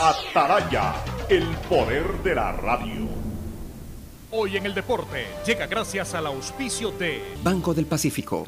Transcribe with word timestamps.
Ataraya, 0.00 0.94
el 1.28 1.44
poder 1.68 2.22
de 2.22 2.32
la 2.32 2.52
radio. 2.52 3.08
Hoy 4.30 4.56
en 4.56 4.66
el 4.66 4.72
deporte 4.72 5.26
llega 5.44 5.66
gracias 5.66 6.14
al 6.14 6.28
auspicio 6.28 6.92
de 6.92 7.20
Banco 7.42 7.74
del 7.74 7.86
Pacífico. 7.86 8.46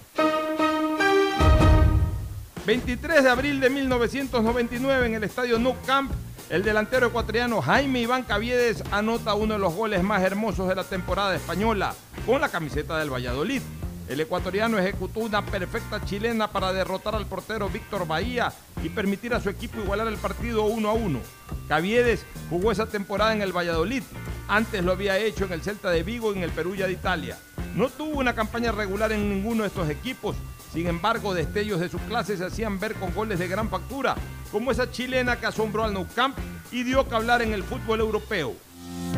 23 2.64 3.24
de 3.24 3.30
abril 3.30 3.58
de 3.58 3.68
1999 3.68 5.06
en 5.06 5.14
el 5.16 5.24
estadio 5.24 5.58
Nou 5.58 5.74
Camp, 5.84 6.12
el 6.50 6.62
delantero 6.62 7.08
ecuatoriano 7.08 7.60
Jaime 7.60 8.02
Iván 8.02 8.22
Caviedes 8.22 8.84
anota 8.92 9.34
uno 9.34 9.54
de 9.54 9.60
los 9.60 9.74
goles 9.74 10.04
más 10.04 10.22
hermosos 10.22 10.68
de 10.68 10.76
la 10.76 10.84
temporada 10.84 11.34
española 11.34 11.96
con 12.26 12.40
la 12.40 12.48
camiseta 12.48 12.96
del 12.96 13.12
Valladolid. 13.12 13.62
El 14.08 14.20
ecuatoriano 14.20 14.78
ejecutó 14.78 15.20
una 15.20 15.44
perfecta 15.44 16.04
chilena 16.04 16.48
para 16.48 16.72
derrotar 16.72 17.16
al 17.16 17.26
portero 17.26 17.68
Víctor 17.68 18.06
Bahía 18.06 18.52
y 18.82 18.88
permitir 18.88 19.34
a 19.34 19.40
su 19.40 19.50
equipo 19.50 19.80
igualar 19.80 20.06
el 20.08 20.16
partido 20.16 20.64
1 20.64 20.88
a 20.88 20.92
1. 20.92 21.20
Caviedes 21.68 22.24
jugó 22.48 22.72
esa 22.72 22.86
temporada 22.86 23.32
en 23.32 23.42
el 23.42 23.56
Valladolid. 23.56 24.02
Antes 24.48 24.84
lo 24.84 24.92
había 24.92 25.18
hecho 25.18 25.44
en 25.44 25.52
el 25.52 25.62
Celta 25.62 25.90
de 25.90 26.02
Vigo 26.02 26.32
y 26.32 26.38
en 26.38 26.44
el 26.44 26.50
Perugia 26.50 26.86
de 26.86 26.92
Italia. 26.92 27.38
No 27.74 27.88
tuvo 27.88 28.18
una 28.18 28.34
campaña 28.34 28.72
regular 28.72 29.12
en 29.12 29.28
ninguno 29.28 29.62
de 29.62 29.68
estos 29.68 29.88
equipos. 29.88 30.36
Sin 30.72 30.86
embargo, 30.86 31.34
destellos 31.34 31.80
de 31.80 31.88
su 31.88 31.98
clase 31.98 32.36
se 32.36 32.44
hacían 32.44 32.78
ver 32.78 32.94
con 32.94 33.12
goles 33.12 33.38
de 33.38 33.48
gran 33.48 33.68
factura, 33.68 34.14
como 34.52 34.70
esa 34.70 34.90
chilena 34.90 35.36
que 35.36 35.46
asombró 35.46 35.84
al 35.84 35.92
Nou 35.92 36.06
Camp 36.14 36.36
y 36.70 36.84
dio 36.84 37.08
que 37.08 37.14
hablar 37.14 37.42
en 37.42 37.52
el 37.52 37.64
fútbol 37.64 38.00
europeo. 38.00 38.54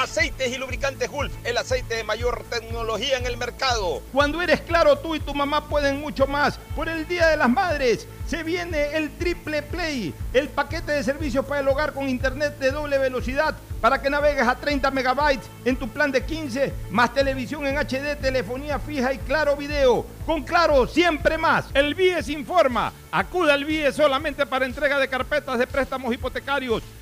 Aceites 0.00 0.50
y 0.50 0.56
lubricantes 0.56 1.10
Gulf, 1.10 1.30
el 1.44 1.58
aceite 1.58 1.94
de 1.94 2.04
mayor 2.04 2.42
tecnología 2.48 3.18
en 3.18 3.26
el 3.26 3.36
mercado. 3.36 4.02
Cuando 4.14 4.40
eres 4.40 4.62
claro, 4.62 4.96
tú 4.96 5.14
y 5.14 5.20
tu 5.20 5.34
mamá 5.34 5.68
pueden 5.68 6.00
mucho 6.00 6.26
más. 6.26 6.58
Por 6.74 6.88
el 6.88 7.06
Día 7.06 7.26
de 7.26 7.36
las 7.36 7.50
Madres 7.50 8.06
se 8.26 8.42
viene 8.42 8.96
el 8.96 9.10
Triple 9.18 9.62
Play, 9.62 10.14
el 10.32 10.48
paquete 10.48 10.92
de 10.92 11.04
servicios 11.04 11.44
para 11.44 11.60
el 11.60 11.68
hogar 11.68 11.92
con 11.92 12.08
internet 12.08 12.58
de 12.58 12.70
doble 12.70 12.96
velocidad 12.96 13.56
para 13.80 14.00
que 14.00 14.08
navegues 14.08 14.46
a 14.46 14.56
30 14.56 14.90
megabytes 14.90 15.48
en 15.64 15.76
tu 15.76 15.88
plan 15.88 16.10
de 16.10 16.24
15, 16.24 16.72
más 16.90 17.12
televisión 17.12 17.66
en 17.66 17.76
HD, 17.76 18.16
telefonía 18.20 18.78
fija 18.78 19.12
y 19.12 19.18
claro 19.18 19.56
video. 19.56 20.06
Con 20.24 20.42
claro, 20.42 20.86
siempre 20.86 21.36
más. 21.36 21.66
El 21.74 21.94
BIES 21.94 22.28
informa. 22.28 22.92
Acuda 23.10 23.54
al 23.54 23.64
BIES 23.64 23.96
solamente 23.96 24.46
para 24.46 24.66
entrega 24.66 24.98
de 24.98 25.08
carpetas 25.08 25.58
de 25.58 25.66
préstamos 25.66 26.12
hipotecarios. 26.12 26.82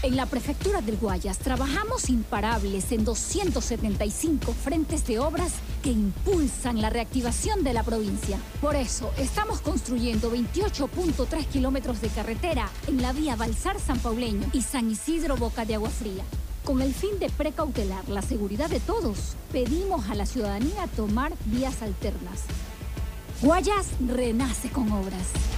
En 0.00 0.14
la 0.14 0.26
prefectura 0.26 0.80
del 0.80 0.96
Guayas 0.96 1.38
trabajamos 1.38 2.08
imparables 2.08 2.92
en 2.92 3.04
275 3.04 4.52
frentes 4.52 5.04
de 5.08 5.18
obras 5.18 5.54
que 5.82 5.90
impulsan 5.90 6.80
la 6.80 6.88
reactivación 6.88 7.64
de 7.64 7.72
la 7.72 7.82
provincia. 7.82 8.38
Por 8.60 8.76
eso 8.76 9.10
estamos 9.18 9.60
construyendo 9.60 10.30
28.3 10.30 11.46
kilómetros 11.46 12.00
de 12.00 12.10
carretera 12.10 12.68
en 12.86 13.02
la 13.02 13.12
vía 13.12 13.34
Balsar 13.34 13.80
San 13.80 13.98
Pauleño 13.98 14.48
y 14.52 14.62
San 14.62 14.88
Isidro 14.88 15.36
Boca 15.36 15.64
de 15.64 15.74
Agua 15.74 15.90
Fría. 15.90 16.22
Con 16.64 16.80
el 16.80 16.94
fin 16.94 17.18
de 17.18 17.28
precautelar 17.30 18.08
la 18.08 18.22
seguridad 18.22 18.70
de 18.70 18.78
todos, 18.78 19.34
pedimos 19.50 20.08
a 20.10 20.14
la 20.14 20.26
ciudadanía 20.26 20.86
tomar 20.94 21.32
vías 21.46 21.82
alternas. 21.82 22.42
Guayas 23.42 23.86
renace 24.06 24.68
con 24.70 24.92
obras. 24.92 25.57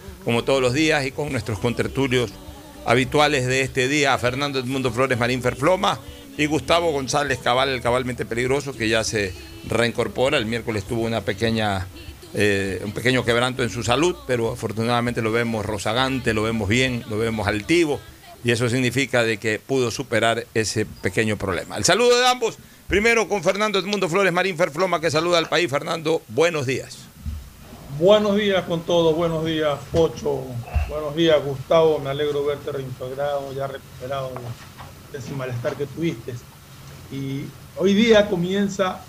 como 0.23 0.43
todos 0.43 0.61
los 0.61 0.73
días, 0.73 1.05
y 1.05 1.11
con 1.11 1.31
nuestros 1.31 1.59
contertulios 1.59 2.31
habituales 2.85 3.47
de 3.47 3.61
este 3.61 3.87
día, 3.87 4.17
Fernando 4.17 4.59
Edmundo 4.59 4.91
Flores 4.91 5.17
Marín 5.17 5.41
Ferfloma 5.41 5.99
y 6.37 6.45
Gustavo 6.45 6.91
González 6.91 7.39
Cabal, 7.39 7.69
el 7.69 7.81
cabalmente 7.81 8.25
peligroso, 8.25 8.73
que 8.73 8.89
ya 8.89 9.03
se 9.03 9.33
reincorpora. 9.67 10.37
El 10.37 10.45
miércoles 10.45 10.85
tuvo 10.85 11.01
una 11.01 11.21
pequeña, 11.21 11.87
eh, 12.33 12.81
un 12.83 12.91
pequeño 12.91 13.23
quebranto 13.23 13.63
en 13.63 13.69
su 13.69 13.83
salud, 13.83 14.15
pero 14.27 14.51
afortunadamente 14.51 15.21
lo 15.21 15.31
vemos 15.31 15.65
rozagante, 15.65 16.33
lo 16.33 16.43
vemos 16.43 16.67
bien, 16.69 17.03
lo 17.09 17.17
vemos 17.17 17.47
altivo, 17.47 17.99
y 18.43 18.51
eso 18.51 18.69
significa 18.69 19.23
de 19.23 19.37
que 19.37 19.59
pudo 19.59 19.91
superar 19.91 20.47
ese 20.53 20.85
pequeño 20.85 21.37
problema. 21.37 21.77
El 21.77 21.83
saludo 21.83 22.19
de 22.19 22.27
ambos, 22.27 22.57
primero 22.87 23.27
con 23.27 23.43
Fernando 23.43 23.77
Edmundo 23.77 24.09
Flores 24.09 24.33
Marín 24.33 24.57
Ferfloma, 24.57 24.99
que 24.99 25.11
saluda 25.11 25.37
al 25.37 25.49
país. 25.49 25.69
Fernando, 25.69 26.23
buenos 26.29 26.65
días. 26.65 27.10
Buenos 28.01 28.35
días 28.35 28.63
con 28.63 28.81
todos, 28.81 29.15
buenos 29.15 29.45
días 29.45 29.77
Pocho, 29.91 30.41
buenos 30.89 31.15
días 31.15 31.37
Gustavo, 31.45 31.99
me 31.99 32.09
alegro 32.09 32.43
verte 32.43 32.71
reintegrado, 32.71 33.53
ya 33.53 33.67
recuperado 33.67 34.31
de 35.11 35.19
ese 35.19 35.31
malestar 35.35 35.75
que 35.75 35.85
tuviste. 35.85 36.33
Y 37.11 37.45
hoy 37.77 37.93
día 37.93 38.27
comienza 38.27 39.05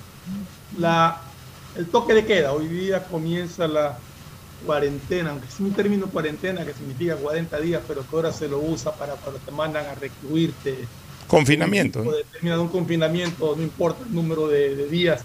la, 0.79 1.23
el 1.75 1.87
toque 1.87 2.13
de 2.13 2.27
queda, 2.27 2.53
hoy 2.53 2.69
día 2.69 3.03
comienza 3.05 3.67
la 3.67 3.97
cuarentena, 4.67 5.31
aunque 5.31 5.49
es 5.49 5.59
un 5.59 5.73
término 5.73 6.09
cuarentena 6.09 6.63
que 6.67 6.75
significa 6.75 7.17
40 7.17 7.61
días, 7.61 7.83
pero 7.89 8.03
que 8.03 8.15
ahora 8.15 8.31
se 8.31 8.47
lo 8.47 8.59
usa 8.59 8.93
para 8.93 9.15
cuando 9.15 9.41
te 9.41 9.53
mandan 9.53 9.87
a 9.87 9.95
recluirte. 9.95 10.87
Confinamiento. 11.29 12.03
Un, 12.03 12.13
determinado, 12.13 12.61
un 12.61 12.69
confinamiento, 12.69 13.57
no 13.57 13.63
importa 13.63 14.05
el 14.05 14.15
número 14.15 14.49
de, 14.49 14.77
de 14.77 14.87
días 14.89 15.25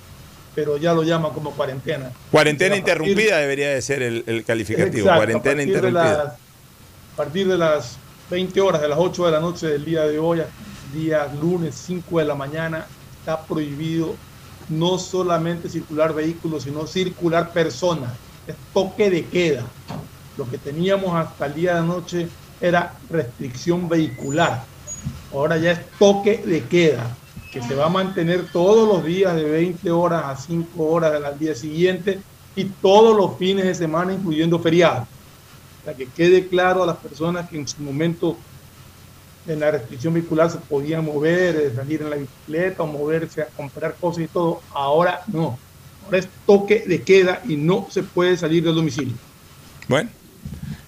pero 0.57 0.75
ya 0.77 0.91
lo 0.91 1.03
llaman 1.03 1.33
como 1.33 1.51
cuarentena. 1.51 2.11
Cuarentena 2.31 2.75
interrumpida 2.75 3.37
debería 3.37 3.69
de 3.69 3.79
ser 3.79 4.01
el, 4.01 4.23
el 4.25 4.43
calificativo. 4.43 5.05
Exacto, 5.05 5.17
cuarentena 5.17 5.61
a 5.61 5.63
interrumpida. 5.63 6.17
Las, 6.17 6.33
a 6.33 7.15
partir 7.15 7.47
de 7.47 7.59
las 7.59 7.99
20 8.31 8.59
horas, 8.61 8.81
de 8.81 8.87
las 8.87 8.97
8 8.97 9.27
de 9.27 9.31
la 9.33 9.39
noche 9.39 9.67
del 9.67 9.85
día 9.85 10.07
de 10.07 10.17
hoy, 10.17 10.41
día 10.95 11.31
lunes 11.39 11.75
5 11.85 12.17
de 12.17 12.25
la 12.25 12.33
mañana, 12.33 12.87
está 13.19 13.39
prohibido 13.43 14.15
no 14.69 14.97
solamente 14.97 15.69
circular 15.69 16.15
vehículos, 16.15 16.63
sino 16.63 16.87
circular 16.87 17.53
personas. 17.53 18.13
Es 18.47 18.55
toque 18.73 19.11
de 19.11 19.25
queda. 19.25 19.63
Lo 20.39 20.49
que 20.49 20.57
teníamos 20.57 21.13
hasta 21.13 21.45
el 21.45 21.53
día 21.53 21.73
de 21.73 21.79
anoche 21.81 22.29
era 22.59 22.95
restricción 23.11 23.87
vehicular. 23.87 24.63
Ahora 25.31 25.57
ya 25.57 25.73
es 25.73 25.87
toque 25.99 26.41
de 26.43 26.63
queda 26.63 27.15
que 27.51 27.61
se 27.61 27.75
va 27.75 27.85
a 27.85 27.89
mantener 27.89 28.51
todos 28.51 28.87
los 28.87 29.05
días 29.05 29.35
de 29.35 29.43
20 29.43 29.89
horas 29.91 30.23
a 30.25 30.35
5 30.35 30.83
horas 30.83 31.23
al 31.23 31.39
día 31.39 31.55
siguiente 31.55 32.19
y 32.55 32.65
todos 32.65 33.15
los 33.15 33.37
fines 33.37 33.65
de 33.65 33.75
semana, 33.75 34.13
incluyendo 34.13 34.59
feriados. 34.59 35.07
Para 35.85 35.95
que 35.95 36.07
quede 36.07 36.47
claro 36.47 36.83
a 36.83 36.85
las 36.85 36.97
personas 36.97 37.49
que 37.49 37.57
en 37.57 37.67
su 37.67 37.81
momento 37.81 38.37
en 39.47 39.59
la 39.61 39.71
restricción 39.71 40.13
vehicular 40.13 40.51
se 40.51 40.57
podían 40.57 41.05
mover, 41.05 41.73
salir 41.75 42.01
en 42.01 42.09
la 42.09 42.17
bicicleta 42.17 42.83
o 42.83 42.87
moverse 42.87 43.41
a 43.41 43.45
comprar 43.45 43.95
cosas 43.95 44.25
y 44.25 44.27
todo. 44.27 44.61
Ahora 44.73 45.21
no. 45.27 45.57
Ahora 46.05 46.17
es 46.17 46.27
toque 46.45 46.83
de 46.85 47.01
queda 47.01 47.41
y 47.47 47.55
no 47.55 47.87
se 47.89 48.03
puede 48.03 48.35
salir 48.37 48.63
del 48.63 48.75
domicilio. 48.75 49.15
Bueno, 49.87 50.09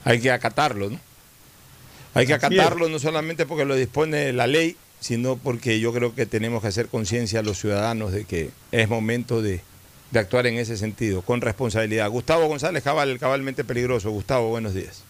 hay 0.03 0.19
que 0.19 0.31
acatarlo, 0.31 0.89
¿no? 0.89 0.99
Hay 2.13 2.25
que 2.27 2.33
acatarlo 2.33 2.89
no 2.89 2.99
solamente 2.99 3.45
porque 3.45 3.65
lo 3.65 3.75
dispone 3.75 4.33
la 4.33 4.47
ley, 4.47 4.75
sino 4.99 5.37
porque 5.37 5.79
yo 5.79 5.93
creo 5.93 6.13
que 6.13 6.25
tenemos 6.25 6.61
que 6.61 6.67
hacer 6.67 6.87
conciencia 6.87 7.39
a 7.39 7.43
los 7.43 7.59
ciudadanos 7.59 8.11
de 8.11 8.25
que 8.25 8.51
es 8.71 8.89
momento 8.89 9.41
de, 9.41 9.61
de, 10.11 10.19
actuar 10.19 10.47
en 10.47 10.55
ese 10.55 10.77
sentido, 10.77 11.21
con 11.21 11.41
responsabilidad. 11.41 12.09
Gustavo 12.09 12.47
González 12.47 12.83
Cabal, 12.83 13.09
el 13.09 13.19
cabalmente 13.19 13.63
peligroso. 13.63 14.11
Gustavo, 14.11 14.49
buenos 14.49 14.73
días. 14.73 15.03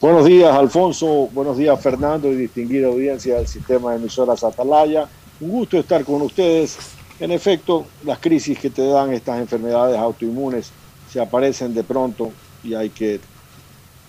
Buenos 0.00 0.26
días, 0.26 0.54
Alfonso. 0.54 1.28
Buenos 1.32 1.58
días, 1.58 1.80
Fernando 1.80 2.32
y 2.32 2.36
distinguida 2.36 2.86
audiencia 2.86 3.36
del 3.36 3.48
sistema 3.48 3.90
de 3.90 3.96
emisoras 3.96 4.44
Atalaya. 4.44 5.08
Un 5.40 5.50
gusto 5.50 5.76
estar 5.76 6.04
con 6.04 6.22
ustedes. 6.22 6.78
En 7.18 7.32
efecto, 7.32 7.84
las 8.04 8.20
crisis 8.20 8.56
que 8.60 8.70
te 8.70 8.86
dan 8.86 9.12
estas 9.12 9.40
enfermedades 9.40 9.98
autoinmunes 9.98 10.70
se 11.10 11.20
aparecen 11.20 11.74
de 11.74 11.82
pronto 11.82 12.30
y 12.62 12.74
hay 12.74 12.90
que 12.90 13.18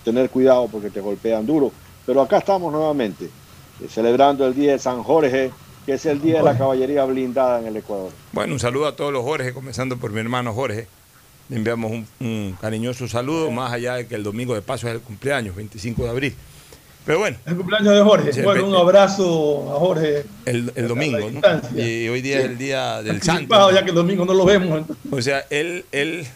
tener 0.04 0.30
cuidado 0.30 0.68
porque 0.68 0.90
te 0.90 1.00
golpean 1.00 1.44
duro. 1.44 1.72
Pero 2.06 2.22
acá 2.22 2.38
estamos 2.38 2.72
nuevamente 2.72 3.28
celebrando 3.88 4.46
el 4.46 4.54
Día 4.54 4.72
de 4.72 4.78
San 4.78 5.02
Jorge, 5.02 5.50
que 5.86 5.94
es 5.94 6.06
el 6.06 6.20
Día 6.20 6.38
de 6.38 6.42
la 6.42 6.58
Caballería 6.58 7.04
Blindada 7.04 7.60
en 7.60 7.66
el 7.66 7.76
Ecuador. 7.76 8.10
Bueno, 8.32 8.52
un 8.52 8.60
saludo 8.60 8.86
a 8.86 8.96
todos 8.96 9.12
los 9.12 9.24
Jorge, 9.24 9.52
comenzando 9.52 9.96
por 9.96 10.12
mi 10.12 10.20
hermano 10.20 10.52
Jorge. 10.52 10.86
Le 11.48 11.56
enviamos 11.56 11.90
un, 11.90 12.06
un 12.20 12.56
cariñoso 12.60 13.08
saludo, 13.08 13.50
más 13.50 13.72
allá 13.72 13.94
de 13.94 14.06
que 14.06 14.14
el 14.14 14.22
domingo 14.22 14.54
de 14.54 14.62
paso 14.62 14.88
es 14.88 14.94
el 14.94 15.00
cumpleaños, 15.00 15.56
25 15.56 16.04
de 16.04 16.08
abril. 16.08 16.34
Pero 17.04 17.18
bueno. 17.18 17.36
El 17.46 17.56
cumpleaños 17.56 17.94
de 17.94 18.02
Jorge. 18.02 18.32
Sí, 18.32 18.42
bueno, 18.42 18.66
un 18.66 18.76
abrazo 18.76 19.74
a 19.74 19.78
Jorge. 19.78 20.24
El, 20.44 20.72
el 20.76 20.86
domingo, 20.86 21.30
¿no? 21.30 21.40
Y 21.80 22.08
hoy 22.08 22.20
día 22.20 22.36
sí. 22.36 22.42
es 22.42 22.50
el 22.50 22.58
día 22.58 23.02
del 23.02 23.22
santo. 23.22 23.72
Ya 23.72 23.82
que 23.82 23.90
el 23.90 23.96
domingo 23.96 24.24
no 24.24 24.34
lo 24.34 24.44
vemos. 24.44 24.78
Entonces. 24.78 24.96
O 25.10 25.20
sea, 25.22 25.44
él, 25.50 25.84
él 25.92 26.26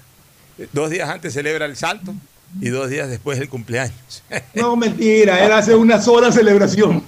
dos 0.72 0.90
días 0.90 1.08
antes 1.08 1.32
celebra 1.32 1.66
el 1.66 1.76
santo 1.76 2.14
y 2.60 2.68
dos 2.68 2.88
días 2.88 3.08
después 3.08 3.38
el 3.38 3.48
cumpleaños. 3.48 4.22
No, 4.54 4.76
mentira, 4.76 5.44
él 5.44 5.52
hace 5.52 5.74
una 5.74 6.00
sola 6.00 6.30
celebración. 6.30 7.02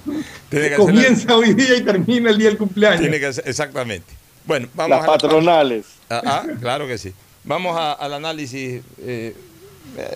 Tiene 0.49 0.69
que 0.69 0.75
Comienza 0.75 1.35
hoy 1.35 1.53
día 1.53 1.75
y 1.75 1.81
termina 1.81 2.29
el 2.29 2.37
día 2.37 2.49
del 2.49 2.57
cumpleaños. 2.57 3.01
Tiene 3.01 3.19
que 3.19 3.27
hacer... 3.27 3.47
exactamente. 3.47 4.13
Bueno, 4.45 4.67
vamos 4.73 4.97
Las 4.97 5.07
patronales. 5.07 5.85
La... 6.09 6.17
Ah, 6.17 6.23
ah, 6.25 6.45
claro 6.59 6.87
que 6.87 6.97
sí. 6.97 7.13
Vamos 7.43 7.77
a, 7.77 7.93
al 7.93 8.13
análisis. 8.13 8.81
Eh, 8.99 9.35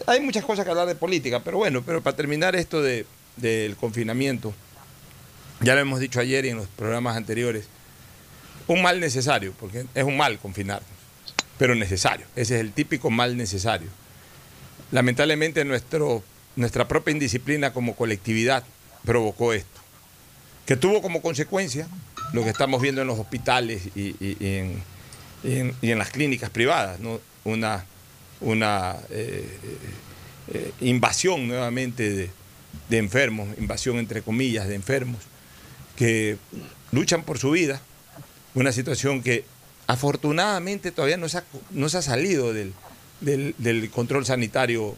hay 0.05 0.19
muchas 0.19 0.43
cosas 0.43 0.65
que 0.65 0.71
hablar 0.71 0.87
de 0.87 0.95
política, 0.95 1.39
pero 1.39 1.57
bueno, 1.57 1.81
pero 1.85 2.01
para 2.01 2.15
terminar 2.15 2.55
esto 2.55 2.81
de, 2.81 3.05
del 3.37 3.75
confinamiento, 3.77 4.53
ya 5.61 5.75
lo 5.75 5.81
hemos 5.81 5.99
dicho 5.99 6.19
ayer 6.19 6.45
y 6.45 6.49
en 6.49 6.57
los 6.57 6.67
programas 6.67 7.15
anteriores, 7.15 7.65
un 8.67 8.81
mal 8.81 8.99
necesario, 8.99 9.53
porque 9.59 9.85
es 9.95 10.03
un 10.03 10.17
mal 10.17 10.37
confinarnos, 10.39 10.89
pero 11.57 11.75
necesario. 11.75 12.25
Ese 12.35 12.55
es 12.55 12.61
el 12.61 12.73
típico 12.73 13.09
mal 13.09 13.37
necesario 13.37 13.87
lamentablemente 14.91 15.65
nuestro, 15.65 16.23
nuestra 16.55 16.87
propia 16.87 17.11
indisciplina 17.11 17.73
como 17.73 17.95
colectividad 17.95 18.63
provocó 19.05 19.53
esto, 19.53 19.81
que 20.65 20.75
tuvo 20.75 21.01
como 21.01 21.21
consecuencia 21.21 21.87
lo 22.33 22.43
que 22.43 22.49
estamos 22.49 22.81
viendo 22.81 23.01
en 23.01 23.07
los 23.07 23.19
hospitales 23.19 23.83
y, 23.95 24.15
en, 24.39 24.83
y 25.81 25.91
en, 25.91 25.97
las 25.97 26.11
clínicas 26.11 26.49
privadas, 26.49 26.99
una, 27.43 27.85
una 28.39 28.97
eh, 29.09 29.57
eh, 30.53 30.71
invasión 30.81 31.47
nuevamente 31.47 32.31
de, 32.89 32.97
enfermos, 32.97 33.47
invasión 33.57 33.97
entre 33.97 34.21
comillas 34.21 34.67
de 34.67 34.75
enfermos, 34.75 35.21
que 35.95 36.37
luchan 36.91 37.23
por 37.23 37.37
su 37.37 37.51
vida, 37.51 37.81
una 38.53 38.71
situación 38.71 39.23
que 39.23 39.45
afortunadamente 39.87 40.91
todavía 40.91 41.17
no 41.17 41.27
se 41.27 41.41
no 41.71 41.89
se 41.89 41.97
ha 41.97 42.01
salido 42.01 42.53
del, 42.53 42.73
del, 43.21 43.55
del, 43.57 43.89
control 43.89 44.25
sanitario 44.25 44.95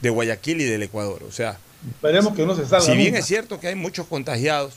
de 0.00 0.10
Guayaquil 0.10 0.60
y 0.60 0.64
del 0.64 0.82
Ecuador. 0.82 1.22
O 1.24 1.32
sea, 1.32 1.58
esperemos 1.90 2.34
que 2.34 2.46
no 2.46 2.56
se 2.56 2.66
salga. 2.66 2.86
Si 2.86 2.92
bien 2.92 3.08
nunca. 3.08 3.18
es 3.18 3.26
cierto 3.26 3.60
que 3.60 3.68
hay 3.68 3.74
muchos 3.74 4.06
contagiados, 4.06 4.74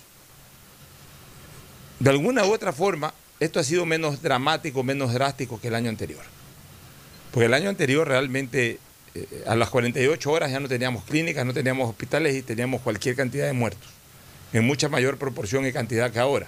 de 2.00 2.10
alguna 2.10 2.46
u 2.46 2.54
otra 2.54 2.74
forma, 2.74 3.14
esto 3.40 3.60
ha 3.60 3.64
sido 3.64 3.86
menos 3.86 4.22
dramático, 4.22 4.84
menos 4.84 5.14
drástico 5.14 5.60
que 5.60 5.70
el 5.70 5.76
año 5.76 5.90
anterior. 5.90 6.24
Porque 7.32 7.46
el 7.46 7.54
año 7.54 7.70
anterior 7.70 8.08
realmente 8.08 8.80
eh, 9.16 9.44
a 9.48 9.56
las 9.56 9.70
48 9.70 10.32
horas 10.32 10.52
ya 10.52 10.60
no 10.60 10.68
teníamos 10.68 11.04
clínicas, 11.06 11.46
no 11.46 11.54
teníamos 11.54 11.90
hospitales 11.90 12.36
y 12.36 12.42
teníamos 12.42 12.82
cualquier 12.82 13.16
cantidad 13.16 13.46
de 13.46 13.54
muertos, 13.54 13.90
en 14.54 14.66
mucha 14.66 14.90
mayor 14.90 15.18
proporción 15.18 15.66
y 15.66 15.72
cantidad 15.72 16.12
que 16.12 16.20
ahora 16.20 16.48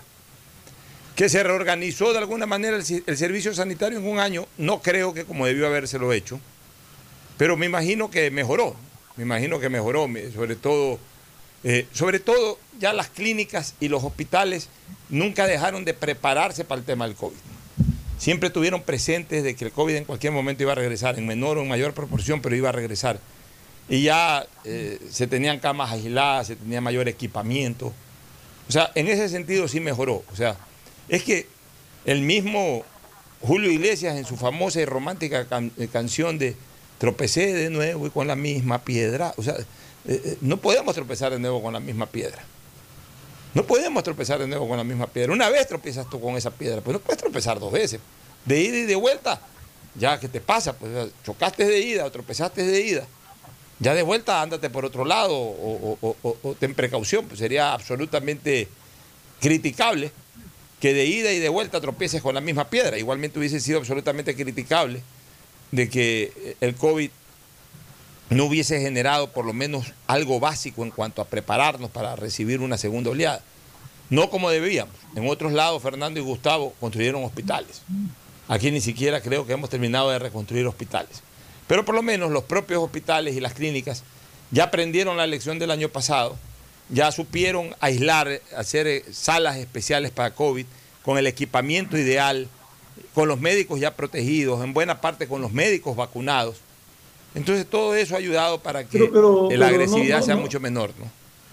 que 1.16 1.30
se 1.30 1.44
reorganizó 1.44 2.12
de 2.14 2.20
alguna 2.20 2.46
manera 2.46 2.78
el, 2.78 3.18
servicio 3.18 3.54
sanitario 3.54 4.00
en 4.00 4.08
un 4.08 4.20
año, 4.20 4.48
no 4.58 4.82
creo 4.82 5.14
que 5.14 5.26
como 5.26 5.46
debió 5.46 5.68
habérselo 5.68 6.14
hecho, 6.14 6.40
pero 7.38 7.58
me 7.58 7.66
imagino 7.66 8.10
que 8.10 8.32
mejoró, 8.32 8.76
me 9.18 9.24
imagino 9.24 9.60
que 9.60 9.70
mejoró, 9.70 10.08
sobre 10.34 10.56
todo, 10.56 11.00
eh, 11.64 11.88
sobre 11.92 12.20
todo 12.20 12.58
ya 12.80 12.94
las 12.94 13.10
clínicas 13.10 13.76
y 13.80 13.90
los 13.90 14.04
hospitales 14.04 14.70
nunca 15.10 15.46
dejaron 15.46 15.86
de 15.86 15.94
prepararse 15.94 16.64
para 16.64 16.80
el 16.80 16.86
tema 16.86 17.06
del 17.06 17.16
COVID. 17.16 17.36
Siempre 18.18 18.50
tuvieron 18.50 18.82
presentes 18.82 19.44
de 19.44 19.56
que 19.56 19.66
el 19.66 19.72
COVID 19.72 19.96
en 19.96 20.06
cualquier 20.06 20.34
momento 20.34 20.64
iba 20.64 20.74
a 20.74 20.76
regresar, 20.76 21.18
en 21.18 21.26
menor 21.26 21.58
o 21.58 21.62
en 21.62 21.70
mayor 21.70 21.94
proporción, 21.94 22.42
pero 22.42 22.56
iba 22.56 22.68
a 22.68 22.74
regresar. 22.74 23.20
Y 23.88 24.04
ya 24.04 24.46
eh, 24.66 25.00
se 25.10 25.26
tenían 25.26 25.60
camas 25.60 25.92
aisladas, 25.92 26.48
se 26.48 26.58
tenía 26.58 26.82
mayor 26.82 27.08
equipamiento. 27.08 27.94
O 28.68 28.72
sea, 28.72 28.92
en 28.96 29.08
ese 29.08 29.30
sentido 29.30 29.68
sí 29.68 29.80
mejoró. 29.80 30.24
O 30.32 30.36
sea, 30.36 30.58
es 31.10 31.24
que 31.24 31.48
el 32.06 32.22
mismo 32.22 32.84
Julio 33.42 33.72
Iglesias 33.72 34.18
en 34.18 34.26
su 34.26 34.38
famosa 34.38 34.82
y 34.82 34.86
romántica 34.86 35.48
can 35.48 35.72
canción 35.92 36.38
de 36.38 36.56
Tropecé 37.00 37.54
de 37.54 37.70
nuevo 37.70 38.08
y 38.08 38.10
con 38.10 38.28
la 38.28 38.36
misma 38.36 38.84
piedra, 38.84 39.34
o 39.38 39.44
sea, 39.44 39.54
eh, 39.54 39.66
eh, 40.06 40.38
no 40.42 40.58
podemos 40.58 40.94
tropezar 40.94 41.32
de 41.32 41.40
nuevo 41.40 41.64
con 41.64 41.72
la 41.72 41.80
misma 41.80 42.08
piedra. 42.08 42.44
No 43.54 43.64
podemos 43.64 44.04
tropezar 44.04 44.38
de 44.38 44.48
nuevo 44.48 44.68
con 44.68 44.78
la 44.78 44.84
misma 44.84 45.08
piedra. 45.08 45.32
Una 45.32 45.50
vez 45.50 45.66
tropiezas 45.66 46.10
tú 46.10 46.20
con 46.20 46.36
esa 46.36 46.52
piedra, 46.52 46.82
pues 46.82 46.94
no 46.94 47.00
puedes 47.00 47.18
tropezar 47.18 47.58
dos 47.58 47.72
veces. 47.72 48.02
De 48.44 48.60
ida 48.62 48.80
y 48.80 48.84
de 48.84 48.96
vuelta, 48.96 49.40
ya 49.96 50.20
que 50.20 50.28
te 50.28 50.42
pasa, 50.42 50.74
pues 50.74 51.10
chocaste 51.24 51.66
de 51.66 51.80
ida 51.80 52.06
o 52.06 52.12
tropezaste 52.12 52.66
de 52.66 52.82
ida. 52.82 53.08
Ya 53.80 53.94
de 53.94 54.04
vuelta 54.04 54.42
ándate 54.42 54.70
por 54.70 54.84
otro 54.84 55.06
lado 55.06 55.38
o, 55.38 55.98
o 56.02 56.56
ten 56.60 56.76
precaución, 56.76 57.26
pues 57.28 57.40
sería 57.40 57.72
absolutamente 57.72 58.68
criticable 59.40 60.12
que 60.80 60.94
de 60.94 61.06
ida 61.06 61.32
y 61.32 61.40
de 61.40 61.50
vuelta 61.50 61.82
tropieces 61.82 62.22
con 62.22 62.36
la 62.36 62.42
misma 62.42 62.70
piedra. 62.70 62.98
Igualmente 62.98 63.40
hubiese 63.40 63.60
sido 63.60 63.80
absolutamente 63.80 64.36
criticable 64.36 65.02
de 65.72 65.90
que 65.90 66.56
el 66.62 66.76
COVID 66.76 67.10
no 68.30 68.46
hubiese 68.46 68.80
generado 68.80 69.32
por 69.32 69.46
lo 69.46 69.54
menos 69.54 69.94
algo 70.08 70.40
básico 70.40 70.84
en 70.84 70.92
cuanto 70.92 71.22
a 71.22 71.26
prepararnos 71.26 71.90
para 71.90 72.16
recibir 72.16 72.62
una 72.62 72.78
segunda 72.78 73.10
oleada. 73.10 73.42
No 74.10 74.30
como 74.30 74.50
debíamos. 74.50 74.96
En 75.16 75.28
otros 75.28 75.52
lados, 75.52 75.82
Fernando 75.82 76.20
y 76.20 76.24
Gustavo 76.24 76.74
construyeron 76.80 77.24
hospitales. 77.24 77.82
Aquí 78.48 78.72
ni 78.72 78.82
siquiera 78.82 79.22
creo 79.22 79.46
que 79.46 79.54
hemos 79.54 79.70
terminado 79.70 80.10
de 80.10 80.20
reconstruir 80.20 80.66
hospitales. 80.66 81.22
Pero 81.68 81.86
por 81.86 81.94
lo 81.94 82.02
menos 82.02 82.32
los 82.32 82.44
propios 82.44 82.84
hospitales 82.84 83.36
y 83.36 83.40
las 83.40 83.54
clínicas 83.54 84.04
ya 84.50 84.66
aprendieron 84.66 85.18
la 85.18 85.28
lección 85.28 85.60
del 85.60 85.70
año 85.70 85.90
pasado, 85.90 86.36
ya 86.90 87.12
supieron 87.12 87.76
aislar, 87.80 88.42
hacer 88.56 88.88
eh, 88.88 89.04
salas 89.12 89.58
especiales 89.58 90.12
para 90.12 90.34
COVID 90.34 90.66
con 91.04 91.18
el 91.18 91.28
equipamiento 91.28 91.98
ideal, 91.98 92.48
con 93.14 93.28
los 93.28 93.40
médicos 93.40 93.80
ya 93.80 93.96
protegidos, 93.96 94.64
en 94.64 94.74
buena 94.74 95.02
parte 95.02 95.28
con 95.28 95.42
los 95.42 95.52
médicos 95.52 95.96
vacunados 95.96 96.58
entonces 97.36 97.66
todo 97.66 97.96
eso 97.96 98.16
ha 98.16 98.18
ayudado 98.18 98.60
para 98.60 98.84
que 98.84 99.10
la 99.56 99.68
agresividad 99.68 100.22
sea 100.22 100.36
mucho 100.36 100.60
menor, 100.60 100.92
¿no? 101.00 101.06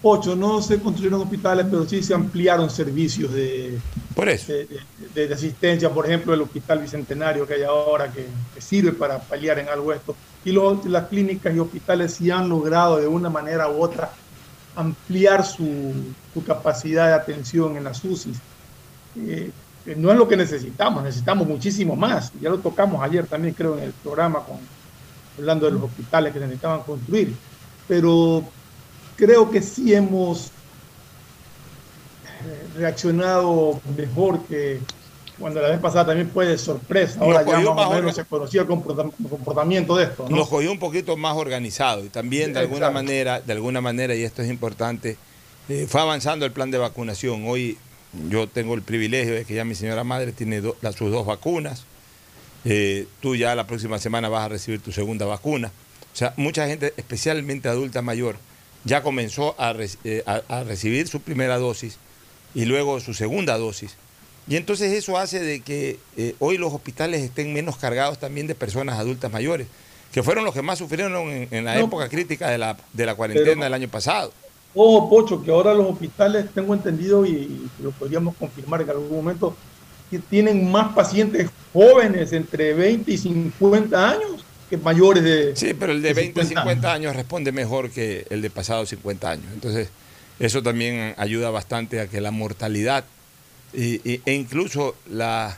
Ocho, 0.03 0.35
no 0.35 0.61
se 0.61 0.79
construyeron 0.79 1.21
hospitales, 1.21 1.65
pero 1.69 1.87
sí 1.87 2.03
se 2.03 2.13
ampliaron 2.13 2.69
servicios 2.69 3.33
de, 3.33 3.79
por 4.13 4.29
eso. 4.29 4.53
de, 4.53 5.33
asistencia, 5.33 5.89
por 5.89 6.05
ejemplo, 6.05 6.35
el 6.35 6.41
Hospital 6.41 6.79
Bicentenario 6.79 7.47
que 7.47 7.55
hay 7.55 7.63
ahora, 7.63 8.11
que, 8.11 8.27
sirve 8.61 8.91
para 8.91 9.17
paliar 9.19 9.57
en 9.57 9.69
algo 9.69 9.91
esto. 9.91 10.15
Y 10.45 10.51
las 10.87 11.07
clínicas 11.07 11.53
y 11.53 11.59
hospitales 11.59 12.13
sí 12.13 12.29
han 12.29 12.47
logrado 12.47 12.97
de 12.97 13.07
una 13.07 13.29
manera 13.29 13.69
u 13.69 13.81
otra 13.81 14.11
ampliar 14.77 15.43
su, 15.43 15.93
capacidad 16.45 17.07
de 17.07 17.13
atención 17.15 17.75
en 17.75 17.83
las 17.83 18.03
UCIs. 18.05 18.37
Eh, 19.17 19.51
no 19.95 20.11
es 20.11 20.17
lo 20.17 20.27
que 20.27 20.37
necesitamos, 20.37 21.03
necesitamos 21.03 21.47
muchísimo 21.47 21.95
más. 21.95 22.31
Ya 22.39 22.49
lo 22.49 22.59
tocamos 22.59 23.01
ayer 23.01 23.25
también, 23.25 23.55
creo, 23.55 23.75
en 23.77 23.85
el 23.85 23.91
programa 23.91 24.41
con, 24.41 24.57
hablando 25.37 25.65
de 25.65 25.71
los 25.71 25.83
hospitales 25.83 26.31
que 26.31 26.39
necesitaban 26.39 26.83
construir, 26.83 27.33
pero 27.87 28.43
creo 29.15 29.49
que 29.49 29.63
sí 29.63 29.95
hemos 29.95 30.51
eh, 32.45 32.67
reaccionado 32.75 33.81
mejor 33.97 34.43
que 34.43 34.79
cuando 35.39 35.61
la 35.61 35.69
vez 35.69 35.79
pasada 35.79 36.07
también 36.07 36.29
fue 36.29 36.45
de 36.45 36.57
sorpresa. 36.57 37.19
Ahora 37.19 37.43
ya 37.45 37.59
más 37.59 37.87
o 37.87 37.93
menos 37.93 38.15
se 38.15 38.25
conocía 38.25 38.61
el 38.61 38.67
comportamiento 38.67 39.95
de 39.95 40.05
esto. 40.05 40.27
Nos 40.29 40.49
cogió 40.49 40.71
un 40.71 40.79
poquito 40.79 41.15
más 41.17 41.35
organizado 41.35 42.03
y 42.03 42.09
también 42.09 42.53
de 42.53 42.59
alguna 42.59 42.89
manera, 42.89 43.41
de 43.41 43.53
alguna 43.53 43.81
manera, 43.81 44.15
y 44.15 44.23
esto 44.23 44.41
es 44.41 44.49
importante, 44.49 45.17
eh, 45.69 45.85
fue 45.87 46.01
avanzando 46.01 46.45
el 46.45 46.51
plan 46.51 46.71
de 46.71 46.77
vacunación. 46.77 47.43
Hoy 47.47 47.77
yo 48.29 48.47
tengo 48.47 48.73
el 48.73 48.81
privilegio 48.81 49.33
de 49.33 49.45
que 49.45 49.53
ya 49.53 49.65
mi 49.65 49.75
señora 49.75 50.03
madre 50.03 50.31
tiene 50.31 50.61
sus 50.61 51.11
dos 51.11 51.25
vacunas. 51.25 51.85
Eh, 52.65 53.07
tú 53.21 53.35
ya 53.35 53.55
la 53.55 53.67
próxima 53.67 53.99
semana 53.99 54.29
vas 54.29 54.45
a 54.45 54.49
recibir 54.49 54.81
tu 54.81 54.91
segunda 54.91 55.25
vacuna. 55.25 55.71
O 56.13 56.15
sea, 56.15 56.33
mucha 56.37 56.67
gente, 56.67 56.93
especialmente 56.97 57.69
adulta 57.69 58.01
mayor, 58.01 58.37
ya 58.83 59.03
comenzó 59.03 59.55
a, 59.59 59.75
eh, 60.03 60.23
recibir 60.65 61.07
su 61.07 61.21
primera 61.21 61.57
dosis 61.59 61.97
y 62.55 62.65
luego 62.65 62.99
su 62.99 63.13
segunda 63.13 63.57
dosis. 63.57 63.95
Y 64.47 64.55
entonces 64.55 64.93
eso 64.93 65.17
hace 65.17 65.39
de 65.39 65.61
que 65.61 65.99
eh, 66.15 66.35
hoy 66.39 66.57
los 66.57 66.73
hospitales 66.73 67.21
estén 67.21 67.53
menos 67.53 67.77
cargados 67.77 68.17
también 68.17 68.47
de 68.47 68.55
personas 68.55 68.97
adultas 68.97 69.31
mayores, 69.31 69.67
que 70.11 70.23
fueron 70.23 70.45
los 70.45 70.53
que 70.53 70.61
más 70.61 70.79
sufrieron 70.79 71.29
en, 71.51 71.65
la 71.65 71.77
época 71.77 72.07
crítica 72.07 72.49
de 72.49 72.57
la, 72.57 72.77
de 72.93 73.05
la 73.05 73.15
cuarentena 73.15 73.65
del 73.65 73.73
año 73.73 73.89
pasado. 73.89 74.31
Ojo, 74.73 75.09
Pocho, 75.09 75.43
que 75.43 75.51
ahora 75.51 75.73
los 75.73 75.87
hospitales, 75.87 76.45
tengo 76.53 76.73
entendido 76.73 77.25
y 77.25 77.67
lo 77.81 77.91
podríamos 77.91 78.35
confirmar 78.35 78.81
en 78.81 78.89
algún 78.89 79.11
momento, 79.11 79.55
que 80.09 80.19
tienen 80.19 80.71
más 80.71 80.93
pacientes 80.93 81.49
jóvenes 81.73 82.31
entre 82.31 82.73
20 82.73 83.11
y 83.11 83.17
50 83.17 84.09
años 84.09 84.45
que 84.69 84.77
mayores 84.77 85.23
de... 85.23 85.55
Sí, 85.55 85.73
pero 85.73 85.91
el 85.91 86.01
de 86.01 86.13
20 86.13 86.41
a 86.41 86.45
50 86.45 86.93
años. 86.93 87.15
responde 87.15 87.51
mejor 87.51 87.89
que 87.89 88.25
el 88.29 88.41
de 88.41 88.49
pasados 88.49 88.89
50 88.89 89.29
años. 89.29 89.45
Entonces, 89.53 89.89
eso 90.39 90.61
también 90.61 91.15
ayuda 91.17 91.49
bastante 91.49 91.99
a 91.99 92.07
que 92.07 92.21
la 92.21 92.31
mortalidad 92.31 93.05
e 93.77 94.33
incluso 94.33 94.95
la, 95.07 95.55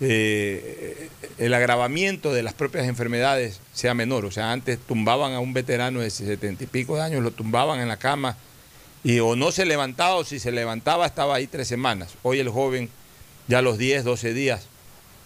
eh, 0.00 1.08
el 1.38 1.54
agravamiento 1.54 2.32
de 2.32 2.42
las 2.42 2.54
propias 2.54 2.86
enfermedades 2.86 3.60
sea 3.72 3.94
menor. 3.94 4.24
O 4.24 4.30
sea, 4.30 4.50
antes 4.50 4.78
tumbaban 4.78 5.32
a 5.32 5.40
un 5.40 5.52
veterano 5.52 6.00
de 6.00 6.10
70 6.10 6.64
y 6.64 6.66
pico 6.66 6.96
de 6.96 7.02
años, 7.02 7.22
lo 7.22 7.30
tumbaban 7.30 7.80
en 7.80 7.88
la 7.88 7.98
cama 7.98 8.36
y 9.04 9.20
o 9.20 9.36
no 9.36 9.52
se 9.52 9.64
levantaba 9.64 10.14
o 10.16 10.24
si 10.24 10.38
se 10.38 10.50
levantaba 10.50 11.06
estaba 11.06 11.36
ahí 11.36 11.46
tres 11.46 11.68
semanas. 11.68 12.14
Hoy 12.22 12.40
el 12.40 12.48
joven 12.48 12.88
ya 13.48 13.58
a 13.58 13.62
los 13.62 13.78
10, 13.78 14.04
12 14.04 14.32
días, 14.32 14.66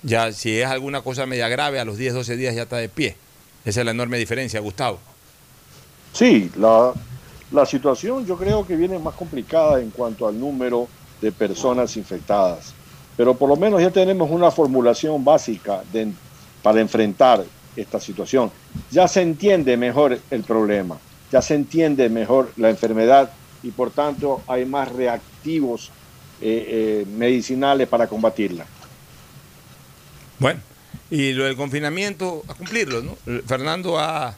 ya 0.02 0.32
si 0.32 0.58
es 0.58 0.66
alguna 0.66 1.02
cosa 1.02 1.26
media 1.26 1.48
grave, 1.48 1.78
a 1.78 1.84
los 1.84 1.96
10, 1.96 2.14
12 2.14 2.36
días 2.36 2.54
ya 2.54 2.62
está 2.62 2.76
de 2.76 2.88
pie. 2.88 3.16
Esa 3.64 3.80
es 3.80 3.84
la 3.84 3.92
enorme 3.92 4.18
diferencia, 4.18 4.60
Gustavo. 4.60 4.98
Sí, 6.12 6.50
la, 6.56 6.92
la 7.52 7.64
situación 7.66 8.26
yo 8.26 8.36
creo 8.36 8.66
que 8.66 8.76
viene 8.76 8.98
más 8.98 9.14
complicada 9.14 9.80
en 9.80 9.90
cuanto 9.90 10.26
al 10.26 10.38
número 10.38 10.88
de 11.20 11.32
personas 11.32 11.96
infectadas, 11.96 12.74
pero 13.16 13.34
por 13.34 13.48
lo 13.48 13.56
menos 13.56 13.80
ya 13.80 13.90
tenemos 13.90 14.30
una 14.30 14.50
formulación 14.50 15.24
básica 15.24 15.82
para 16.62 16.80
enfrentar 16.80 17.44
esta 17.74 18.00
situación. 18.00 18.50
Ya 18.90 19.08
se 19.08 19.22
entiende 19.22 19.76
mejor 19.76 20.18
el 20.30 20.42
problema, 20.42 20.98
ya 21.30 21.42
se 21.42 21.54
entiende 21.54 22.08
mejor 22.08 22.52
la 22.56 22.70
enfermedad 22.70 23.30
y 23.62 23.70
por 23.70 23.90
tanto 23.90 24.42
hay 24.46 24.64
más 24.64 24.92
reactivos 24.92 25.90
eh, 26.40 27.04
eh, 27.04 27.06
medicinales 27.16 27.88
para 27.88 28.06
combatirla. 28.06 28.66
Bueno, 30.38 30.60
y 31.10 31.32
lo 31.32 31.44
del 31.44 31.56
confinamiento, 31.56 32.42
a 32.48 32.54
cumplirlo, 32.54 33.02
¿no? 33.02 33.16
Fernando 33.46 33.98
ha 33.98 34.36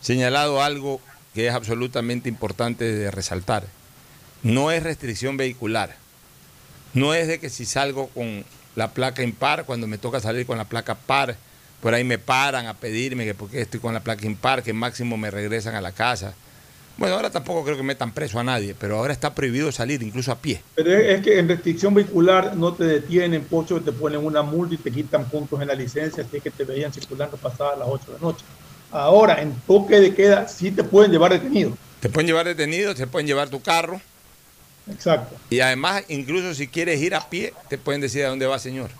señalado 0.00 0.62
algo 0.62 1.00
que 1.34 1.48
es 1.48 1.54
absolutamente 1.54 2.28
importante 2.28 2.84
de 2.84 3.10
resaltar. 3.10 3.64
No 4.42 4.70
es 4.70 4.82
restricción 4.82 5.36
vehicular. 5.36 5.96
No 6.96 7.12
es 7.12 7.28
de 7.28 7.38
que 7.38 7.50
si 7.50 7.66
salgo 7.66 8.08
con 8.08 8.42
la 8.74 8.92
placa 8.92 9.22
impar, 9.22 9.66
cuando 9.66 9.86
me 9.86 9.98
toca 9.98 10.18
salir 10.18 10.46
con 10.46 10.56
la 10.56 10.64
placa 10.64 10.94
par, 10.94 11.36
por 11.82 11.92
ahí 11.92 12.04
me 12.04 12.16
paran 12.16 12.66
a 12.68 12.72
pedirme 12.72 13.26
que 13.26 13.34
porque 13.34 13.60
estoy 13.60 13.80
con 13.80 13.92
la 13.92 14.00
placa 14.00 14.24
impar, 14.24 14.62
que 14.62 14.72
máximo 14.72 15.18
me 15.18 15.30
regresan 15.30 15.74
a 15.74 15.82
la 15.82 15.92
casa. 15.92 16.32
Bueno, 16.96 17.16
ahora 17.16 17.28
tampoco 17.28 17.64
creo 17.64 17.76
que 17.76 17.82
metan 17.82 18.14
preso 18.14 18.40
a 18.40 18.44
nadie, 18.44 18.74
pero 18.74 18.96
ahora 18.96 19.12
está 19.12 19.34
prohibido 19.34 19.70
salir, 19.72 20.02
incluso 20.02 20.32
a 20.32 20.36
pie. 20.36 20.62
Pero 20.74 20.90
es 20.96 21.20
que 21.20 21.38
en 21.38 21.46
restricción 21.46 21.92
vehicular 21.92 22.56
no 22.56 22.72
te 22.72 22.84
detienen, 22.84 23.44
Pocho, 23.44 23.78
te 23.82 23.92
ponen 23.92 24.24
una 24.24 24.40
multa 24.40 24.76
y 24.76 24.78
te 24.78 24.90
quitan 24.90 25.26
puntos 25.26 25.60
en 25.60 25.68
la 25.68 25.74
licencia, 25.74 26.24
así 26.24 26.40
que 26.40 26.50
te 26.50 26.64
veían 26.64 26.94
circulando 26.94 27.36
pasadas 27.36 27.78
las 27.78 27.88
8 27.90 28.04
de 28.06 28.12
la 28.14 28.18
noche. 28.20 28.44
Ahora, 28.90 29.42
en 29.42 29.52
toque 29.66 30.00
de 30.00 30.14
queda, 30.14 30.48
sí 30.48 30.70
te 30.70 30.82
pueden 30.82 31.12
llevar 31.12 31.32
detenido. 31.32 31.76
Te 32.00 32.08
pueden 32.08 32.26
llevar 32.26 32.46
detenido, 32.46 32.94
te 32.94 33.06
pueden 33.06 33.26
llevar 33.26 33.50
tu 33.50 33.60
carro. 33.60 34.00
Exacto. 34.90 35.36
Y 35.50 35.60
además, 35.60 36.04
incluso 36.08 36.54
si 36.54 36.68
quieres 36.68 37.00
ir 37.00 37.14
a 37.14 37.28
pie, 37.28 37.52
te 37.68 37.78
pueden 37.78 38.00
decir 38.00 38.24
a 38.24 38.28
dónde 38.28 38.46
va, 38.46 38.58
señor. 38.58 38.90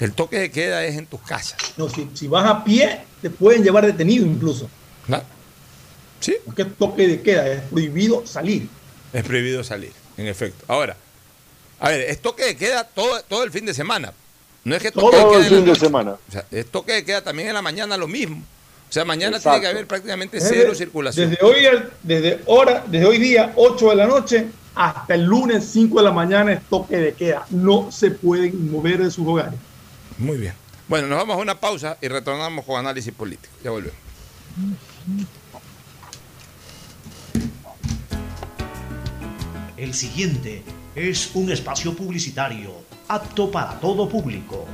El 0.00 0.12
toque 0.12 0.38
de 0.38 0.50
queda 0.50 0.84
es 0.84 0.96
en 0.96 1.06
tus 1.06 1.20
casas. 1.20 1.58
No, 1.76 1.88
si, 1.88 2.08
si 2.14 2.28
vas 2.28 2.46
a 2.46 2.62
pie, 2.64 3.00
te 3.20 3.30
pueden 3.30 3.62
llevar 3.64 3.84
detenido 3.84 4.26
incluso. 4.26 4.68
Claro. 5.06 5.24
Sí. 6.20 6.36
Porque 6.44 6.64
toque 6.64 7.06
de 7.06 7.22
queda, 7.22 7.48
es 7.48 7.62
prohibido 7.62 8.26
salir. 8.26 8.68
Es 9.12 9.24
prohibido 9.24 9.64
salir, 9.64 9.92
en 10.16 10.26
efecto. 10.26 10.64
Ahora, 10.68 10.96
a 11.80 11.88
ver, 11.90 12.02
es 12.02 12.20
toque 12.20 12.44
de 12.44 12.56
queda 12.56 12.84
todo, 12.84 13.22
todo 13.22 13.44
el 13.44 13.50
fin 13.50 13.66
de 13.66 13.74
semana. 13.74 14.12
No 14.64 14.74
es 14.74 14.82
que 14.82 14.90
toque 14.90 15.16
todo 15.16 15.32
de 15.32 15.36
queda 15.38 15.48
el 15.48 15.64
fin 15.64 15.72
de 15.72 15.78
semana. 15.78 16.12
O 16.12 16.32
sea, 16.32 16.44
es 16.50 16.66
toque 16.66 16.92
de 16.92 17.04
queda 17.04 17.22
también 17.22 17.48
en 17.48 17.54
la 17.54 17.62
mañana 17.62 17.96
lo 17.96 18.08
mismo. 18.08 18.42
O 18.88 18.92
sea, 18.92 19.04
mañana 19.04 19.38
tiene 19.38 19.60
que 19.60 19.66
haber 19.66 19.86
prácticamente 19.86 20.40
cero 20.40 20.74
circulación. 20.74 21.30
Desde 21.30 21.44
hoy, 21.44 21.66
desde, 22.02 22.40
hora, 22.46 22.84
desde 22.86 23.06
hoy 23.06 23.18
día, 23.18 23.52
8 23.54 23.90
de 23.90 23.96
la 23.96 24.06
noche, 24.06 24.46
hasta 24.78 25.14
el 25.16 25.24
lunes 25.24 25.64
5 25.72 25.98
de 25.98 26.04
la 26.04 26.12
mañana 26.12 26.52
es 26.52 26.62
toque 26.62 26.96
de 26.96 27.12
queda. 27.12 27.44
No 27.50 27.90
se 27.90 28.12
pueden 28.12 28.70
mover 28.70 29.02
de 29.02 29.10
sus 29.10 29.26
hogares. 29.26 29.58
Muy 30.18 30.36
bien. 30.36 30.54
Bueno, 30.86 31.08
nos 31.08 31.18
vamos 31.18 31.36
a 31.36 31.40
una 31.40 31.58
pausa 31.58 31.98
y 32.00 32.06
retornamos 32.06 32.64
con 32.64 32.78
análisis 32.78 33.12
político. 33.12 33.52
Ya 33.64 33.72
volvemos. 33.72 33.98
El 39.76 39.94
siguiente 39.94 40.62
es 40.94 41.30
un 41.34 41.50
espacio 41.50 41.94
publicitario 41.94 42.70
apto 43.08 43.50
para 43.50 43.80
todo 43.80 44.08
público. 44.08 44.64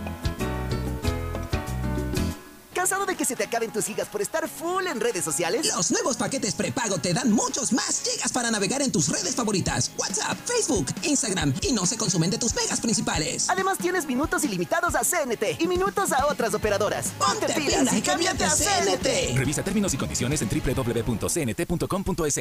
¿Cansado 2.84 3.06
de 3.06 3.16
que 3.16 3.24
se 3.24 3.34
te 3.34 3.44
acaben 3.44 3.72
tus 3.72 3.86
gigas 3.86 4.08
por 4.08 4.20
estar 4.20 4.46
full 4.46 4.86
en 4.86 5.00
redes 5.00 5.24
sociales? 5.24 5.66
Los 5.74 5.90
nuevos 5.90 6.18
paquetes 6.18 6.54
prepago 6.54 6.98
te 6.98 7.14
dan 7.14 7.32
muchos 7.32 7.72
más 7.72 8.02
gigas 8.02 8.30
para 8.30 8.50
navegar 8.50 8.82
en 8.82 8.92
tus 8.92 9.08
redes 9.08 9.34
favoritas. 9.34 9.90
WhatsApp, 9.96 10.36
Facebook, 10.44 10.88
Instagram 11.02 11.54
y 11.62 11.72
no 11.72 11.86
se 11.86 11.96
consumen 11.96 12.28
de 12.28 12.36
tus 12.36 12.54
megas 12.54 12.82
principales. 12.82 13.48
Además 13.48 13.78
tienes 13.78 14.04
minutos 14.04 14.44
ilimitados 14.44 14.94
a 14.96 15.00
CNT 15.00 15.62
y 15.62 15.66
minutos 15.66 16.12
a 16.12 16.26
otras 16.26 16.52
operadoras. 16.52 17.06
Ponte, 17.18 17.50
pilas 17.54 17.90
y 17.90 18.02
cámbiate 18.02 18.44
a 18.44 18.50
CNT. 18.50 19.34
Revisa 19.34 19.64
términos 19.64 19.94
y 19.94 19.96
condiciones 19.96 20.42
en 20.42 20.50
www.cnt.com.es. 20.50 22.40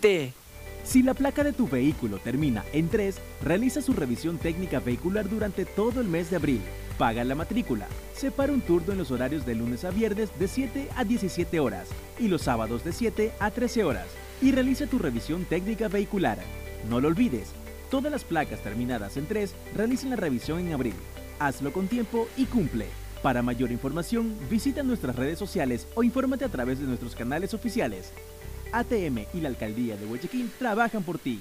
Si 0.83 1.03
la 1.03 1.13
placa 1.13 1.43
de 1.43 1.53
tu 1.53 1.67
vehículo 1.67 2.17
termina 2.17 2.65
en 2.73 2.89
3, 2.89 3.15
realiza 3.43 3.81
su 3.81 3.93
revisión 3.93 4.39
técnica 4.39 4.79
vehicular 4.79 5.29
durante 5.29 5.63
todo 5.63 6.01
el 6.01 6.07
mes 6.07 6.31
de 6.31 6.37
abril. 6.37 6.61
Paga 6.97 7.23
la 7.23 7.35
matrícula. 7.35 7.87
Separa 8.15 8.51
un 8.51 8.61
turno 8.61 8.93
en 8.93 8.97
los 8.97 9.11
horarios 9.11 9.45
de 9.45 9.53
lunes 9.53 9.85
a 9.85 9.91
viernes 9.91 10.31
de 10.39 10.47
7 10.47 10.89
a 10.95 11.03
17 11.03 11.59
horas 11.59 11.87
y 12.19 12.27
los 12.29 12.41
sábados 12.41 12.83
de 12.83 12.93
7 12.93 13.31
a 13.39 13.51
13 13.51 13.83
horas. 13.83 14.07
Y 14.41 14.51
realiza 14.51 14.87
tu 14.87 14.97
revisión 14.97 15.45
técnica 15.45 15.87
vehicular. 15.87 16.39
No 16.89 16.99
lo 16.99 17.07
olvides, 17.07 17.49
todas 17.91 18.11
las 18.11 18.23
placas 18.23 18.61
terminadas 18.61 19.17
en 19.17 19.27
3 19.27 19.53
realicen 19.75 20.09
la 20.09 20.15
revisión 20.15 20.59
en 20.59 20.73
abril. 20.73 20.95
Hazlo 21.39 21.71
con 21.71 21.87
tiempo 21.87 22.27
y 22.37 22.45
cumple. 22.45 22.87
Para 23.21 23.43
mayor 23.43 23.71
información, 23.71 24.35
visita 24.49 24.81
nuestras 24.81 25.15
redes 25.15 25.37
sociales 25.37 25.87
o 25.93 26.03
infórmate 26.03 26.45
a 26.45 26.49
través 26.49 26.79
de 26.79 26.87
nuestros 26.87 27.15
canales 27.15 27.53
oficiales. 27.53 28.11
ATM 28.71 29.25
y 29.33 29.41
la 29.41 29.49
Alcaldía 29.49 29.95
de 29.95 30.05
Guayaquil 30.05 30.51
trabajan 30.57 31.03
por 31.03 31.19
ti. 31.19 31.39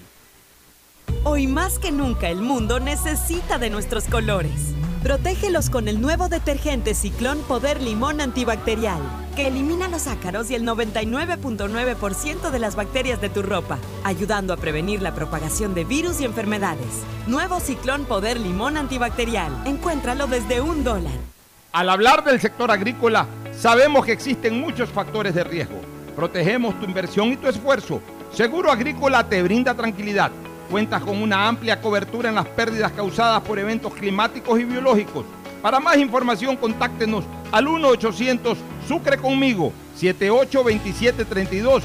Hoy 1.25 1.47
más 1.47 1.79
que 1.79 1.91
nunca 1.91 2.29
el 2.29 2.43
mundo 2.43 2.81
necesita 2.81 3.59
de 3.59 3.71
nuestros 3.71 4.05
colores. 4.05 4.75
Protégelos 5.03 5.71
con 5.71 5.89
el 5.89 6.03
nuevo 6.03 6.29
detergente 6.29 6.95
Ciclón 6.95 7.39
Poder 7.49 7.81
Limón 7.81 8.21
Antibacterial, 8.21 9.01
que 9.35 9.47
elimina 9.47 9.89
los 9.89 10.07
ácaros 10.07 10.51
y 10.51 10.55
el 10.55 10.65
99.9% 10.65 12.51
de 12.51 12.59
las 12.59 12.77
bacterias 12.77 13.21
de 13.23 13.31
tu 13.31 13.41
ropa, 13.41 13.79
ayudando 14.05 14.53
a 14.53 14.59
prevenir 14.59 15.01
la 15.01 15.15
propagación 15.15 15.73
de 15.73 15.85
virus 15.85 16.21
y 16.21 16.27
enfermedades. 16.27 17.05
Nuevo 17.27 17.61
Ciclón 17.61 18.05
Poder 18.05 18.39
Limón 18.39 18.77
Antibacterial. 18.77 19.51
Encuéntralo 19.65 20.27
desde 20.27 20.61
un 20.61 20.85
dólar. 20.85 21.40
Al 21.73 21.89
hablar 21.89 22.25
del 22.25 22.41
sector 22.41 22.69
agrícola, 22.73 23.29
sabemos 23.53 24.05
que 24.05 24.11
existen 24.11 24.61
muchos 24.61 24.89
factores 24.89 25.37
de 25.37 25.45
riesgo. 25.45 25.81
Protegemos 26.17 26.77
tu 26.81 26.85
inversión 26.85 27.29
y 27.29 27.37
tu 27.37 27.47
esfuerzo. 27.47 28.03
Seguro 28.33 28.73
Agrícola 28.73 29.29
te 29.29 29.41
brinda 29.41 29.73
tranquilidad. 29.75 30.33
Cuentas 30.69 31.01
con 31.01 31.23
una 31.23 31.47
amplia 31.47 31.81
cobertura 31.81 32.29
en 32.29 32.35
las 32.35 32.49
pérdidas 32.49 32.91
causadas 32.91 33.43
por 33.43 33.61
eventos 33.61 33.95
climáticos 33.95 34.59
y 34.59 34.65
biológicos. 34.65 35.25
Para 35.63 35.79
más 35.79 35.97
información, 35.97 36.57
contáctenos 36.57 37.25
al 37.53 37.67
1-800 37.67 38.57
Sucre 38.89 39.19
conmigo 39.19 39.73
782732 39.95 41.85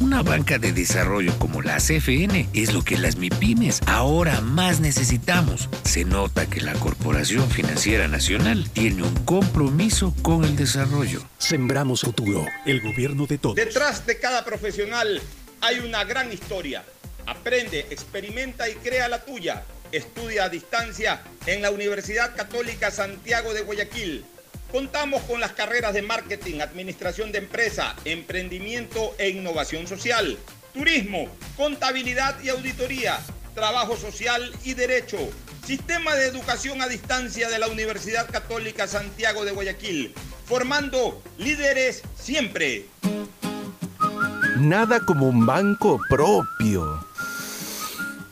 Una 0.00 0.22
banca 0.22 0.58
de 0.58 0.72
desarrollo 0.72 1.38
como 1.38 1.62
la 1.62 1.78
CFN 1.78 2.48
es 2.52 2.72
lo 2.74 2.82
que 2.82 2.98
las 2.98 3.16
MIPIMES 3.16 3.80
ahora 3.86 4.40
más 4.40 4.80
necesitamos. 4.80 5.68
Se 5.84 6.04
nota 6.04 6.46
que 6.46 6.60
la 6.60 6.74
Corporación 6.74 7.48
Financiera 7.50 8.06
Nacional 8.08 8.68
tiene 8.70 9.02
un 9.02 9.14
compromiso 9.24 10.14
con 10.22 10.44
el 10.44 10.56
desarrollo. 10.56 11.22
Sembramos 11.38 12.02
futuro, 12.02 12.46
el 12.66 12.80
gobierno 12.80 13.26
de 13.26 13.38
todos. 13.38 13.56
Detrás 13.56 14.04
de 14.04 14.18
cada 14.18 14.44
profesional 14.44 15.22
hay 15.60 15.78
una 15.78 16.04
gran 16.04 16.32
historia. 16.32 16.84
Aprende, 17.26 17.86
experimenta 17.90 18.68
y 18.68 18.74
crea 18.74 19.08
la 19.08 19.24
tuya. 19.24 19.62
Estudia 19.92 20.44
a 20.44 20.48
distancia 20.48 21.22
en 21.46 21.62
la 21.62 21.70
Universidad 21.70 22.36
Católica 22.36 22.90
Santiago 22.90 23.54
de 23.54 23.62
Guayaquil. 23.62 24.24
Contamos 24.74 25.22
con 25.22 25.38
las 25.38 25.52
carreras 25.52 25.94
de 25.94 26.02
marketing, 26.02 26.58
administración 26.58 27.30
de 27.30 27.38
empresa, 27.38 27.94
emprendimiento 28.04 29.14
e 29.18 29.28
innovación 29.28 29.86
social, 29.86 30.36
turismo, 30.72 31.28
contabilidad 31.56 32.42
y 32.42 32.48
auditoría, 32.48 33.20
trabajo 33.54 33.96
social 33.96 34.52
y 34.64 34.74
derecho. 34.74 35.16
Sistema 35.64 36.16
de 36.16 36.26
educación 36.26 36.82
a 36.82 36.88
distancia 36.88 37.48
de 37.48 37.60
la 37.60 37.68
Universidad 37.68 38.28
Católica 38.28 38.88
Santiago 38.88 39.44
de 39.44 39.52
Guayaquil, 39.52 40.12
formando 40.44 41.22
líderes 41.38 42.02
siempre. 42.18 42.86
Nada 44.56 44.98
como 45.06 45.28
un 45.28 45.46
banco 45.46 46.00
propio. 46.08 47.06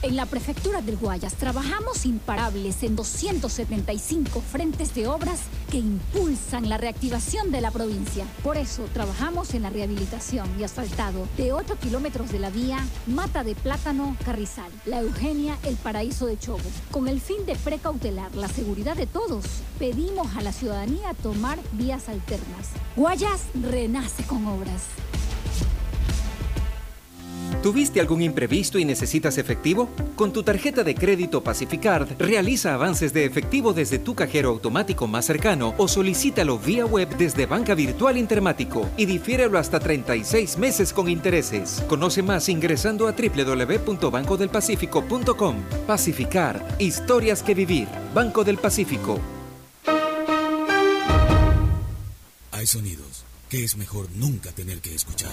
En 0.00 0.14
la 0.14 0.26
prefectura 0.26 0.80
del 0.80 0.96
Guayas 0.96 1.34
trabajamos 1.34 2.06
imparables 2.06 2.84
en 2.84 2.94
275 2.94 4.40
frentes 4.40 4.94
de 4.94 5.08
obras 5.08 5.40
que 5.72 5.78
impulsan 5.78 6.68
la 6.68 6.78
reactivación 6.78 7.50
de 7.50 7.60
la 7.60 7.72
provincia. 7.72 8.24
Por 8.44 8.56
eso 8.56 8.84
trabajamos 8.94 9.54
en 9.54 9.62
la 9.62 9.70
rehabilitación 9.70 10.48
y 10.56 10.62
asfaltado 10.62 11.26
de 11.36 11.52
8 11.52 11.78
kilómetros 11.80 12.30
de 12.30 12.38
la 12.38 12.50
vía 12.50 12.78
Mata 13.08 13.42
de 13.42 13.56
Plátano 13.56 14.16
Carrizal, 14.24 14.70
La 14.86 15.00
Eugenia, 15.00 15.58
El 15.64 15.74
Paraíso 15.74 16.26
de 16.26 16.38
Chobo. 16.38 16.60
Con 16.92 17.08
el 17.08 17.20
fin 17.20 17.44
de 17.44 17.56
precautelar 17.56 18.32
la 18.36 18.46
seguridad 18.46 18.96
de 18.96 19.08
todos, 19.08 19.44
pedimos 19.80 20.28
a 20.36 20.42
la 20.42 20.52
ciudadanía 20.52 21.12
tomar 21.24 21.58
vías 21.72 22.08
alternas. 22.08 22.68
Guayas 22.94 23.40
renace 23.54 24.22
con 24.24 24.46
obras. 24.46 24.84
¿Tuviste 27.62 28.00
algún 28.00 28.22
imprevisto 28.22 28.78
y 28.78 28.84
necesitas 28.84 29.38
efectivo? 29.38 29.88
Con 30.16 30.32
tu 30.32 30.42
tarjeta 30.42 30.82
de 30.84 30.94
crédito 30.94 31.42
Pacificard, 31.42 32.08
realiza 32.18 32.74
avances 32.74 33.12
de 33.12 33.24
efectivo 33.24 33.72
desde 33.72 33.98
tu 33.98 34.14
cajero 34.14 34.50
automático 34.50 35.06
más 35.06 35.24
cercano 35.26 35.74
o 35.78 35.88
solicítalo 35.88 36.58
vía 36.58 36.84
web 36.86 37.08
desde 37.16 37.46
Banca 37.46 37.74
Virtual 37.74 38.16
Intermático 38.16 38.88
y 38.96 39.06
difiérelo 39.06 39.58
hasta 39.58 39.80
36 39.80 40.58
meses 40.58 40.92
con 40.92 41.08
intereses. 41.08 41.82
Conoce 41.88 42.22
más 42.22 42.48
ingresando 42.48 43.08
a 43.08 43.12
www.bancodelpacifico.com. 43.12 45.56
Pacificard, 45.86 46.62
historias 46.78 47.42
que 47.42 47.54
vivir. 47.54 47.88
Banco 48.14 48.44
del 48.44 48.58
Pacífico. 48.58 49.18
Hay 52.52 52.66
sonidos 52.66 53.24
que 53.48 53.64
es 53.64 53.76
mejor 53.76 54.08
nunca 54.14 54.52
tener 54.52 54.80
que 54.80 54.94
escuchar. 54.94 55.32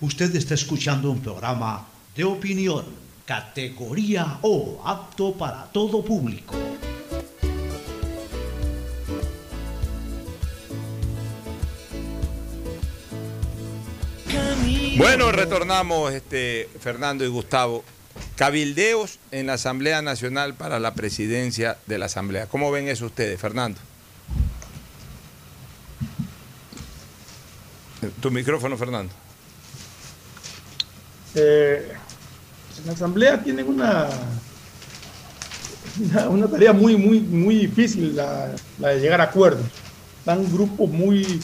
Usted 0.00 0.34
está 0.36 0.54
escuchando 0.54 1.10
un 1.10 1.20
programa 1.20 1.86
de 2.14 2.24
opinión, 2.24 2.84
categoría 3.24 4.38
O, 4.42 4.82
apto 4.84 5.32
para 5.32 5.64
todo 5.64 6.04
público. 6.04 6.54
Bueno, 14.98 15.32
retornamos, 15.32 16.12
este, 16.12 16.68
Fernando 16.80 17.24
y 17.24 17.28
Gustavo. 17.28 17.84
Cabildeos 18.36 19.18
en 19.30 19.46
la 19.46 19.54
Asamblea 19.54 20.02
Nacional 20.02 20.54
para 20.54 20.78
la 20.78 20.94
presidencia 20.94 21.78
de 21.86 21.98
la 21.98 22.06
Asamblea. 22.06 22.46
¿Cómo 22.46 22.70
ven 22.70 22.88
eso 22.88 23.06
ustedes, 23.06 23.40
Fernando? 23.40 23.78
Tu 28.20 28.30
micrófono, 28.30 28.76
Fernando. 28.76 29.12
Eh, 31.36 31.92
en 32.78 32.86
la 32.86 32.92
Asamblea 32.92 33.42
tienen 33.42 33.68
una, 33.68 34.08
una, 36.00 36.28
una 36.28 36.46
tarea 36.48 36.72
muy, 36.72 36.96
muy, 36.96 37.20
muy 37.20 37.54
difícil, 37.58 38.16
la, 38.16 38.50
la 38.78 38.88
de 38.88 39.00
llegar 39.00 39.20
a 39.20 39.24
acuerdos. 39.24 39.66
Están 40.18 40.50
grupos 40.52 40.90
muy 40.90 41.40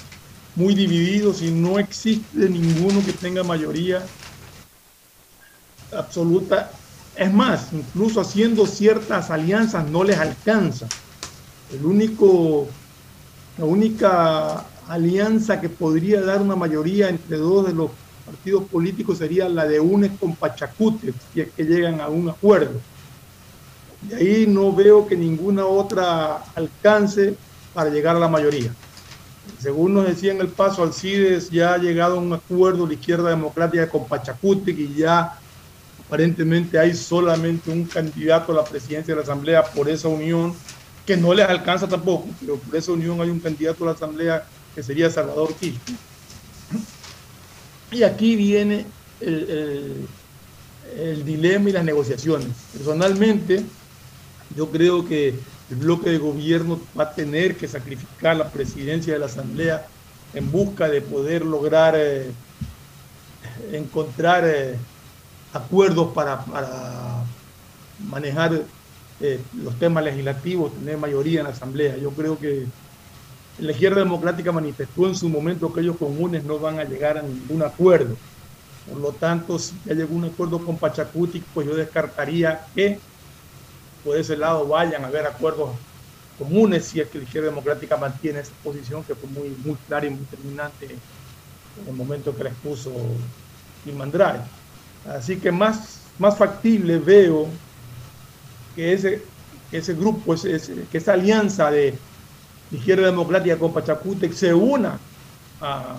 muy 0.55 0.74
divididos 0.74 1.42
y 1.42 1.50
no 1.50 1.78
existe 1.78 2.48
ninguno 2.48 3.05
que 3.05 3.12
tenga 3.12 3.42
mayoría 3.42 4.02
absoluta. 5.96 6.70
Es 7.16 7.33
más, 7.33 7.72
incluso 7.72 8.20
haciendo 8.20 8.66
ciertas 8.66 9.31
alianzas 9.31 9.88
no 9.88 10.05
les 10.05 10.18
alcanza. 10.18 10.87
El 11.72 11.85
único, 11.85 12.68
la 13.59 13.64
única 13.64 14.64
alianza 14.88 15.61
que 15.61 15.68
podría 15.68 16.20
dar 16.20 16.42
una 16.42 16.57
mayoría 16.57 17.09
entre 17.09 17.37
dos 17.37 17.66
de 17.66 17.74
los 17.74 17.90
partidos 18.24 18.64
políticos 18.64 19.18
sería 19.18 19.48
la 19.48 19.66
de 19.66 19.80
UNES 19.80 20.12
con 20.18 20.35
Pachacute, 20.35 21.12
si 21.32 21.40
es 21.40 21.50
que 21.50 21.64
llegan 21.64 22.00
a 22.00 22.08
un 22.08 22.28
acuerdo. 22.28 22.80
Y 24.08 24.14
ahí 24.14 24.46
no 24.46 24.72
veo 24.72 25.06
que 25.06 25.16
ninguna 25.16 25.64
otra 25.66 26.42
alcance 26.54 27.37
para 27.74 27.90
llegar 27.90 28.16
a 28.16 28.20
la 28.20 28.28
mayoría. 28.28 28.72
Según 29.58 29.94
nos 29.94 30.06
decía 30.06 30.32
en 30.32 30.40
el 30.40 30.48
paso, 30.48 30.82
Alcides 30.82 31.50
ya 31.50 31.74
ha 31.74 31.78
llegado 31.78 32.16
a 32.16 32.20
un 32.20 32.32
acuerdo 32.32 32.87
la 32.87 32.94
izquierda 32.94 33.30
democrática 33.30 33.88
con 33.88 34.06
Pachacutic 34.06 34.78
y 34.78 34.94
ya 34.94 35.38
aparentemente 36.06 36.78
hay 36.78 36.94
solamente 36.94 37.70
un 37.70 37.85
candidato 37.85 38.52
a 38.52 38.56
la 38.56 38.64
presidencia 38.64 39.14
de 39.14 39.20
la 39.20 39.22
Asamblea 39.22 39.64
por 39.64 39.88
esa 39.88 40.08
unión, 40.08 40.54
que 41.06 41.16
no 41.16 41.32
les 41.32 41.48
alcanza 41.48 41.88
tampoco, 41.88 42.28
pero 42.40 42.56
por 42.56 42.76
esa 42.76 42.92
unión 42.92 43.20
hay 43.20 43.30
un 43.30 43.40
candidato 43.40 43.85
a 43.85 43.88
la 43.88 43.92
Asamblea 43.92 44.44
que 44.74 44.82
sería 44.82 45.11
Salvador 45.11 45.54
Quispe. 45.54 45.92
Y 47.92 48.02
aquí 48.02 48.37
viene 48.37 48.87
el, 49.20 50.07
dilema 51.24 51.68
y 51.70 51.72
las 51.72 51.85
negociaciones. 51.85 52.48
Personalmente, 52.72 53.62
yo 54.57 54.70
creo 54.70 55.07
que 55.07 55.35
el 55.70 55.76
bloque 55.76 56.11
de 56.11 56.18
gobierno 56.18 56.81
va 56.98 57.05
a 57.05 57.14
tener 57.14 57.57
que 57.57 57.68
sacrificar 57.68 58.37
la 58.37 58.50
presidencia 58.50 59.12
de 59.12 59.18
la 59.18 59.26
Asamblea 59.26 59.87
en 60.35 60.50
busca 60.50 60.88
de 60.88 61.02
poder 61.02 61.44
lograr 61.44 61.94
eh, 61.96 62.31
encontrar 63.72 64.44
eh, 64.46 64.76
acuerdos 65.52 66.12
para, 66.14 66.44
para 66.44 67.24
manejar 68.09 68.62
eh, 69.20 69.40
los 69.62 69.78
temas 69.78 70.05
legislativos, 70.05 70.74
tener 70.74 70.96
mayoría 70.96 71.40
en 71.40 71.44
la 71.44 71.52
Asamblea. 71.52 71.96
Yo 71.96 72.11
creo 72.11 72.38
que 72.38 72.66
la 73.62 73.72
izquierda 73.72 74.01
democrática 74.01 74.51
manifestó 74.51 75.07
en 75.07 75.14
su 75.14 75.29
momento 75.29 75.72
que 75.72 75.81
ellos 75.81 75.96
comunes 75.96 76.42
no 76.42 76.59
van 76.59 76.81
a 76.81 76.85
llegar 76.85 77.16
a 77.16 77.22
ningún 77.22 77.62
acuerdo. 77.62 78.16
Por 78.90 79.01
lo 79.01 79.12
tanto, 79.12 79.57
si 79.59 79.75
ya 79.85 79.94
llegó 79.94 80.16
un 80.16 80.25
acuerdo 80.25 80.59
con 80.59 80.77
Pachacuti, 80.77 81.42
pues 81.55 81.68
yo 81.68 81.77
descartaría 81.77 82.66
que 82.75 82.98
por 84.03 84.16
ese 84.16 84.37
lado 84.37 84.66
vayan 84.66 85.05
a 85.05 85.07
haber 85.07 85.27
acuerdos 85.27 85.70
comunes 86.37 86.87
si 86.87 87.01
es 87.01 87.09
que 87.09 87.18
la 87.18 87.25
izquierda 87.25 87.51
democrática 87.51 87.96
mantiene 87.96 88.40
esa 88.40 88.51
posición 88.64 89.05
que 89.05 89.14
fue 89.14 89.29
muy, 89.31 89.57
muy 89.64 89.77
clara 89.87 90.07
y 90.07 90.11
muy 90.11 90.20
determinante 90.29 90.87
en 90.87 91.88
el 91.88 91.94
momento 91.94 92.37
que 92.37 92.42
la 92.42 92.51
expuso 92.51 92.90
Imandray. 93.87 94.40
Así 95.09 95.37
que 95.37 95.53
más, 95.53 96.01
más 96.18 96.37
factible 96.37 96.98
veo 96.98 97.46
que 98.75 98.92
ese, 98.92 99.22
ese 99.70 99.94
grupo, 99.94 100.35
ese, 100.35 100.85
que 100.90 100.98
esa 100.98 101.12
alianza 101.12 101.70
de 101.70 101.96
izquierda 102.72 103.06
democrática 103.06 103.58
con 103.58 103.72
Pachacútec 103.72 104.32
se 104.32 104.52
una 104.52 104.98
a, 105.61 105.96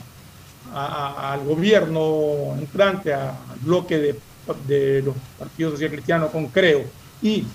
a, 0.73 0.86
a, 0.86 1.33
al 1.33 1.45
gobierno 1.45 2.55
entrante, 2.57 3.13
al 3.13 3.36
bloque 3.62 3.97
de, 3.97 4.19
de 4.67 5.01
los 5.01 5.15
partidos 5.38 5.73
social 5.73 5.91
cristianos 5.91 6.31
con 6.31 6.47
Creo 6.47 6.83
y 7.21 7.45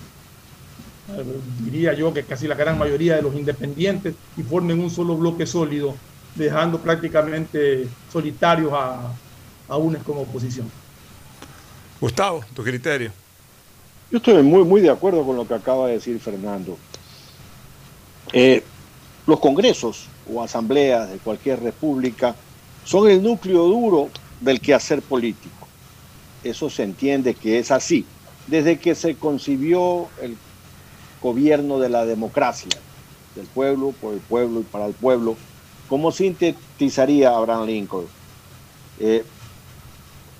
diría 1.63 1.93
yo 1.93 2.13
que 2.13 2.23
casi 2.23 2.47
la 2.47 2.55
gran 2.55 2.77
mayoría 2.77 3.15
de 3.15 3.21
los 3.21 3.35
independientes 3.35 4.13
y 4.37 4.43
formen 4.43 4.79
un 4.79 4.89
solo 4.89 5.15
bloque 5.15 5.45
sólido, 5.45 5.95
dejando 6.35 6.79
prácticamente 6.79 7.87
solitarios 8.11 8.71
a, 8.73 9.11
a 9.67 9.77
UNES 9.77 10.03
como 10.03 10.21
oposición. 10.21 10.69
Gustavo, 11.99 12.43
tu 12.53 12.63
criterio. 12.63 13.11
Yo 14.11 14.17
estoy 14.17 14.41
muy, 14.43 14.63
muy 14.63 14.81
de 14.81 14.89
acuerdo 14.89 15.25
con 15.25 15.35
lo 15.35 15.47
que 15.47 15.53
acaba 15.53 15.87
de 15.87 15.93
decir 15.93 16.19
Fernando. 16.19 16.77
Eh, 18.31 18.63
los 19.29 19.39
congresos 19.39 20.07
o 20.33 20.41
asambleas 20.41 21.11
de 21.11 21.19
cualquier 21.19 21.61
república 21.61 22.35
son 22.83 23.07
el 23.07 23.21
núcleo 23.21 23.63
duro 23.65 24.09
del 24.41 24.59
quehacer 24.59 25.03
político. 25.03 25.67
eso 26.43 26.69
se 26.69 26.83
entiende 26.83 27.35
que 27.35 27.59
es 27.59 27.69
así. 27.69 28.05
Desde 28.47 28.79
que 28.79 28.95
se 28.95 29.15
concibió 29.15 30.07
el 30.21 30.35
gobierno 31.21 31.77
de 31.77 31.89
la 31.89 32.05
democracia, 32.05 32.71
del 33.35 33.45
pueblo, 33.45 33.93
por 34.01 34.15
el 34.15 34.19
pueblo 34.19 34.61
y 34.61 34.63
para 34.63 34.87
el 34.87 34.93
pueblo, 34.93 35.35
como 35.87 36.11
sintetizaría 36.11 37.35
Abraham 37.35 37.67
Lincoln? 37.67 38.07
Eh, 38.99 39.23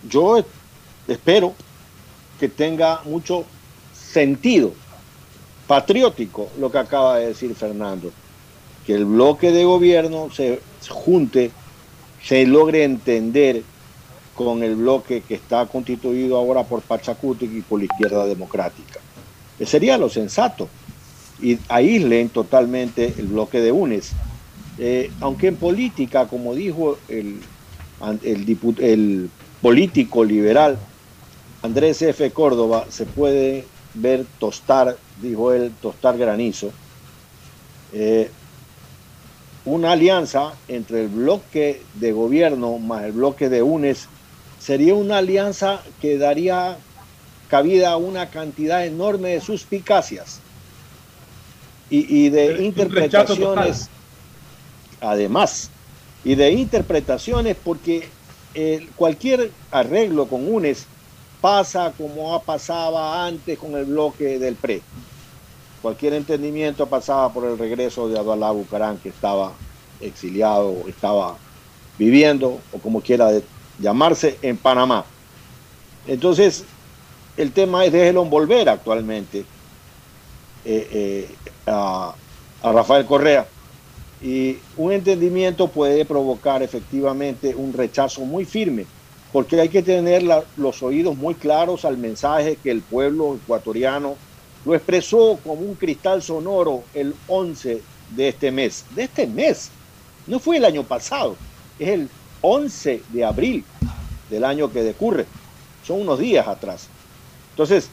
yo 0.09 0.43
espero 1.07 1.53
que 2.39 2.49
tenga 2.49 3.01
mucho 3.03 3.45
sentido 3.93 4.73
patriótico 5.67 6.49
lo 6.57 6.71
que 6.71 6.79
acaba 6.79 7.17
de 7.17 7.27
decir 7.27 7.53
Fernando, 7.53 8.11
que 8.89 8.95
el 8.95 9.05
bloque 9.05 9.51
de 9.51 9.65
gobierno 9.65 10.31
se 10.31 10.61
junte, 10.89 11.51
se 12.23 12.47
logre 12.47 12.83
entender 12.83 13.61
con 14.33 14.63
el 14.63 14.77
bloque 14.77 15.21
que 15.21 15.35
está 15.35 15.67
constituido 15.67 16.37
ahora 16.37 16.63
por 16.63 16.81
Pachacuti 16.81 17.45
y 17.45 17.61
por 17.61 17.77
la 17.77 17.85
izquierda 17.85 18.25
democrática. 18.25 18.99
Sería 19.63 19.95
lo 19.99 20.09
sensato. 20.09 20.67
Y 21.39 21.59
aíslen 21.67 22.29
totalmente 22.29 23.13
el 23.19 23.27
bloque 23.27 23.61
de 23.61 23.71
UNES. 23.71 24.13
Eh, 24.79 25.11
aunque 25.21 25.49
en 25.49 25.57
política, 25.57 26.27
como 26.27 26.55
dijo 26.55 26.97
el, 27.09 27.41
el, 28.23 28.57
el 28.79 29.29
político 29.61 30.23
liberal 30.23 30.79
Andrés 31.61 32.01
F. 32.01 32.31
Córdoba, 32.31 32.87
se 32.89 33.05
puede 33.05 33.65
ver 33.93 34.25
tostar, 34.39 34.97
dijo 35.21 35.53
él, 35.53 35.71
tostar 35.79 36.17
granizo. 36.17 36.71
Eh, 37.93 38.31
una 39.69 39.91
alianza 39.91 40.53
entre 40.67 41.03
el 41.03 41.09
bloque 41.09 41.83
de 41.93 42.11
gobierno 42.11 42.79
más 42.79 43.03
el 43.03 43.11
bloque 43.11 43.49
de 43.49 43.61
UNES 43.61 44.07
sería 44.59 44.95
una 44.95 45.19
alianza 45.19 45.81
que 46.01 46.17
daría 46.17 46.77
cabida 47.49 47.91
a 47.91 47.97
una 47.97 48.29
cantidad 48.29 48.85
enorme 48.85 49.29
de 49.29 49.41
suspicacias 49.41 50.39
y, 51.91 52.29
de 52.29 52.63
interpretaciones, 52.63 53.89
además, 55.01 55.71
y 56.23 56.35
de 56.35 56.51
interpretaciones 56.51 57.55
porque 57.63 58.07
eh, 58.53 58.87
cualquier 58.95 59.51
arreglo 59.71 60.27
con 60.27 60.51
UNES 60.51 60.85
pasa 61.41 61.93
como 61.97 62.35
ha 62.35 62.43
pasaba 62.43 63.25
antes 63.25 63.57
con 63.57 63.75
el 63.75 63.85
bloque 63.85 64.37
del 64.37 64.55
PRE. 64.55 64.81
Cualquier 65.81 66.13
entendimiento 66.13 66.87
pasaba 66.87 67.31
por 67.31 67.45
el 67.45 67.57
regreso 67.57 68.09
de 68.09 68.19
Adalá 68.19 68.51
Bucarán, 68.51 68.97
que 68.97 69.09
estaba 69.09 69.53
exiliado, 70.01 70.75
estaba 70.87 71.37
viviendo, 71.97 72.59
o 72.73 72.79
como 72.79 73.01
quiera 73.01 73.29
llamarse, 73.79 74.37
en 74.41 74.57
Panamá. 74.57 75.05
Entonces, 76.07 76.65
el 77.37 77.51
tema 77.51 77.85
es 77.85 77.93
déjelo 77.93 78.25
volver 78.25 78.67
actualmente 78.67 79.45
eh, 80.65 80.87
eh, 80.91 81.27
a, 81.67 82.13
Rafael 82.61 83.05
Correa. 83.05 83.47
Y 84.21 84.57
un 84.75 84.91
entendimiento 84.91 85.69
puede 85.69 86.03
provocar 86.03 86.61
efectivamente 86.61 87.55
un 87.55 87.71
rechazo 87.71 88.21
muy 88.21 88.43
firme, 88.43 88.85
porque 89.31 89.61
hay 89.61 89.69
que 89.69 89.81
tener 89.81 90.23
los 90.57 90.83
oídos 90.83 91.15
muy 91.15 91.35
claros 91.35 91.85
al 91.85 91.97
mensaje 91.97 92.57
que 92.61 92.71
el 92.71 92.81
pueblo 92.81 93.35
ecuatoriano 93.35 94.17
lo 94.65 94.75
expresó 94.75 95.39
como 95.43 95.61
un 95.61 95.75
cristal 95.75 96.21
sonoro 96.21 96.83
el 96.93 97.15
11 97.27 97.81
de 98.15 98.27
este 98.27 98.51
mes. 98.51 98.85
De 98.95 99.03
este 99.03 99.27
mes, 99.27 99.69
no 100.27 100.39
fue 100.39 100.57
el 100.57 100.65
año 100.65 100.83
pasado, 100.83 101.35
es 101.77 101.89
el 101.89 102.09
11 102.41 103.03
de 103.09 103.25
abril 103.25 103.63
del 104.29 104.43
año 104.43 104.71
que 104.71 104.83
decurre. 104.83 105.25
Son 105.85 106.01
unos 106.01 106.19
días 106.19 106.47
atrás. 106.47 106.87
Entonces, 107.51 107.89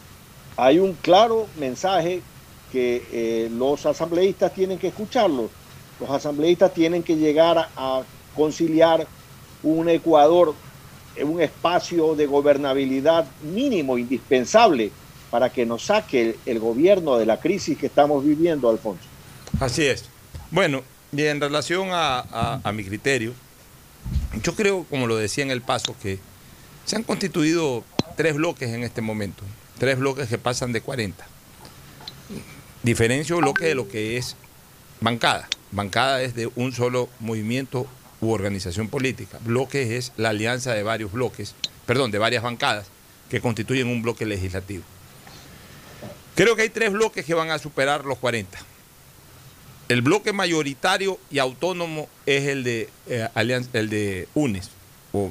hay 0.56 0.78
un 0.78 0.94
claro 0.94 1.46
mensaje 1.58 2.22
que 2.72 3.06
eh, 3.12 3.48
los 3.50 3.86
asambleístas 3.86 4.52
tienen 4.52 4.78
que 4.78 4.88
escucharlo. 4.88 5.48
Los 6.00 6.10
asambleístas 6.10 6.74
tienen 6.74 7.02
que 7.02 7.16
llegar 7.16 7.68
a, 7.76 8.02
conciliar 8.34 9.06
un 9.62 9.88
Ecuador, 9.88 10.54
un 11.22 11.40
espacio 11.40 12.14
de 12.14 12.26
gobernabilidad 12.26 13.26
mínimo, 13.42 13.96
indispensable, 13.96 14.92
para 15.30 15.50
que 15.50 15.66
nos 15.66 15.86
saque 15.86 16.36
el, 16.46 16.58
gobierno 16.58 17.16
de 17.16 17.26
la 17.26 17.40
crisis 17.40 17.76
que 17.76 17.86
estamos 17.86 18.24
viviendo, 18.24 18.70
Alfonso. 18.70 19.04
Así 19.60 19.84
es. 19.84 20.04
Bueno, 20.50 20.82
y 21.12 21.22
en 21.24 21.40
relación 21.40 21.88
a, 21.92 22.60
mi 22.72 22.84
criterio, 22.84 23.32
yo 24.42 24.54
creo, 24.54 24.84
como 24.84 25.06
lo 25.06 25.16
decía 25.16 25.44
en 25.44 25.50
el 25.50 25.62
paso, 25.62 25.96
que 26.02 26.18
se 26.84 26.96
han 26.96 27.02
constituido 27.02 27.84
tres 28.16 28.34
bloques 28.34 28.70
en 28.70 28.84
este 28.84 29.00
momento, 29.00 29.42
tres 29.78 29.98
bloques 29.98 30.28
que 30.28 30.38
pasan 30.38 30.72
de 30.72 30.80
40. 30.80 31.26
Diferencio 32.82 33.38
bloque 33.38 33.66
de 33.66 33.74
lo 33.74 33.88
que 33.88 34.16
es 34.16 34.36
bancada. 35.00 35.48
Bancada 35.72 36.22
es 36.22 36.34
de 36.34 36.48
un 36.54 36.72
solo 36.72 37.08
movimiento 37.18 37.86
u 38.20 38.30
organización 38.30 38.88
política. 38.88 39.38
Bloque 39.44 39.96
es 39.96 40.12
la 40.16 40.30
alianza 40.30 40.72
de 40.72 40.82
varios 40.82 41.12
bloques, 41.12 41.54
perdón, 41.84 42.10
de 42.10 42.18
varias 42.18 42.42
bancadas 42.42 42.86
que 43.28 43.40
constituyen 43.40 43.88
un 43.88 44.02
bloque 44.02 44.24
legislativo. 44.24 44.84
Creo 46.36 46.54
que 46.54 46.62
hay 46.62 46.68
tres 46.68 46.92
bloques 46.92 47.24
que 47.24 47.34
van 47.34 47.50
a 47.50 47.58
superar 47.58 48.04
los 48.04 48.18
40. 48.18 48.56
El 49.88 50.02
bloque 50.02 50.32
mayoritario 50.32 51.18
y 51.30 51.40
autónomo 51.40 52.08
es 52.26 52.46
el 52.46 52.62
de, 52.62 52.88
eh, 53.08 53.28
el 53.34 53.90
de 53.90 54.28
UNES, 54.34 54.70
o 55.12 55.30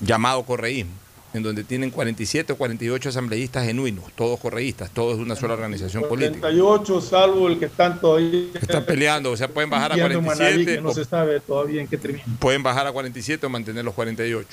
llamado 0.00 0.42
correísmo 0.44 0.92
en 1.32 1.42
donde 1.42 1.64
tienen 1.64 1.90
47 1.90 2.52
o 2.52 2.56
48 2.56 3.08
asambleístas 3.08 3.64
genuinos, 3.64 4.04
todos 4.16 4.40
correístas, 4.40 4.90
todos 4.90 5.16
de 5.16 5.22
una 5.22 5.36
sola 5.36 5.54
organización 5.54 6.02
política. 6.08 6.40
48, 6.40 7.00
salvo 7.00 7.48
el 7.48 7.58
que 7.58 7.66
están 7.66 8.00
todavía. 8.00 8.46
Están 8.60 8.84
peleando, 8.84 9.30
o 9.30 9.36
sea, 9.36 9.48
pueden 9.48 9.70
bajar 9.70 9.92
a 9.92 9.94
47. 9.94 10.80
no 10.80 10.92
se 10.92 11.04
sabe 11.04 11.40
todavía 11.40 11.80
en 11.80 11.88
qué 11.88 11.96
termina. 11.96 12.24
Pueden 12.40 12.62
bajar 12.62 12.86
a 12.86 12.92
47 12.92 13.46
o 13.46 13.48
mantener 13.48 13.84
los 13.84 13.94
48. 13.94 14.48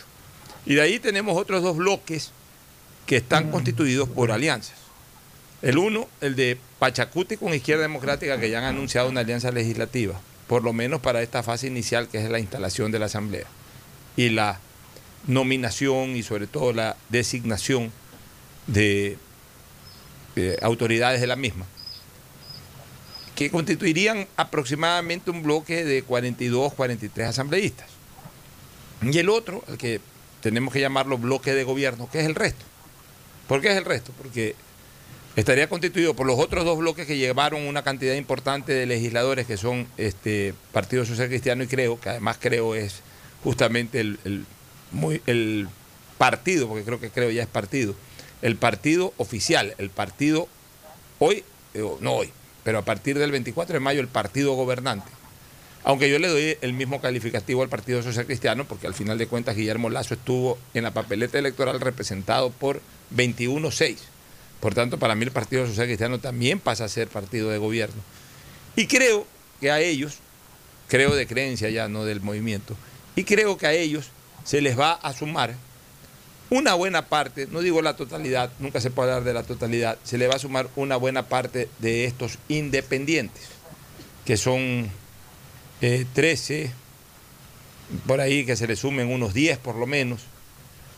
Y 0.66 0.76
de 0.76 0.82
ahí 0.82 1.00
tenemos 1.00 1.36
otros 1.36 1.64
dos 1.64 1.78
bloques 1.78 2.32
que 3.06 3.18
están 3.18 3.50
constituidos 3.50 4.08
por 4.10 4.32
alianzas. 4.32 4.76
El 5.62 5.78
uno, 5.78 6.08
el 6.22 6.36
de 6.36 6.58
Pachacuti 6.78 7.38
con 7.38 7.54
Izquierda 7.54 7.82
Democrática, 7.82 8.40
que 8.40 8.50
ya 8.50 8.60
han 8.60 8.66
anunciado 8.66 9.10
una 9.10 9.22
alianza 9.22 9.52
legislativa, 9.52 10.20
por 10.48 10.64
lo 10.64 10.72
menos 10.72 11.02
para 11.02 11.24
esta 11.24 11.42
fase 11.42 11.68
inicial 11.68 12.08
que 12.08 12.24
es 12.24 12.30
la 12.30 12.40
instalación 12.40 12.92
de 12.92 13.00
la 13.00 13.08
Asamblea. 13.08 13.48
Y 14.16 14.30
la 14.30 14.60
nominación 15.26 16.16
y 16.16 16.24
sobre 16.24 16.48
todo 16.48 16.74
la 16.74 16.96
designación 17.10 17.92
de, 18.68 19.18
autoridades 20.62 21.20
de 21.22 21.28
la 21.28 21.36
misma, 21.36 21.66
que 23.36 23.50
constituirían 23.50 24.28
aproximadamente 24.36 25.32
un 25.32 25.42
bloque 25.42 25.84
de 25.84 26.04
42, 26.04 26.74
43 26.74 27.28
asambleístas. 27.28 27.88
Y 29.02 29.18
el 29.18 29.30
otro, 29.30 29.64
el 29.68 29.78
que 29.78 30.02
tenemos 30.42 30.74
que 30.74 30.80
llamarlo 30.80 31.18
bloque 31.18 31.54
de 31.54 31.64
gobierno, 31.64 32.10
que 32.12 32.20
es 32.20 32.26
el 32.26 32.36
resto. 32.36 32.66
¿Por 33.48 33.62
qué 33.62 33.72
es 33.72 33.78
el 33.78 33.86
resto? 33.86 34.12
Porque 34.18 34.56
estaría 35.38 35.70
constituido 35.70 36.16
por 36.16 36.26
los 36.26 36.40
otros 36.40 36.66
dos 36.66 36.80
bloques 36.80 37.06
que 37.06 37.16
llevaron 37.16 37.62
una 37.68 37.84
cantidad 37.84 38.16
importante 38.16 38.74
de 38.74 38.88
legisladores 38.88 39.46
que 39.46 39.56
son 39.56 39.88
este 39.98 40.56
Partido 40.74 41.06
Social 41.06 41.28
Cristiano 41.28 41.64
y 41.64 41.68
Creo, 41.68 42.00
que 42.00 42.10
además 42.10 42.38
creo 42.42 42.74
es 42.74 43.02
justamente 43.44 44.00
el, 44.00 44.46
muy, 44.92 45.22
el 45.28 45.70
partido, 46.18 46.68
porque 46.68 46.84
creo 46.84 47.00
que 47.00 47.12
creo 47.12 47.30
ya 47.30 47.44
es 47.44 47.48
partido, 47.48 47.94
el 48.42 48.56
partido 48.56 49.14
oficial, 49.18 49.76
el 49.78 49.92
partido 49.92 50.48
hoy, 51.20 51.44
eh, 51.76 51.84
no 52.02 52.14
hoy, 52.14 52.32
pero 52.64 52.80
a 52.80 52.82
partir 52.82 53.20
del 53.20 53.30
24 53.30 53.74
de 53.74 53.80
mayo 53.80 54.02
el 54.02 54.08
partido 54.08 54.56
gobernante. 54.56 55.12
Aunque 55.84 56.10
yo 56.10 56.18
le 56.18 56.30
doy 56.30 56.58
el 56.62 56.74
mismo 56.74 57.00
calificativo 57.00 57.62
al 57.62 57.70
Partido 57.70 58.02
Social 58.02 58.26
Cristiano, 58.26 58.66
porque 58.66 58.88
al 58.88 58.94
final 58.94 59.18
de 59.20 59.28
cuentas 59.28 59.56
Guillermo 59.56 59.90
Lazo 59.90 60.16
estuvo 60.16 60.58
en 60.74 60.84
la 60.84 60.92
papeleta 60.92 61.38
electoral 61.38 61.80
representado 61.80 62.50
por 62.50 62.82
21-6. 63.16 63.98
Por 64.60 64.74
tanto, 64.74 64.98
para 64.98 65.16
mí 65.16 65.24
el 65.24 65.32
Partido 65.32 65.68
Social 65.68 65.88
Cristiano 65.88 66.20
también 66.20 66.60
pasa 66.60 66.86
a 66.86 66.90
ser 66.90 67.08
partido 67.08 67.50
de 67.50 67.58
gobierno. 67.58 68.02
Y 68.76 68.88
creo 68.88 69.28
que 69.60 69.72
a 69.72 69.80
ellos, 69.80 70.18
creo 70.88 71.16
de 71.16 71.28
creencia 71.28 71.70
ya, 71.70 71.88
no 71.88 72.06
del 72.06 72.22
movimiento, 72.22 72.76
y 73.16 73.24
creo 73.24 73.58
que 73.58 73.68
a 73.68 73.74
ellos 73.74 74.10
se 74.44 74.62
les 74.62 74.80
va 74.80 74.94
a 74.94 75.14
sumar 75.14 75.56
una 76.50 76.74
buena 76.76 77.08
parte, 77.08 77.48
no 77.52 77.60
digo 77.60 77.82
la 77.82 77.96
totalidad, 77.96 78.52
nunca 78.60 78.80
se 78.80 78.90
puede 78.90 79.10
hablar 79.12 79.26
de 79.26 79.34
la 79.34 79.44
totalidad, 79.44 79.98
se 80.04 80.18
le 80.18 80.28
va 80.28 80.36
a 80.36 80.40
sumar 80.40 80.70
una 80.76 80.96
buena 80.96 81.28
parte 81.28 81.70
de 81.80 82.06
estos 82.06 82.38
independientes, 82.48 83.44
que 84.26 84.38
son 84.38 84.90
13, 85.80 86.64
eh, 86.64 86.72
por 88.06 88.22
ahí 88.22 88.46
que 88.46 88.56
se 88.56 88.68
le 88.68 88.76
sumen 88.76 89.12
unos 89.12 89.34
10 89.34 89.58
por 89.58 89.76
lo 89.76 89.88
menos, 89.88 90.22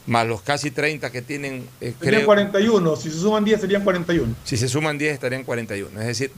más 0.10 0.28
los 0.28 0.42
casi 0.42 0.72
30 0.72 1.12
que 1.12 1.22
tienen... 1.22 1.70
Eh, 1.80 1.94
serían 2.02 2.26
41, 2.26 2.96
si 2.96 3.12
se 3.12 3.20
suman 3.20 3.46
10 3.46 3.62
serían 3.62 3.84
41. 3.84 4.36
Si 4.44 4.58
se 4.58 4.68
suman 4.68 4.98
10 4.98 5.14
estarían 5.14 5.44
41, 5.44 6.02
es 6.02 6.08
decir, 6.08 6.32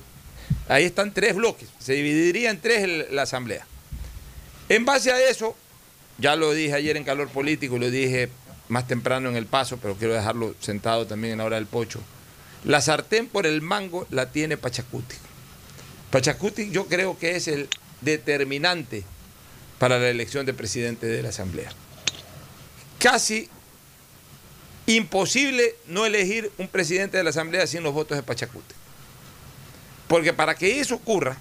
ahí 0.68 0.84
están 0.84 1.14
tres 1.14 1.36
bloques, 1.36 1.70
se 1.80 1.94
dividiría 1.94 2.52
en 2.52 2.60
tres 2.60 3.10
la 3.12 3.22
asamblea. 3.22 3.66
En 4.68 4.84
base 4.84 5.12
a 5.12 5.30
eso, 5.30 5.56
ya 6.18 6.36
lo 6.36 6.54
dije 6.54 6.74
ayer 6.74 6.98
en 6.98 7.06
calor 7.06 7.30
político 7.30 7.78
lo 7.78 7.90
dije 7.90 8.30
más 8.68 8.88
temprano 8.88 9.30
en 9.30 9.38
el 9.38 9.46
paso, 9.46 9.78
pero 9.82 9.96
quiero 9.96 10.14
dejarlo 10.14 10.54
sentado 10.60 11.08
también 11.08 11.34
en 11.34 11.38
la 11.40 11.46
hora 11.46 11.56
del 11.56 11.66
pocho. 11.66 12.02
La 12.66 12.82
sartén 12.82 13.28
por 13.28 13.48
el 13.48 13.62
mango 13.62 14.06
la 14.12 14.32
tiene 14.32 14.58
Pachacuti. 14.58 15.16
Pachacuti 16.10 16.72
yo 16.72 16.88
creo 16.88 17.18
que 17.18 17.38
es 17.38 17.48
el 17.48 17.70
determinante 18.02 19.04
para 19.80 19.98
la 19.98 20.10
elección 20.10 20.46
de 20.46 20.54
presidente 20.54 21.08
de 21.08 21.24
la 21.24 21.30
Asamblea. 21.30 21.72
Casi 23.00 23.50
imposible 24.88 25.76
no 25.88 26.06
elegir 26.06 26.52
un 26.58 26.68
presidente 26.68 27.18
de 27.18 27.24
la 27.24 27.30
Asamblea 27.30 27.68
sin 27.68 27.84
los 27.84 27.94
votos 27.94 28.18
de 28.18 28.24
Pachacuti. 28.24 28.76
Porque 30.08 30.34
para 30.34 30.56
que 30.56 30.80
eso 30.80 30.96
ocurra, 30.96 31.38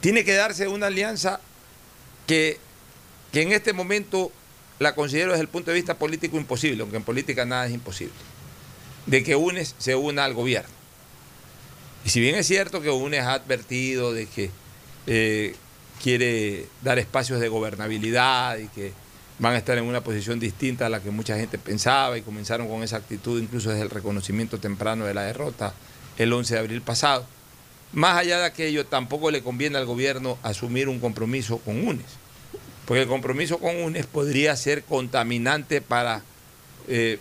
tiene 0.00 0.24
que 0.24 0.34
darse 0.34 0.68
una 0.68 0.86
alianza 0.86 1.40
que, 2.26 2.58
que 3.32 3.42
en 3.42 3.52
este 3.52 3.72
momento 3.72 4.30
la 4.78 4.94
considero 4.94 5.32
desde 5.32 5.42
el 5.42 5.48
punto 5.48 5.70
de 5.70 5.76
vista 5.76 5.98
político 5.98 6.36
imposible, 6.36 6.82
aunque 6.82 6.98
en 6.98 7.02
política 7.02 7.44
nada 7.44 7.66
es 7.66 7.72
imposible, 7.72 8.14
de 9.06 9.24
que 9.24 9.36
UNES 9.36 9.74
se 9.78 9.94
una 9.94 10.24
al 10.24 10.34
gobierno. 10.34 10.70
Y 12.04 12.10
si 12.10 12.20
bien 12.20 12.36
es 12.36 12.46
cierto 12.46 12.82
que 12.82 12.90
UNES 12.90 13.22
ha 13.22 13.32
advertido 13.32 14.12
de 14.12 14.26
que 14.26 14.50
eh, 15.06 15.56
quiere 16.02 16.66
dar 16.82 16.98
espacios 16.98 17.40
de 17.40 17.48
gobernabilidad 17.48 18.58
y 18.58 18.68
que 18.68 18.92
van 19.38 19.54
a 19.54 19.58
estar 19.58 19.76
en 19.76 19.84
una 19.84 20.02
posición 20.02 20.40
distinta 20.40 20.86
a 20.86 20.88
la 20.88 21.00
que 21.00 21.10
mucha 21.10 21.36
gente 21.36 21.58
pensaba 21.58 22.16
y 22.16 22.22
comenzaron 22.22 22.68
con 22.68 22.82
esa 22.82 22.96
actitud 22.96 23.40
incluso 23.40 23.70
desde 23.70 23.82
el 23.82 23.90
reconocimiento 23.90 24.58
temprano 24.58 25.04
de 25.04 25.14
la 25.14 25.22
derrota 25.22 25.74
el 26.16 26.32
11 26.32 26.54
de 26.54 26.60
abril 26.60 26.82
pasado. 26.82 27.26
Más 27.92 28.18
allá 28.18 28.38
de 28.38 28.46
aquello, 28.46 28.86
tampoco 28.86 29.30
le 29.30 29.42
conviene 29.42 29.78
al 29.78 29.86
gobierno 29.86 30.38
asumir 30.42 30.88
un 30.88 30.98
compromiso 30.98 31.58
con 31.58 31.86
UNES, 31.86 32.06
porque 32.86 33.02
el 33.02 33.08
compromiso 33.08 33.58
con 33.58 33.76
UNES 33.76 34.06
podría 34.06 34.56
ser 34.56 34.82
contaminante 34.82 35.80
para, 35.80 36.22
eh, 36.88 37.18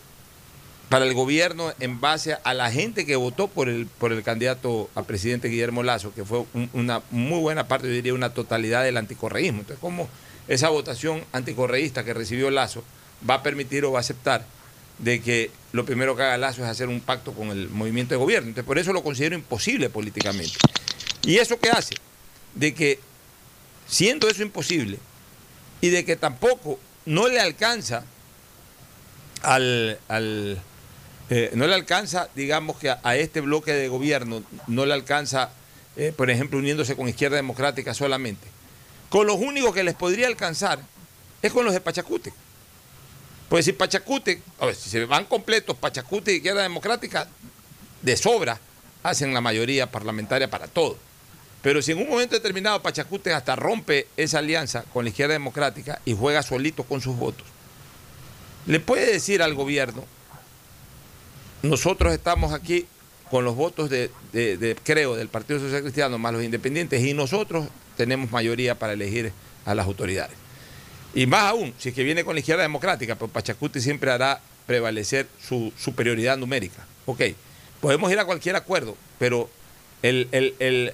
para 0.89 1.05
el 1.05 1.13
gobierno 1.13 1.71
en 1.79 1.99
base 1.99 2.37
a 2.43 2.53
la 2.53 2.71
gente 2.71 3.05
que 3.05 3.15
votó 3.15 3.47
por 3.47 3.69
el, 3.69 3.85
por 3.85 4.11
el 4.11 4.23
candidato 4.23 4.89
a 4.95 5.03
presidente 5.03 5.49
Guillermo 5.49 5.83
Lazo, 5.83 6.13
que 6.13 6.25
fue 6.25 6.45
una 6.73 7.01
muy 7.11 7.39
buena 7.39 7.67
parte, 7.67 7.87
yo 7.87 7.93
diría 7.93 8.13
una 8.13 8.33
totalidad 8.33 8.83
del 8.83 8.97
anticorreísmo. 8.97 9.59
Entonces, 9.59 9.81
¿cómo 9.81 10.09
esa 10.47 10.69
votación 10.69 11.23
anticorreísta 11.31 12.03
que 12.03 12.13
recibió 12.13 12.51
Lazo 12.51 12.83
va 13.27 13.35
a 13.35 13.43
permitir 13.43 13.85
o 13.85 13.91
va 13.91 13.99
a 13.99 14.01
aceptar 14.01 14.45
de 14.99 15.21
que 15.21 15.51
lo 15.71 15.85
primero 15.85 16.15
que 16.15 16.23
haga 16.23 16.37
Lazo 16.37 16.63
es 16.63 16.69
hacer 16.69 16.87
un 16.87 17.01
pacto 17.01 17.33
con 17.33 17.49
el 17.49 17.69
movimiento 17.69 18.13
de 18.13 18.17
gobierno. 18.17 18.49
Entonces, 18.49 18.67
por 18.67 18.79
eso 18.79 18.93
lo 18.93 19.03
considero 19.03 19.35
imposible 19.35 19.89
políticamente. 19.89 20.57
¿Y 21.23 21.37
eso 21.37 21.59
qué 21.59 21.69
hace? 21.69 21.95
De 22.53 22.73
que, 22.73 22.99
siendo 23.87 24.29
eso 24.29 24.41
imposible, 24.43 24.99
y 25.81 25.89
de 25.89 26.05
que 26.05 26.15
tampoco 26.15 26.79
no 27.05 27.27
le 27.27 27.39
alcanza 27.39 28.05
al, 29.43 29.99
eh, 31.29 31.51
no 31.53 31.67
le 31.67 31.75
alcanza, 31.75 32.29
digamos 32.35 32.77
que 32.77 32.89
a, 32.89 33.15
este 33.15 33.41
bloque 33.41 33.73
de 33.73 33.87
gobierno, 33.87 34.43
no 34.67 34.85
le 34.85 34.93
alcanza, 34.93 35.51
eh, 35.97 36.13
por 36.15 36.29
ejemplo, 36.29 36.57
uniéndose 36.57 36.95
con 36.95 37.09
Izquierda 37.09 37.35
Democrática 37.35 37.93
solamente. 37.93 38.47
Con 39.15 39.27
los 39.27 39.37
únicos 39.37 39.73
que 39.73 39.81
les 39.81 39.93
podría 39.95 40.27
alcanzar 40.27 40.77
es 41.41 41.53
con 41.53 41.63
los 41.63 41.73
de 41.73 41.79
Pachacute. 41.79 42.33
Pues 43.47 43.63
si 43.63 43.71
Pachacute, 43.71 44.41
a 44.59 44.65
ver, 44.65 44.75
si 44.75 44.89
se 44.89 45.05
van 45.05 45.23
completos, 45.23 45.77
Pachacute 45.77 46.33
y 46.33 46.35
Izquierda 46.35 46.63
Democrática, 46.63 47.25
de 48.01 48.17
sobra, 48.17 48.59
hacen 49.03 49.33
la 49.33 49.39
mayoría 49.39 49.89
parlamentaria 49.89 50.49
para 50.49 50.67
todo. 50.67 50.97
Pero 51.61 51.81
si 51.81 51.93
en 51.93 51.99
un 51.99 52.09
momento 52.09 52.35
determinado 52.35 52.81
Pachacute 52.81 53.31
hasta 53.31 53.55
rompe 53.55 54.09
esa 54.17 54.39
alianza 54.39 54.83
con 54.91 55.05
la 55.05 55.11
izquierda 55.11 55.31
democrática 55.31 56.01
y 56.03 56.13
juega 56.13 56.43
solito 56.43 56.83
con 56.83 56.99
sus 56.99 57.15
votos, 57.15 57.47
le 58.65 58.81
puede 58.81 59.13
decir 59.13 59.41
al 59.41 59.53
gobierno, 59.53 60.03
nosotros 61.61 62.13
estamos 62.13 62.51
aquí 62.51 62.85
con 63.31 63.45
los 63.45 63.55
votos 63.55 63.89
de, 63.89 64.11
creo, 64.83 65.15
del 65.15 65.29
Partido 65.29 65.61
Social 65.61 65.83
Cristiano 65.83 66.17
más 66.17 66.33
los 66.33 66.43
independientes 66.43 67.01
y 67.01 67.13
nosotros 67.13 67.69
tenemos 67.95 68.31
mayoría 68.31 68.77
para 68.77 68.93
elegir 68.93 69.31
a 69.65 69.75
las 69.75 69.85
autoridades. 69.85 70.35
Y 71.13 71.25
más 71.27 71.43
aún, 71.43 71.73
si 71.77 71.89
es 71.89 71.95
que 71.95 72.03
viene 72.03 72.25
con 72.25 72.35
la 72.35 72.39
izquierda 72.39 72.63
democrática, 72.63 73.15
pues 73.15 73.31
Pachacuti 73.31 73.79
siempre 73.79 74.11
hará 74.11 74.41
prevalecer 74.67 75.27
su 75.41 75.71
superioridad 75.77 76.37
numérica. 76.37 76.85
Ok, 77.05 77.21
podemos 77.79 78.11
ir 78.11 78.19
a 78.19 78.25
cualquier 78.25 78.55
acuerdo, 78.55 78.97
pero 79.17 79.49
el, 80.01 80.93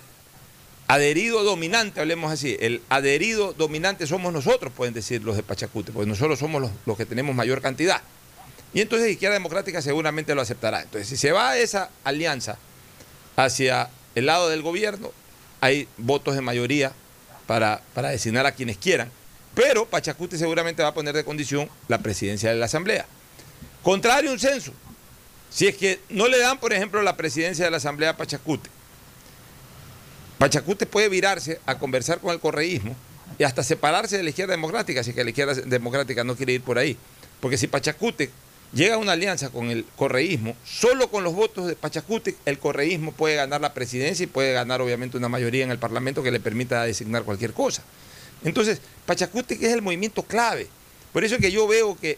adherido 0.88 1.44
dominante, 1.44 2.02
hablemos 2.02 2.32
así, 2.32 2.58
el 2.60 2.82
adherido 2.90 3.54
dominante 3.54 4.06
somos 4.06 4.32
nosotros, 4.34 4.74
pueden 4.74 4.94
decir 4.94 5.24
los 5.24 5.38
de 5.38 5.44
Pachacute, 5.44 5.92
porque 5.92 6.08
nosotros 6.08 6.38
somos 6.38 6.70
los, 6.86 6.98
que 6.98 7.06
tenemos 7.06 7.34
mayor 7.34 7.62
cantidad. 7.62 8.02
Y 8.74 8.82
entonces 8.82 9.10
izquierda 9.10 9.34
democrática 9.34 9.82
seguramente 9.82 10.36
lo 10.36 10.42
aceptará. 10.42 10.82
Entonces, 10.82 11.08
si 11.08 11.18
se 11.18 11.32
va 11.32 11.58
esa 11.58 11.90
alianza 12.04 12.58
hacia 13.36 13.90
el 14.16 14.28
lado 14.28 14.50
del 14.50 14.62
gobierno, 14.62 15.12
hay 15.62 15.88
votos 15.98 16.36
de 16.36 16.42
mayoría 16.42 16.92
para, 17.48 17.82
para 17.94 18.10
designar 18.10 18.46
a 18.46 18.52
quienes 18.52 18.78
quieran. 18.78 19.10
Pero 19.54 19.86
Pachacute 19.86 20.38
seguramente 20.38 20.82
va 20.82 20.90
a 20.90 20.94
poner 20.94 21.16
de 21.16 21.24
condición 21.24 21.70
la 21.88 22.00
presidencia 22.00 22.50
de 22.50 22.56
la 22.56 22.66
Asamblea. 22.66 23.06
Contrario 23.84 24.32
a 24.32 24.34
un 24.34 24.40
censo, 24.40 24.74
si 25.50 25.68
es 25.68 25.76
que 25.76 26.00
no 26.10 26.28
le 26.28 26.40
dan, 26.40 26.60
por 26.60 26.74
ejemplo, 26.74 27.02
la 27.02 27.18
presidencia 27.18 27.66
de 27.66 27.72
la 27.72 27.78
Asamblea 27.78 28.12
a 28.12 28.18
Pachacute, 28.18 28.70
Pachacute 30.38 30.86
puede 30.88 31.10
virarse 31.10 31.60
a 31.66 31.78
conversar 31.78 32.20
con 32.20 32.32
el 32.32 32.40
correísmo 32.40 32.96
y 33.38 33.44
hasta 33.44 33.64
separarse 33.64 34.18
de 34.18 34.24
la 34.24 34.30
izquierda 34.30 34.54
democrática, 34.54 35.04
si 35.04 35.14
que 35.14 35.24
la 35.24 35.30
izquierda 35.30 35.54
democrática 35.54 36.24
no 36.24 36.36
quiere 36.36 36.54
ir 36.54 36.64
por 36.64 36.80
ahí. 36.80 36.98
Porque 37.40 37.58
si 37.58 37.68
Pachacute 37.68 38.32
llega 38.74 38.96
a 38.96 38.98
una 38.98 39.14
alianza 39.14 39.50
con 39.50 39.70
el 39.70 39.86
correísmo, 39.96 40.56
solo 40.66 41.10
con 41.10 41.24
los 41.24 41.34
votos 41.34 41.68
de 41.68 41.76
Pachacute 41.76 42.36
el 42.46 42.60
correísmo 42.60 43.12
puede 43.12 43.36
ganar 43.36 43.62
la 43.62 43.74
presidencia 43.74 44.24
y 44.24 44.28
puede 44.28 44.54
ganar 44.54 44.82
obviamente 44.82 45.18
una 45.18 45.30
mayoría 45.30 45.64
en 45.64 45.72
el 45.72 45.80
Parlamento 45.80 46.24
que 46.24 46.32
le 46.32 46.40
permita 46.40 46.84
designar 46.84 47.24
cualquier 47.24 47.54
cosa. 47.54 47.84
Entonces, 48.44 48.82
Pachacute 49.06 49.56
es 49.56 49.74
el 49.74 49.82
movimiento 49.82 50.24
clave. 50.24 50.68
Por 51.14 51.24
eso 51.24 51.36
es 51.36 51.42
que 51.42 51.52
yo 51.52 51.68
veo 51.68 51.96
que 51.96 52.18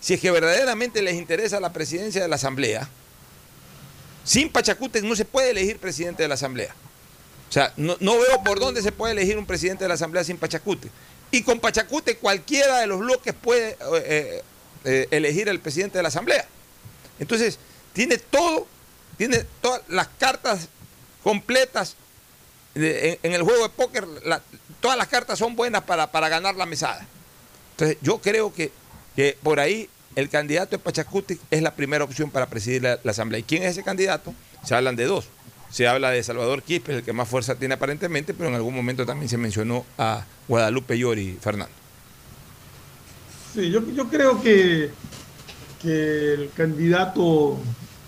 si 0.00 0.14
es 0.14 0.20
que 0.20 0.30
verdaderamente 0.30 1.02
les 1.02 1.14
interesa 1.14 1.60
la 1.60 1.72
presidencia 1.72 2.22
de 2.22 2.28
la 2.28 2.36
Asamblea, 2.36 2.88
sin 4.22 4.50
Pachacute 4.50 5.02
no 5.02 5.16
se 5.16 5.24
puede 5.24 5.50
elegir 5.50 5.78
presidente 5.78 6.22
de 6.22 6.28
la 6.28 6.34
Asamblea. 6.34 6.74
O 7.48 7.52
sea, 7.52 7.72
no, 7.76 7.96
veo 8.00 8.42
por 8.44 8.58
dónde 8.58 8.82
se 8.82 8.92
puede 8.92 9.12
elegir 9.12 9.38
un 9.38 9.46
presidente 9.46 9.84
de 9.84 9.88
la 9.88 9.94
Asamblea 9.94 10.24
sin 10.24 10.36
Pachacute. 10.36 10.90
Y 11.30 11.42
con 11.42 11.60
Pachacute 11.60 12.16
cualquiera 12.16 12.80
de 12.80 12.86
los 12.86 13.00
bloques 13.00 13.34
puede 13.34 13.76
eh, 14.04 14.42
eh, 14.84 15.08
elegir 15.10 15.48
el 15.48 15.60
presidente 15.60 15.98
de 15.98 16.02
la 16.02 16.08
Asamblea. 16.08 16.46
Entonces, 17.18 17.58
tiene 17.92 18.18
todo, 18.18 18.66
tiene 19.16 19.44
todas 19.60 19.82
las 19.88 20.08
cartas 20.18 20.68
completas 21.22 21.96
en, 22.74 23.32
el 23.32 23.42
juego 23.42 23.62
de 23.62 23.68
póker. 23.70 24.06
todas 24.80 24.98
las 24.98 25.08
cartas 25.08 25.38
son 25.38 25.56
buenas 25.56 25.82
para, 25.82 26.28
ganar 26.28 26.56
la 26.56 26.66
mesada. 26.66 27.06
Entonces, 27.72 27.98
yo 28.02 28.18
creo 28.18 28.52
que, 28.52 28.72
que 29.16 29.38
por 29.42 29.60
ahí 29.60 29.88
el 30.16 30.28
candidato 30.28 30.72
de 30.72 30.78
Pachacute 30.78 31.38
es 31.50 31.62
la 31.62 31.74
primera 31.74 32.04
opción 32.04 32.30
para 32.30 32.46
presidir 32.46 32.82
la, 32.82 32.98
la 33.02 33.10
Asamblea. 33.12 33.40
¿Y 33.40 33.44
quién 33.44 33.62
es 33.62 33.70
ese 33.70 33.82
candidato? 33.82 34.34
Se 34.64 34.74
hablan 34.74 34.96
de 34.96 35.04
dos 35.04 35.28
se 35.74 35.88
habla 35.88 36.12
de 36.12 36.22
Salvador 36.22 36.62
Quispe, 36.62 36.94
el 36.94 37.02
que 37.02 37.12
más 37.12 37.28
fuerza 37.28 37.56
tiene 37.56 37.74
aparentemente, 37.74 38.32
pero 38.32 38.48
en 38.48 38.54
algún 38.54 38.72
momento 38.72 39.04
también 39.04 39.28
se 39.28 39.36
mencionó 39.36 39.84
a 39.98 40.24
Guadalupe 40.46 40.96
Llori, 40.96 41.36
Fernando. 41.40 41.74
Sí, 43.54 43.70
yo, 43.70 44.08
creo 44.08 44.42
que, 44.42 44.90
que 45.80 46.34
el 46.34 46.50
candidato 46.56 47.56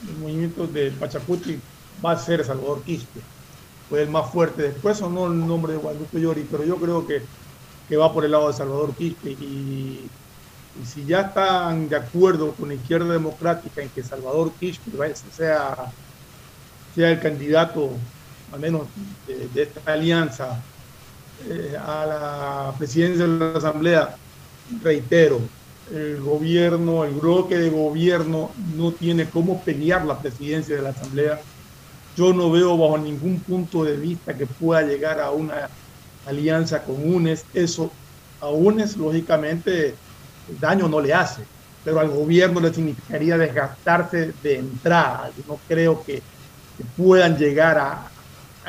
del 0.03 0.17
movimiento 0.17 0.67
del 0.67 0.93
Pachacuti 0.95 1.61
va 2.05 2.13
a 2.13 2.19
ser 2.19 2.45
Salvador 2.45 2.83
Quispe. 2.83 3.21
Fue 3.89 4.03
el 4.03 4.11
más 4.11 4.31
fuerte. 4.33 4.63
Después 4.63 4.99
sonó 4.99 5.27
el 5.27 5.47
nombre 5.47 5.75
de 5.75 5.79
Guadalupe 5.79 6.21
Llori, 6.21 6.47
pero 6.51 6.65
yo 6.65 6.77
creo 6.77 7.07
que, 7.07 7.23
que 7.89 7.97
va 7.97 8.13
por 8.13 8.25
el 8.25 8.33
lado 8.33 8.49
de 8.49 8.55
Salvador 8.55 8.95
Quispe. 8.95 9.31
Y, 9.31 10.09
si 10.85 11.07
ya 11.07 11.23
están 11.23 11.89
de 11.89 11.97
acuerdo 11.97 12.53
con 12.53 12.69
la 12.69 12.75
izquierda 12.75 13.13
democrática 13.13 13.81
en 13.81 13.89
que 13.89 14.03
Salvador 14.03 14.53
Quispe 14.61 14.91
sea 15.35 15.91
sea 16.97 17.11
el 17.11 17.21
candidato, 17.21 17.91
al 18.53 18.59
menos 18.59 18.87
de, 19.27 19.63
esta 19.63 19.93
alianza, 19.93 20.63
eh, 21.47 21.77
a 21.79 22.07
la 22.07 22.75
presidencia 22.79 23.27
de 23.27 23.39
la 23.39 23.59
Asamblea, 23.59 24.17
reitero, 24.83 25.41
el 25.93 26.21
gobierno, 26.21 27.05
el 27.05 27.15
bloque 27.15 27.57
de 27.57 27.71
gobierno 27.71 28.51
no 28.77 28.93
tiene 28.93 29.29
cómo 29.29 29.63
pelear 29.63 30.05
la 30.05 30.19
presidencia 30.19 30.77
de 30.77 30.83
la 30.83 30.91
Asamblea. 30.91 31.41
Yo 32.17 32.33
no 32.33 32.51
veo 32.51 32.77
bajo 32.77 32.99
ningún 32.99 33.41
punto 33.41 33.85
de 33.85 33.97
vista 33.97 34.37
que 34.37 34.47
pueda 34.47 34.83
llegar 34.83 35.21
a 35.21 35.31
una 35.31 35.69
alianza 36.27 36.83
con 36.83 36.97
UNES. 37.15 37.45
Eso 37.55 37.91
a 38.41 38.49
UNES, 38.49 38.97
lógicamente, 38.97 39.95
daño 40.61 40.89
no 40.89 41.01
le 41.01 41.15
hace, 41.15 41.43
pero 41.85 42.01
al 42.01 42.11
gobierno 42.11 42.61
le 42.61 42.73
significaría 42.73 43.39
desgastarse 43.39 44.33
de 44.43 44.59
entrada. 44.59 45.31
Yo 45.37 45.45
no 45.47 45.61
creo 45.69 46.03
que 46.05 46.23
puedan 46.97 47.37
llegar 47.37 47.79
a, 47.79 48.11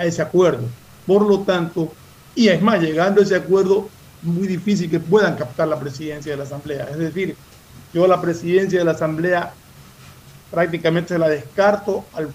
ese 0.04 0.22
acuerdo. 0.22 0.64
Por 1.08 1.26
lo 1.26 1.40
tanto, 1.40 1.92
y 2.36 2.50
es 2.50 2.62
más, 2.62 2.80
llegando 2.80 3.20
a 3.20 3.24
ese 3.24 3.36
acuerdo, 3.36 3.90
muy 4.22 4.48
difícil 4.48 4.90
que 4.90 5.00
puedan 5.00 5.36
captar 5.36 5.68
la 5.68 5.80
presidencia 5.80 6.32
de 6.32 6.38
la 6.38 6.44
Asamblea. 6.44 6.88
Es 6.92 6.98
decir, 6.98 7.36
Yo 7.94 8.08
la 8.08 8.22
presidencia 8.22 8.80
de 8.80 8.86
la 8.86 8.92
Asamblea 8.92 9.54
prácticamente 10.52 11.18
la 11.18 11.30
descarto 11.30 12.06
al, 12.14 12.34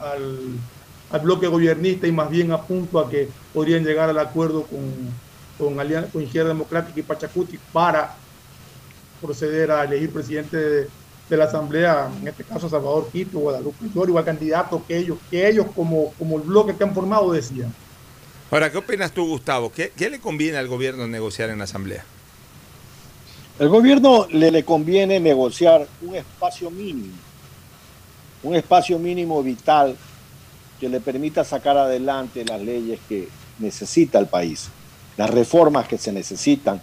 al, 0.00 1.20
bloque 1.22 1.48
gobernista 1.48 2.06
y 2.06 2.12
más 2.12 2.30
bien 2.30 2.52
apunto 2.52 3.00
a 3.00 3.10
que 3.10 3.28
podrían 3.52 3.84
llegar 3.84 4.08
al 4.08 4.18
acuerdo 4.18 4.62
con, 4.62 4.80
con, 5.58 5.76
con 6.12 6.22
Izquierda 6.22 6.50
Democrática 6.50 7.00
y 7.00 7.02
Pachacuti 7.02 7.58
para 7.72 8.14
proceder 9.20 9.70
a 9.70 9.84
elegir 9.84 10.12
presidente 10.12 10.56
de, 10.56 10.88
la 11.36 11.44
Asamblea, 11.44 12.10
en 12.20 12.26
este 12.26 12.42
caso 12.42 12.68
Salvador 12.68 13.08
Quito, 13.12 13.38
Guadalupe 13.38 13.86
Llorio, 13.94 14.18
al 14.18 14.24
candidato 14.24 14.82
que 14.86 14.98
ellos, 14.98 15.16
que 15.30 15.48
ellos 15.48 15.66
como, 15.76 16.12
como 16.18 16.38
el 16.38 16.42
bloque 16.42 16.74
que 16.74 16.82
han 16.82 16.92
formado 16.92 17.30
decían. 17.30 17.72
Ahora, 18.50 18.70
¿qué 18.70 18.78
opinas 18.78 19.12
tú, 19.12 19.26
Gustavo? 19.26 19.70
¿Qué, 19.70 19.92
¿Qué, 19.96 20.10
le 20.10 20.18
conviene 20.20 20.58
al 20.58 20.68
gobierno 20.68 21.06
negociar 21.06 21.50
en 21.50 21.58
la 21.58 21.64
Asamblea? 21.64 22.04
El 23.58 23.68
gobierno 23.68 24.26
le, 24.30 24.50
le 24.50 24.64
conviene 24.64 25.20
negociar 25.20 25.86
un 26.02 26.16
espacio 26.16 26.70
mínimo 26.70 27.14
un 28.42 28.54
espacio 28.54 28.98
mínimo 28.98 29.42
vital 29.42 29.96
que 30.78 30.88
le 30.88 31.00
permita 31.00 31.44
sacar 31.44 31.76
adelante 31.76 32.44
las 32.44 32.60
leyes 32.60 32.98
que 33.08 33.28
necesita 33.58 34.18
el 34.18 34.26
país, 34.26 34.68
las 35.16 35.28
reformas 35.28 35.86
que 35.86 35.98
se 35.98 36.12
necesitan, 36.12 36.80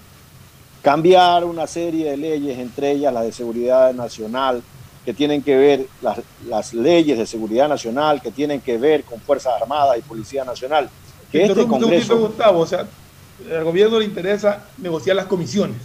cambiar 0.83 1.43
una 1.43 1.65
serie 1.65 2.11
de 2.11 2.17
leyes, 2.17 2.59
entre 2.59 2.91
ellas 2.91 3.13
las 3.13 3.23
de 3.23 3.31
seguridad 3.31 3.93
nacional, 3.93 4.61
que 5.03 5.13
tienen 5.13 5.41
que 5.41 5.55
ver, 5.55 5.87
las, 6.47 6.73
leyes 6.73 7.17
de 7.17 7.25
seguridad 7.25 7.67
nacional, 7.67 8.21
que 8.21 8.29
tienen 8.29 8.61
que 8.61 8.77
ver 8.77 9.03
con 9.03 9.19
Fuerzas 9.21 9.59
Armadas 9.59 9.97
y 9.97 10.01
Policía 10.01 10.43
Nacional. 10.43 10.89
Que 11.31 11.45
este 11.45 11.67
Congreso... 11.67 12.17
Gustavo, 12.17 12.59
o 12.59 12.67
sea, 12.67 12.87
al 13.51 13.63
gobierno 13.63 13.99
le 13.99 14.05
interesa 14.05 14.65
negociar 14.77 15.15
las 15.15 15.25
comisiones. 15.25 15.77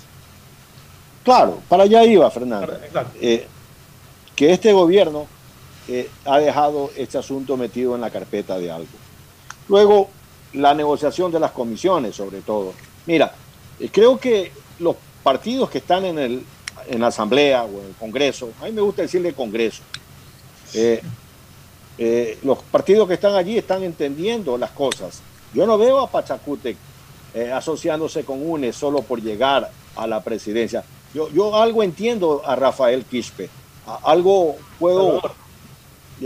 Claro, 1.25 1.61
para 1.69 1.85
allá 1.85 2.05
iba, 2.05 2.31
Fernando. 2.31 2.77
Eh, 3.21 3.47
que 4.35 4.53
este 4.53 4.73
gobierno 4.73 5.27
eh, 5.89 6.09
ha 6.25 6.39
dejado 6.39 6.91
este 6.97 7.19
asunto 7.19 7.57
metido 7.57 7.95
en 7.95 8.01
la 8.01 8.11
carpeta 8.11 8.59
de 8.59 8.71
algo. 8.71 8.89
Luego, 9.69 10.11
la 10.55 10.75
negociación 10.75 11.31
de 11.31 11.41
las 11.41 11.53
comisiones, 11.53 12.17
sobre 12.17 12.41
todo. 12.41 12.73
Mira, 13.07 13.33
eh, 13.79 13.89
creo 13.93 14.19
que 14.19 14.53
los 14.81 14.97
partidos 15.23 15.71
que 15.71 15.79
están 15.79 16.05
en, 16.05 16.19
el, 16.19 16.45
en 16.89 17.01
la 17.01 17.09
Asamblea 17.09 17.65
o 17.65 17.81
en 17.81 17.87
el 17.87 17.95
Congreso, 17.95 18.51
a 18.61 18.65
mí 18.65 18.73
me 18.73 18.81
gusta 18.81 19.03
decirle 19.03 19.33
Congreso, 19.33 19.83
eh, 20.75 22.39
los 22.43 22.59
partidos 22.65 23.07
que 23.07 23.15
están 23.15 23.35
allí 23.35 23.59
están 23.59 23.83
entendiendo 23.85 24.59
las 24.59 24.71
cosas. 24.71 25.21
Yo 25.55 25.67
no 25.67 25.79
veo 25.79 26.01
a 26.01 26.11
Pachacútec 26.11 26.77
asociándose 27.55 28.25
con 28.25 28.47
UNE 28.47 28.73
solo 28.73 29.03
por 29.03 29.23
llegar 29.23 29.71
a 29.97 30.07
la 30.07 30.23
presidencia. 30.23 30.85
Yo, 31.15 31.31
yo 31.31 31.57
algo 31.57 31.83
entiendo 31.83 32.43
a 32.45 32.57
Rafael 32.57 33.05
Quispe, 33.05 33.49
algo 34.03 34.57
puedo 34.79 35.21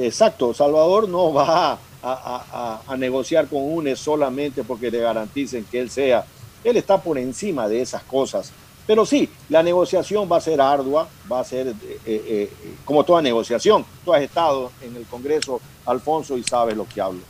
Exacto, 0.04 0.52
Salvador 0.52 1.08
no 1.08 1.32
va 1.32 1.78
a, 2.02 2.96
negociar 2.96 3.48
con 3.48 3.62
UNES 3.62 3.98
solamente 3.98 4.62
porque 4.62 4.90
le 4.90 5.00
garanticen 5.00 5.64
que 5.64 5.80
él 5.80 5.90
sea. 5.90 6.24
Él 6.62 6.76
está 6.76 7.00
por 7.00 7.18
encima 7.18 7.68
de 7.68 7.80
esas 7.80 8.02
cosas. 8.02 8.52
Pero 8.86 9.04
sí, 9.04 9.28
la 9.48 9.62
negociación 9.62 10.28
va 10.30 10.36
a 10.36 10.40
ser 10.40 10.60
ardua, 10.60 11.08
va 11.30 11.40
a 11.40 11.44
ser 11.44 11.68
eh, 11.68 11.74
eh, 12.06 12.22
eh, 12.28 12.50
como 12.84 13.04
toda 13.04 13.20
negociación. 13.20 13.84
Tú 14.04 14.14
has 14.14 14.22
estado 14.22 14.70
en 14.80 14.94
el 14.94 15.04
Congreso, 15.06 15.60
Alfonso, 15.86 16.36
y 16.38 16.44
sabes 16.44 16.76
lo 16.76 16.86
que 16.86 17.00
hablo. 17.00 17.20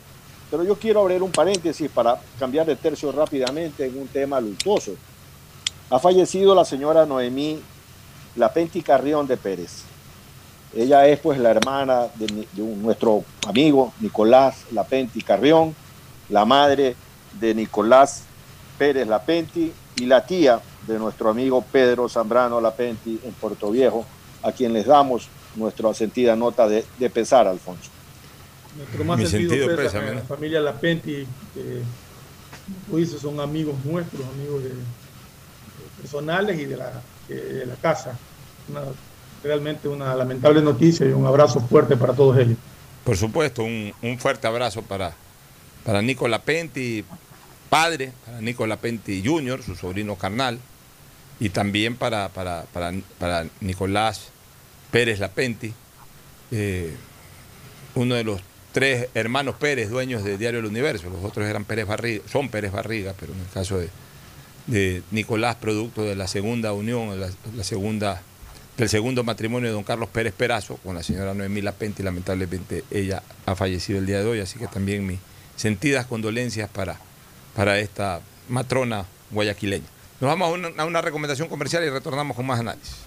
Pero 0.51 0.65
yo 0.65 0.77
quiero 0.77 1.01
abrir 1.01 1.23
un 1.23 1.33
paréntesis 1.33 1.91
para 1.91 2.21
cambiar 2.39 2.67
de 2.67 2.77
tercio 2.77 3.11
rápidamente 3.13 3.87
en 3.87 3.99
un 3.99 4.09
tema 4.09 4.41
luctuoso. 4.41 4.93
Ha 5.91 5.99
fallecido 5.99 6.55
la 6.55 6.65
señora 6.65 7.07
Noemí 7.07 7.61
Lapenti 8.37 8.83
Carrión 8.83 9.27
de 9.27 9.37
Pérez. 9.37 9.85
Ella 10.75 11.07
es 11.07 11.21
pues 11.21 11.39
la 11.39 11.51
hermana 11.51 12.07
de, 12.17 12.47
nuestro 12.57 13.25
amigo 13.47 13.93
Nicolás 14.01 14.65
Lapenti 14.73 15.23
Carrión, 15.23 15.75
la 16.29 16.45
madre 16.45 16.97
de 17.41 17.55
Nicolás 17.55 18.25
Pérez 18.77 19.07
Lapenti 19.07 19.73
y 19.97 20.07
la 20.07 20.27
tía 20.27 20.61
de 20.87 20.99
nuestro 20.99 21.31
amigo 21.31 21.63
Pedro 21.63 22.09
Zambrano 22.09 22.61
Lapenti 22.61 23.19
en 23.25 23.33
Puerto 23.33 23.71
Viejo, 23.71 24.05
a 24.43 24.53
quien 24.53 24.73
les 24.73 24.87
damos 24.87 25.29
nuestra 25.55 25.93
sentida 25.95 26.37
nota 26.37 26.69
de, 26.69 26.85
pesar, 27.11 27.47
Alfonso. 27.47 27.91
Nuestro 28.77 29.05
más 29.05 29.29
sentido, 29.29 29.75
pésame, 29.75 30.15
la 30.15 30.23
familia 30.23 30.61
Lapenti, 30.61 31.27
que 31.55 33.07
son 33.19 33.41
amigos 33.41 33.77
nuestros, 33.85 34.23
amigos 34.35 34.63
personales 36.01 36.59
y 36.59 36.65
de 36.67 36.77
la, 36.77 36.93
de 37.29 37.67
la 37.67 37.75
casa 37.77 38.19
realmente 39.43 39.89
una 39.89 40.15
lamentable 40.15 40.61
noticia 40.61 41.07
y 41.07 41.13
un 41.13 41.27
abrazo 41.27 41.61
fuerte 41.61 41.97
para 41.97 42.13
todos 42.13 42.39
ellos. 42.39 42.57
Por 43.05 43.17
supuesto, 43.17 43.63
un, 43.63 43.93
fuerte 44.19 44.47
abrazo 44.47 44.83
para, 44.83 45.15
para 45.85 46.03
Nico 46.03 46.27
Lapenti, 46.27 47.05
padre, 47.71 48.13
para 48.25 48.41
Nico 48.41 48.67
Lapenti 48.67 49.23
Jr., 49.25 49.63
su 49.63 49.77
sobrino 49.77 50.17
carnal, 50.17 50.59
y 51.39 51.51
también 51.51 51.97
para, 51.97 52.29
para, 52.31 52.65
para, 52.73 53.47
Nicolás 53.61 54.29
Pérez 54.91 55.21
Lapenti, 55.21 55.73
eh, 56.51 56.97
uno 57.95 58.15
de 58.15 58.25
los 58.25 58.41
tres 58.77 59.09
hermanos 59.15 59.55
Pérez, 59.55 59.89
dueños 59.89 60.23
de 60.23 60.37
Diario 60.37 60.61
El 60.61 60.67
Universo, 60.67 61.09
los 61.09 61.25
otros 61.25 61.47
eran 61.47 61.65
Pérez 61.65 61.87
Barriga, 61.87 62.23
son 62.31 62.51
Pérez 62.51 62.73
Barriga, 62.73 63.15
pero 63.19 63.33
en 63.33 63.41
el 63.41 63.47
caso 63.47 63.79
de, 63.79 65.03
Nicolás, 65.13 65.57
producto 65.57 66.03
de 66.03 66.15
la 66.15 66.29
segunda 66.29 66.75
unión, 66.75 67.19
la 67.19 67.65
segunda 67.65 68.21
del 68.77 68.91
segundo 68.91 69.25
matrimonio 69.25 69.71
de 69.71 69.73
don 69.73 69.83
Carlos 69.83 70.11
Pérez 70.11 70.35
Perazo 70.35 70.77
con 70.85 70.95
la 70.95 71.03
señora 71.03 71.33
Noemí 71.33 71.63
Lapente 71.63 72.03
y 72.03 72.05
lamentablemente 72.05 72.85
ella 72.91 73.23
ha 73.47 73.55
fallecido 73.55 73.99
el 73.99 74.05
día 74.05 74.19
de 74.19 74.27
hoy, 74.27 74.41
así 74.41 74.59
que 74.59 74.67
también 74.67 75.07
mis 75.07 75.21
sentidas 75.57 76.05
condolencias 76.05 76.69
para, 76.69 76.99
para 77.55 77.79
esta 77.79 78.21
matrona 78.51 79.07
guayaquileña. 79.31 79.87
Nos 80.21 80.29
vamos 80.29 80.61
a 80.77 80.85
una 80.85 81.01
recomendación 81.01 81.49
comercial 81.49 81.83
y 81.83 81.89
retornamos 81.89 82.37
con 82.37 82.45
más 82.45 82.61
análisis. 82.61 83.07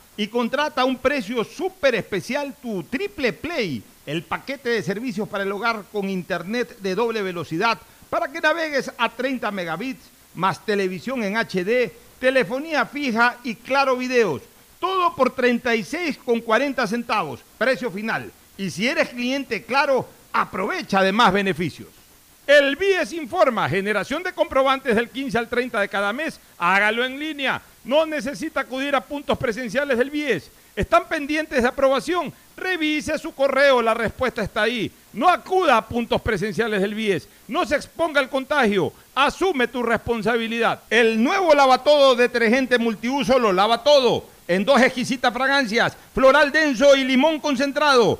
y 0.21 0.27
contrata 0.27 0.81
a 0.81 0.85
un 0.85 0.97
precio 0.97 1.43
súper 1.43 1.95
especial 1.95 2.53
tu 2.61 2.83
Triple 2.83 3.33
Play 3.33 3.81
el 4.05 4.21
paquete 4.21 4.69
de 4.69 4.83
servicios 4.83 5.27
para 5.27 5.43
el 5.43 5.51
hogar 5.51 5.85
con 5.91 6.11
internet 6.11 6.77
de 6.77 6.93
doble 6.93 7.23
velocidad 7.23 7.79
para 8.07 8.31
que 8.31 8.39
navegues 8.39 8.91
a 8.99 9.09
30 9.09 9.49
megabits, 9.49 10.03
más 10.35 10.63
televisión 10.63 11.23
en 11.23 11.37
HD, 11.37 11.91
telefonía 12.19 12.85
fija 12.85 13.39
y 13.43 13.55
claro 13.55 13.97
videos. 13.97 14.43
Todo 14.79 15.15
por 15.15 15.35
36,40 15.35 16.85
centavos, 16.85 17.39
precio 17.57 17.89
final. 17.89 18.31
Y 18.59 18.69
si 18.69 18.87
eres 18.87 19.09
cliente 19.09 19.63
claro, 19.63 20.07
aprovecha 20.33 21.01
de 21.01 21.11
más 21.11 21.33
beneficios. 21.33 21.89
El 22.45 22.75
BIES 22.75 23.13
informa, 23.13 23.67
generación 23.69 24.21
de 24.21 24.33
comprobantes 24.33 24.95
del 24.95 25.09
15 25.09 25.37
al 25.39 25.49
30 25.49 25.79
de 25.79 25.89
cada 25.89 26.13
mes, 26.13 26.39
hágalo 26.59 27.05
en 27.05 27.17
línea. 27.17 27.59
No 27.83 28.05
necesita 28.05 28.61
acudir 28.61 28.95
a 28.95 29.01
puntos 29.01 29.37
presenciales 29.37 29.97
del 29.97 30.09
BIES. 30.09 30.51
¿Están 30.75 31.07
pendientes 31.07 31.61
de 31.61 31.67
aprobación? 31.67 32.31
Revise 32.55 33.17
su 33.17 33.33
correo, 33.33 33.81
la 33.81 33.93
respuesta 33.93 34.43
está 34.43 34.63
ahí. 34.63 34.91
No 35.13 35.27
acuda 35.27 35.77
a 35.77 35.87
puntos 35.87 36.21
presenciales 36.21 36.81
del 36.81 36.93
BIES. 36.93 37.27
No 37.47 37.65
se 37.65 37.75
exponga 37.75 38.19
al 38.19 38.29
contagio. 38.29 38.93
Asume 39.15 39.67
tu 39.67 39.81
responsabilidad. 39.81 40.81
El 40.89 41.21
nuevo 41.21 41.53
lavatodo 41.53 42.15
detergente 42.15 42.77
multiuso 42.77 43.39
lo 43.39 43.51
lava 43.51 43.83
todo. 43.83 44.25
En 44.47 44.63
dos 44.63 44.81
exquisitas 44.81 45.33
fragancias, 45.33 45.97
floral 46.13 46.51
denso 46.51 46.95
y 46.95 47.03
limón 47.03 47.39
concentrado. 47.39 48.19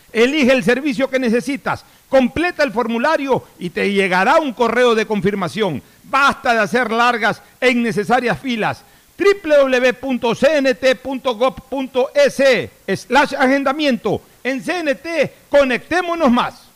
elige 0.13 0.51
el 0.51 0.63
servicio 0.63 1.09
que 1.09 1.19
necesitas, 1.19 1.85
completa 2.09 2.63
el 2.63 2.71
formulario 2.71 3.43
y 3.59 3.69
te 3.69 3.91
llegará 3.91 4.39
un 4.39 4.53
correo 4.53 4.95
de 4.95 5.05
confirmación. 5.05 5.81
Basta 6.03 6.53
de 6.53 6.59
hacer 6.59 6.91
largas 6.91 7.41
e 7.59 7.71
innecesarias 7.71 8.39
filas 8.39 8.83
www.cnt.gov.es 9.17 10.31
slash 13.01 13.33
agendamiento. 13.37 14.21
En 14.43 14.61
CNT, 14.61 15.49
conectémonos 15.49 16.31
más. 16.31 16.70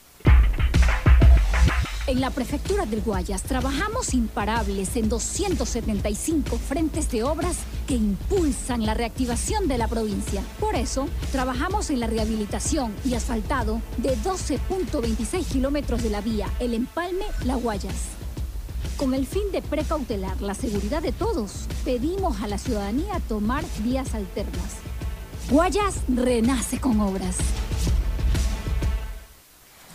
En 2.08 2.22
la 2.22 2.30
prefectura 2.30 2.86
del 2.86 3.02
Guayas 3.02 3.42
trabajamos 3.42 4.14
imparables 4.14 4.96
en 4.96 5.10
275 5.10 6.56
frentes 6.60 7.10
de 7.10 7.24
obras 7.24 7.58
que 7.88 7.96
impulsan 7.96 8.86
la 8.86 8.94
reactivación 8.94 9.68
de 9.68 9.80
la 9.80 9.88
provincia. 9.88 10.44
Por 10.60 10.76
eso, 10.76 11.08
trabajamos 11.32 11.90
en 11.90 12.00
la 12.00 12.06
rehabilitación 12.06 12.94
y 13.06 13.16
asfaltado 13.16 13.82
de 13.98 14.16
12.26 14.18 15.48
kilómetros 15.48 16.04
de 16.04 16.12
la 16.12 16.22
vía 16.22 16.48
El 16.60 16.76
Empalme-La 16.76 17.56
Guayas. 17.56 17.96
Con 18.98 19.16
el 19.16 19.26
fin 19.26 19.52
de 19.52 19.64
precautelar 19.64 20.40
la 20.44 20.54
seguridad 20.54 21.02
de 21.02 21.12
todos, 21.12 21.66
pedimos 21.86 22.40
a 22.42 22.48
la 22.48 22.60
ciudadanía 22.60 23.20
tomar 23.28 23.66
vías 23.80 24.14
alternas. 24.14 24.76
Guayas 25.50 25.96
renace 26.08 26.80
con 26.80 27.00
obras. 27.02 27.38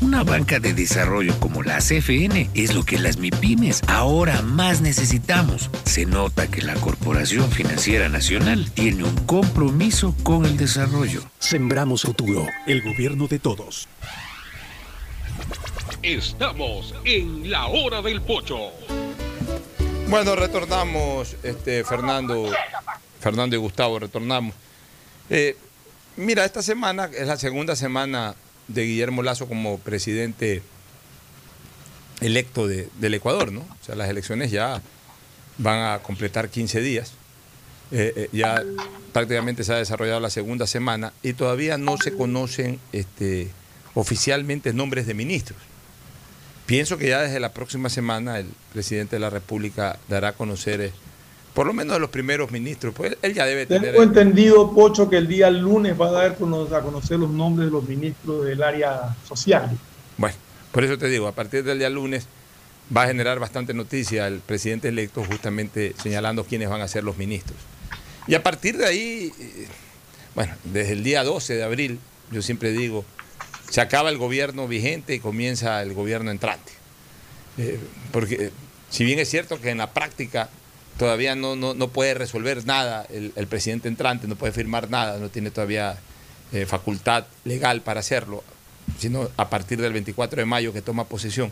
Una 0.00 0.24
banca 0.24 0.60
de 0.60 0.74
desarrollo 0.74 1.38
como 1.40 1.62
la 1.62 1.78
CFN 1.78 2.50
es 2.54 2.74
lo 2.74 2.84
que 2.84 2.98
las 2.98 3.16
MIPIMES 3.16 3.82
ahora 3.88 4.42
más 4.42 4.80
necesitamos. 4.80 5.70
Se 5.84 6.04
nota 6.04 6.50
que 6.50 6.62
la 6.62 6.74
Corporación 6.74 7.50
Financiera 7.50 8.08
Nacional 8.08 8.70
tiene 8.72 9.04
un 9.04 9.16
compromiso 9.26 10.14
con 10.22 10.44
el 10.44 10.56
desarrollo. 10.56 11.22
Sembramos 11.38 12.02
futuro, 12.02 12.46
el 12.66 12.82
gobierno 12.82 13.26
de 13.26 13.38
todos. 13.38 13.88
Estamos 16.02 16.94
en 17.04 17.50
la 17.50 17.66
hora 17.66 18.02
del 18.02 18.20
pocho. 18.22 18.70
Bueno, 20.08 20.36
retornamos, 20.36 21.36
este, 21.42 21.82
Fernando, 21.84 22.50
Fernando 23.18 23.56
y 23.56 23.58
Gustavo, 23.58 23.98
retornamos. 23.98 24.54
Eh, 25.30 25.56
mira, 26.16 26.44
esta 26.44 26.62
semana 26.62 27.10
es 27.12 27.26
la 27.26 27.36
segunda 27.36 27.74
semana 27.74 28.36
de 28.68 28.84
Guillermo 28.84 29.22
Lazo 29.22 29.46
como 29.46 29.78
presidente 29.78 30.62
electo 32.20 32.66
de- 32.66 32.88
del 33.00 33.14
Ecuador, 33.14 33.52
¿no? 33.52 33.60
O 33.60 33.84
sea, 33.84 33.94
las 33.94 34.08
elecciones 34.08 34.50
ya 34.50 34.80
van 35.58 35.80
a 35.94 35.98
completar 36.02 36.48
15 36.48 36.80
días. 36.80 37.12
Eh, 37.92 38.12
eh, 38.16 38.28
ya 38.32 38.62
prácticamente 39.12 39.62
se 39.64 39.72
ha 39.72 39.76
desarrollado 39.76 40.18
la 40.20 40.30
segunda 40.30 40.66
semana 40.66 41.12
y 41.22 41.34
todavía 41.34 41.78
no 41.78 41.96
se 41.98 42.12
conocen 42.12 42.80
este, 42.92 43.50
oficialmente 43.94 44.72
nombres 44.72 45.06
de 45.06 45.14
ministros. 45.14 45.58
Pienso 46.66 46.98
que 46.98 47.08
ya 47.10 47.20
desde 47.20 47.38
la 47.38 47.52
próxima 47.52 47.88
semana 47.88 48.40
el 48.40 48.48
presidente 48.72 49.16
de 49.16 49.20
la 49.20 49.30
República 49.30 49.98
dará 50.08 50.28
a 50.28 50.32
conocer 50.32 50.80
eh, 50.80 50.92
por 51.56 51.66
lo 51.66 51.72
menos 51.72 51.96
a 51.96 51.98
los 51.98 52.10
primeros 52.10 52.50
ministros. 52.50 52.92
Pues 52.94 53.16
él 53.22 53.32
ya 53.32 53.46
debe 53.46 53.64
tener... 53.64 53.92
Tengo 53.92 54.02
entendido, 54.02 54.74
Pocho, 54.74 55.08
que 55.08 55.16
el 55.16 55.26
día 55.26 55.50
lunes 55.50 55.98
va 55.98 56.08
a 56.08 56.12
dar 56.12 56.32
a 56.32 56.34
conocer 56.82 57.18
los 57.18 57.30
nombres 57.30 57.68
de 57.68 57.72
los 57.72 57.88
ministros 57.88 58.44
del 58.44 58.62
área 58.62 59.16
social. 59.26 59.70
Bueno, 60.18 60.36
por 60.70 60.84
eso 60.84 60.98
te 60.98 61.08
digo, 61.08 61.26
a 61.26 61.32
partir 61.32 61.64
del 61.64 61.78
día 61.78 61.88
lunes 61.88 62.26
va 62.94 63.04
a 63.04 63.06
generar 63.06 63.38
bastante 63.38 63.72
noticia 63.72 64.26
el 64.26 64.40
presidente 64.40 64.88
electo 64.88 65.24
justamente 65.24 65.94
señalando 65.96 66.44
quiénes 66.44 66.68
van 66.68 66.82
a 66.82 66.88
ser 66.88 67.04
los 67.04 67.16
ministros. 67.16 67.56
Y 68.26 68.34
a 68.34 68.42
partir 68.42 68.76
de 68.76 68.84
ahí, 68.84 69.32
eh, 69.40 69.66
bueno, 70.34 70.52
desde 70.64 70.92
el 70.92 71.02
día 71.02 71.24
12 71.24 71.54
de 71.54 71.64
abril, 71.64 71.98
yo 72.32 72.42
siempre 72.42 72.72
digo, 72.72 73.06
se 73.70 73.80
acaba 73.80 74.10
el 74.10 74.18
gobierno 74.18 74.68
vigente 74.68 75.14
y 75.14 75.20
comienza 75.20 75.80
el 75.80 75.94
gobierno 75.94 76.30
entrante. 76.30 76.72
Eh, 77.56 77.80
porque 78.12 78.50
si 78.90 79.06
bien 79.06 79.18
es 79.18 79.30
cierto 79.30 79.58
que 79.58 79.70
en 79.70 79.78
la 79.78 79.94
práctica 79.94 80.50
todavía 80.98 81.34
no, 81.34 81.56
no, 81.56 81.74
no 81.74 81.88
puede 81.88 82.14
resolver 82.14 82.64
nada 82.66 83.06
el, 83.10 83.46
presidente 83.46 83.88
entrante, 83.88 84.26
no 84.26 84.36
puede 84.36 84.52
firmar 84.52 84.90
nada, 84.90 85.18
no 85.18 85.28
tiene 85.28 85.50
todavía 85.50 85.98
eh, 86.52 86.66
facultad 86.66 87.26
legal 87.44 87.82
para 87.82 88.00
hacerlo, 88.00 88.42
sino 88.98 89.30
a 89.36 89.50
partir 89.50 89.80
del 89.80 89.92
24 89.92 90.40
de 90.40 90.46
mayo 90.46 90.72
que 90.72 90.82
toma 90.82 91.04
posesión. 91.04 91.50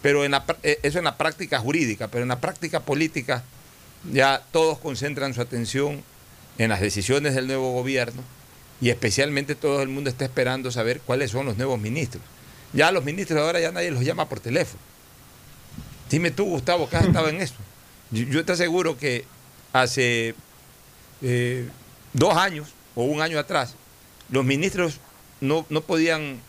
Pero 0.00 0.24
en 0.24 0.30
la 0.30 0.44
eh, 0.62 0.78
eso 0.82 0.98
en 0.98 1.04
la 1.04 1.16
práctica 1.16 1.58
jurídica, 1.58 2.08
pero 2.08 2.22
en 2.22 2.28
la 2.28 2.40
práctica 2.40 2.80
política 2.80 3.42
ya 4.12 4.42
todos 4.52 4.78
concentran 4.78 5.34
su 5.34 5.40
atención 5.40 6.02
en 6.56 6.70
las 6.70 6.80
decisiones 6.80 7.34
del 7.34 7.46
nuevo 7.46 7.72
gobierno 7.72 8.22
y 8.80 8.90
especialmente 8.90 9.54
todo 9.54 9.82
el 9.82 9.88
mundo 9.88 10.08
está 10.08 10.24
esperando 10.24 10.70
saber 10.70 11.00
cuáles 11.00 11.32
son 11.32 11.46
los 11.46 11.56
nuevos 11.56 11.80
ministros. 11.80 12.22
Ya 12.72 12.92
los 12.92 13.04
ministros 13.04 13.40
ahora 13.40 13.60
ya 13.60 13.72
nadie 13.72 13.90
los 13.90 14.04
llama 14.04 14.28
por 14.28 14.40
teléfono. 14.40 14.80
Dime 16.10 16.30
tú, 16.30 16.44
Gustavo, 16.44 16.88
que 16.88 16.96
has 16.96 17.06
estado 17.06 17.28
en 17.28 17.40
eso. 17.40 17.54
Yo, 18.10 18.44
te 18.44 18.52
aseguro 18.52 18.96
que 18.96 19.24
hace 19.72 20.34
eh, 21.22 21.68
dos 22.12 22.36
años 22.36 22.68
o 22.94 23.04
un 23.04 23.20
año 23.20 23.38
atrás, 23.38 23.74
los 24.30 24.44
ministros 24.44 24.98
no, 25.40 25.66
no 25.68 25.82
podían 25.82 26.40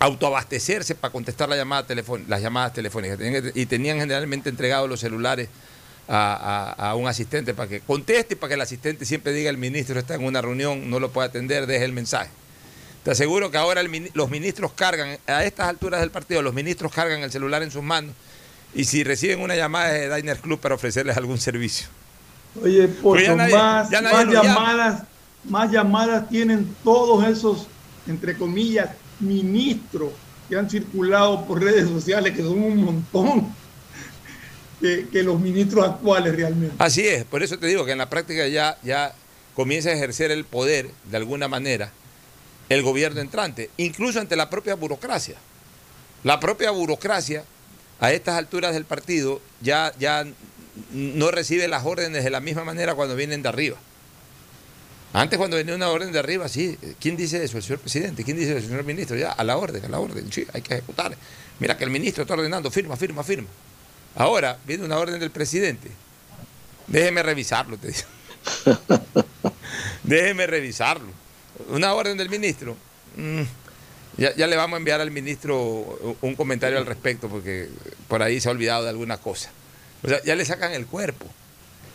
autoabastecerse 0.00 0.94
para 0.94 1.12
contestar 1.12 1.48
las 1.48 1.58
llamadas 1.58 2.72
telefónicas 2.72 3.18
y 3.54 3.66
tenían 3.66 3.98
generalmente 3.98 4.48
entregados 4.48 4.88
los 4.88 5.00
celulares 5.00 5.48
a, 6.08 6.94
un 6.96 7.06
asistente 7.06 7.52
para 7.54 7.68
que 7.68 7.80
conteste 7.80 8.34
y 8.34 8.36
para 8.36 8.48
que 8.48 8.54
el 8.54 8.60
asistente 8.60 9.04
siempre 9.04 9.32
diga 9.32 9.50
el 9.50 9.58
ministro 9.58 9.98
está 9.98 10.14
en 10.14 10.24
una 10.24 10.40
reunión, 10.40 10.88
no 10.88 11.00
lo 11.00 11.10
puede 11.10 11.28
atender, 11.28 11.66
deje 11.66 11.84
el 11.84 11.92
mensaje. 11.92 12.30
Te 13.04 13.10
aseguro 13.12 13.50
que 13.50 13.58
ahora 13.58 13.82
los 14.14 14.30
ministros 14.30 14.72
cargan, 14.72 15.18
a 15.26 15.44
estas 15.44 15.68
alturas 15.68 16.00
del 16.00 16.10
partido, 16.10 16.42
los 16.42 16.54
ministros 16.54 16.92
cargan 16.92 17.22
el 17.22 17.30
celular 17.30 17.62
en 17.62 17.70
sus 17.70 17.82
manos 17.82 18.14
y 18.74 18.84
si 18.84 19.04
reciben 19.04 19.40
una 19.40 19.56
llamada 19.56 19.92
de 19.92 20.14
Diners 20.14 20.40
Club 20.40 20.60
para 20.60 20.74
ofrecerles 20.74 21.16
algún 21.16 21.38
servicio. 21.38 21.88
Oye, 22.62 22.88
Pues 22.88 23.28
nadie- 23.36 23.54
más, 23.54 23.90
más 23.90 24.26
llamadas, 24.26 25.02
más 25.44 25.70
llamadas 25.70 26.28
tienen 26.28 26.74
todos 26.84 27.26
esos, 27.26 27.66
entre 28.06 28.36
comillas, 28.36 28.90
ministros 29.20 30.12
que 30.48 30.56
han 30.56 30.68
circulado 30.68 31.44
por 31.46 31.62
redes 31.62 31.88
sociales, 31.88 32.34
que 32.34 32.42
son 32.42 32.62
un 32.62 32.84
montón, 32.84 33.52
que, 34.80 35.08
que 35.10 35.22
los 35.22 35.38
ministros 35.40 35.84
actuales 35.86 36.34
realmente. 36.34 36.74
Así 36.78 37.06
es, 37.06 37.24
por 37.24 37.42
eso 37.42 37.58
te 37.58 37.66
digo 37.66 37.84
que 37.84 37.92
en 37.92 37.98
la 37.98 38.08
práctica 38.08 38.46
ya, 38.48 38.78
ya 38.82 39.12
comienza 39.54 39.90
a 39.90 39.92
ejercer 39.92 40.30
el 40.30 40.44
poder, 40.44 40.90
de 41.10 41.16
alguna 41.16 41.48
manera, 41.48 41.90
el 42.68 42.82
gobierno 42.82 43.20
entrante, 43.20 43.70
incluso 43.76 44.20
ante 44.20 44.36
la 44.36 44.48
propia 44.50 44.74
burocracia. 44.74 45.36
La 46.24 46.38
propia 46.40 46.70
burocracia, 46.70 47.44
a 48.00 48.12
estas 48.12 48.36
alturas 48.36 48.74
del 48.74 48.84
partido, 48.84 49.40
ya, 49.60 49.92
ya 49.98 50.26
no 50.92 51.30
recibe 51.30 51.68
las 51.68 51.84
órdenes 51.84 52.24
de 52.24 52.30
la 52.30 52.40
misma 52.40 52.64
manera 52.64 52.94
cuando 52.94 53.16
vienen 53.16 53.42
de 53.42 53.48
arriba. 53.48 53.76
Antes 55.12 55.38
cuando 55.38 55.56
venía 55.56 55.74
una 55.74 55.88
orden 55.88 56.12
de 56.12 56.18
arriba, 56.18 56.48
sí, 56.48 56.76
¿quién 57.00 57.16
dice 57.16 57.42
eso? 57.42 57.56
El 57.56 57.62
señor 57.62 57.80
presidente, 57.80 58.24
¿quién 58.24 58.36
dice 58.36 58.50
eso? 58.50 58.58
El 58.58 58.66
señor 58.66 58.84
ministro, 58.84 59.16
ya, 59.16 59.32
a 59.32 59.42
la 59.42 59.56
orden, 59.56 59.84
a 59.84 59.88
la 59.88 59.98
orden, 59.98 60.30
sí, 60.30 60.46
hay 60.52 60.60
que 60.60 60.74
ejecutar. 60.74 61.16
Mira 61.58 61.76
que 61.76 61.84
el 61.84 61.90
ministro 61.90 62.22
está 62.22 62.34
ordenando, 62.34 62.70
firma, 62.70 62.96
firma, 62.96 63.24
firma. 63.24 63.48
Ahora 64.14 64.58
viene 64.66 64.84
una 64.84 64.98
orden 64.98 65.18
del 65.18 65.30
presidente. 65.30 65.90
Déjeme 66.86 67.22
revisarlo, 67.22 67.78
te 67.78 67.88
digo. 67.88 68.78
Déjeme 70.02 70.46
revisarlo. 70.46 71.08
Una 71.70 71.94
orden 71.94 72.16
del 72.16 72.28
ministro. 72.28 72.76
Mm, 73.16 73.42
ya, 74.18 74.34
ya, 74.34 74.46
le 74.46 74.56
vamos 74.56 74.76
a 74.76 74.78
enviar 74.78 75.00
al 75.00 75.10
ministro 75.10 76.16
un 76.20 76.34
comentario 76.34 76.76
al 76.76 76.86
respecto 76.86 77.28
porque 77.28 77.68
por 78.08 78.22
ahí 78.22 78.40
se 78.40 78.48
ha 78.48 78.52
olvidado 78.52 78.82
de 78.82 78.90
alguna 78.90 79.16
cosa. 79.18 79.50
O 80.02 80.08
sea, 80.08 80.22
ya 80.24 80.34
le 80.34 80.44
sacan 80.44 80.72
el 80.72 80.86
cuerpo. 80.86 81.26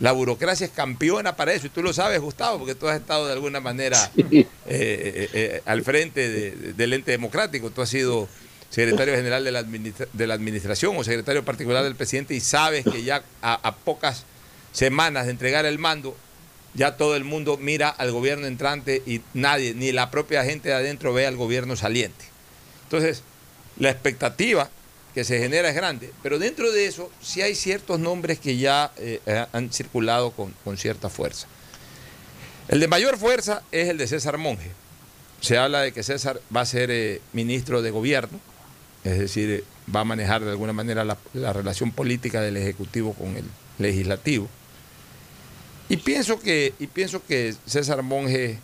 La 0.00 0.12
burocracia 0.12 0.66
es 0.66 0.72
campeona 0.72 1.36
para 1.36 1.52
eso 1.52 1.66
y 1.66 1.70
tú 1.70 1.82
lo 1.82 1.92
sabes, 1.92 2.20
Gustavo, 2.20 2.58
porque 2.58 2.74
tú 2.74 2.88
has 2.88 3.00
estado 3.00 3.26
de 3.26 3.32
alguna 3.32 3.60
manera 3.60 3.96
sí. 4.14 4.22
eh, 4.30 4.48
eh, 4.66 5.28
eh, 5.32 5.62
al 5.66 5.82
frente 5.82 6.28
de, 6.28 6.50
de, 6.50 6.72
del 6.72 6.94
ente 6.94 7.12
democrático. 7.12 7.70
Tú 7.70 7.80
has 7.82 7.90
sido 7.90 8.28
secretario 8.70 9.14
general 9.14 9.44
de 9.44 9.52
la, 9.52 9.60
administra 9.60 10.08
de 10.12 10.26
la 10.26 10.34
administración 10.34 10.96
o 10.96 11.04
secretario 11.04 11.44
particular 11.44 11.84
del 11.84 11.94
presidente 11.94 12.34
y 12.34 12.40
sabes 12.40 12.84
que 12.84 13.04
ya 13.04 13.22
a, 13.40 13.54
a 13.54 13.76
pocas 13.76 14.24
semanas 14.72 15.26
de 15.26 15.30
entregar 15.30 15.64
el 15.64 15.78
mando 15.78 16.16
ya 16.74 16.96
todo 16.96 17.16
el 17.16 17.24
mundo 17.24 17.56
mira 17.56 17.88
al 17.88 18.10
gobierno 18.10 18.46
entrante 18.46 19.02
y 19.06 19.20
nadie, 19.32 19.74
ni 19.74 19.92
la 19.92 20.10
propia 20.10 20.44
gente 20.44 20.68
de 20.68 20.74
adentro 20.74 21.12
ve 21.12 21.26
al 21.26 21.36
gobierno 21.36 21.76
saliente. 21.76 22.24
Entonces, 22.84 23.22
la 23.78 23.90
expectativa 23.90 24.68
que 25.14 25.24
se 25.24 25.38
genera 25.38 25.68
es 25.68 25.76
grande, 25.76 26.12
pero 26.22 26.38
dentro 26.38 26.72
de 26.72 26.86
eso 26.86 27.10
sí 27.22 27.40
hay 27.40 27.54
ciertos 27.54 28.00
nombres 28.00 28.40
que 28.40 28.56
ya 28.56 28.92
eh, 28.96 29.20
han 29.52 29.72
circulado 29.72 30.32
con, 30.32 30.54
cierta 30.76 31.08
fuerza. 31.08 31.46
El 32.66 32.80
de 32.80 32.88
mayor 32.88 33.16
fuerza 33.16 33.62
es 33.70 33.88
el 33.88 33.98
de 33.98 34.08
César 34.08 34.38
Monge. 34.38 34.70
Se 35.40 35.58
habla 35.58 35.82
de 35.82 35.92
que 35.92 36.02
César 36.02 36.40
va 36.54 36.62
a 36.62 36.66
ser 36.66 36.90
eh, 36.90 37.20
ministro 37.32 37.82
de 37.82 37.90
gobierno, 37.92 38.40
es 39.04 39.18
decir, 39.18 39.50
eh, 39.50 39.64
va 39.94 40.00
a 40.00 40.04
manejar 40.04 40.42
de 40.42 40.50
alguna 40.50 40.72
manera 40.72 41.04
la 41.04 41.52
relación 41.52 41.92
política 41.92 42.40
del 42.40 42.56
Ejecutivo 42.56 43.12
con 43.12 43.36
el 43.36 43.44
Legislativo. 43.78 44.48
Y 45.94 45.96
pienso 45.98 46.40
que, 46.40 46.74
y 46.80 46.88
pienso 46.88 47.24
que 47.24 47.54
César 47.66 48.02
Monge 48.02 48.58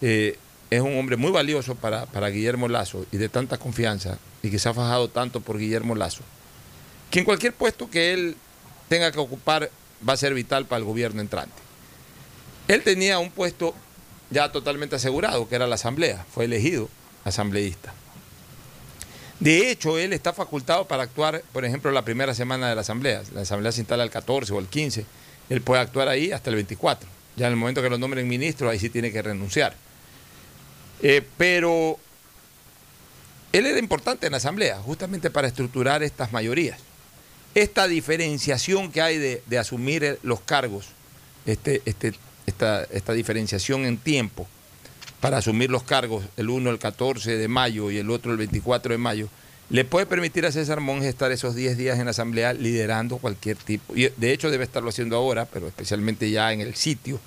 eh, 0.00 0.36
es 0.68 0.80
un 0.80 0.98
hombre 0.98 1.16
muy 1.16 1.30
valioso 1.30 1.76
para, 1.76 2.06
para, 2.06 2.28
Guillermo 2.28 2.66
Lazo 2.66 3.06
y 3.12 3.18
de 3.18 3.28
tanta 3.28 3.56
confianza 3.56 4.18
y 4.42 4.50
que 4.50 4.58
se 4.58 4.68
ha 4.68 4.74
fajado 4.74 5.06
tanto 5.06 5.40
por 5.40 5.58
Guillermo 5.58 5.94
Lazo, 5.94 6.24
que 7.08 7.20
en 7.20 7.24
cualquier 7.24 7.52
puesto 7.52 7.88
que 7.88 8.12
él 8.12 8.36
tenga 8.88 9.12
que 9.12 9.20
ocupar 9.20 9.70
va 10.08 10.14
a 10.14 10.16
ser 10.16 10.34
vital 10.34 10.66
para 10.66 10.78
el 10.78 10.84
gobierno 10.84 11.20
entrante. 11.20 11.54
Él 12.66 12.82
tenía 12.82 13.20
un 13.20 13.30
puesto 13.30 13.76
ya 14.30 14.50
totalmente 14.50 14.96
asegurado, 14.96 15.48
que 15.48 15.54
era 15.54 15.68
la 15.68 15.76
asamblea, 15.76 16.26
fue 16.34 16.46
elegido 16.46 16.88
asambleísta. 17.24 17.94
De 19.38 19.70
hecho, 19.70 19.98
él 19.98 20.12
está 20.12 20.32
facultado 20.32 20.88
para 20.88 21.04
actuar, 21.04 21.44
por 21.52 21.64
ejemplo, 21.64 21.92
la 21.92 22.04
primera 22.04 22.34
semana 22.34 22.68
de 22.68 22.74
la 22.74 22.80
asamblea. 22.80 23.22
La 23.32 23.42
asamblea 23.42 23.70
se 23.70 23.82
instala 23.82 24.02
el 24.02 24.10
14 24.10 24.52
o 24.52 24.58
el 24.58 24.66
15 24.66 25.06
él 25.52 25.60
puede 25.60 25.82
actuar 25.82 26.08
ahí 26.08 26.32
hasta 26.32 26.48
el 26.48 26.56
24. 26.56 27.06
Ya 27.36 27.46
en 27.46 27.52
el 27.52 27.58
momento 27.58 27.82
que 27.82 27.90
lo 27.90 27.98
nombren 27.98 28.26
ministro, 28.26 28.70
ahí 28.70 28.78
sí 28.78 28.88
tiene 28.88 29.12
que 29.12 29.20
renunciar. 29.20 29.74
Eh, 31.02 31.22
pero 31.36 31.98
él 33.52 33.66
era 33.66 33.78
importante 33.78 34.24
en 34.24 34.32
la 34.32 34.38
Asamblea, 34.38 34.78
justamente 34.78 35.30
para 35.30 35.48
estructurar 35.48 36.02
estas 36.02 36.32
mayorías. 36.32 36.78
Esta 37.54 37.86
diferenciación 37.86 38.90
que 38.90 39.02
hay 39.02 39.18
de, 39.18 39.42
de 39.44 39.58
asumir 39.58 40.18
los 40.22 40.40
cargos, 40.40 40.86
este, 41.44 41.82
este, 41.84 42.14
esta, 42.46 42.84
esta 42.84 43.12
diferenciación 43.12 43.84
en 43.84 43.98
tiempo 43.98 44.48
para 45.20 45.36
asumir 45.36 45.70
los 45.70 45.82
cargos, 45.82 46.24
el 46.38 46.48
uno 46.48 46.70
el 46.70 46.78
14 46.78 47.36
de 47.36 47.48
mayo 47.48 47.90
y 47.90 47.98
el 47.98 48.08
otro 48.10 48.32
el 48.32 48.38
24 48.38 48.92
de 48.92 48.98
mayo, 48.98 49.28
le 49.70 49.84
puede 49.84 50.06
permitir 50.06 50.44
a 50.44 50.52
César 50.52 50.80
Monge 50.80 51.08
estar 51.08 51.32
esos 51.32 51.54
10 51.54 51.76
días 51.76 51.98
en 51.98 52.04
la 52.04 52.10
Asamblea 52.10 52.52
liderando 52.52 53.18
cualquier 53.18 53.56
tipo. 53.56 53.96
Y 53.96 54.08
de 54.08 54.32
hecho 54.32 54.50
debe 54.50 54.64
estarlo 54.64 54.90
haciendo 54.90 55.16
ahora, 55.16 55.46
pero 55.46 55.66
especialmente 55.66 56.30
ya 56.30 56.52
en 56.52 56.60
el 56.60 56.74
sitio, 56.74 57.20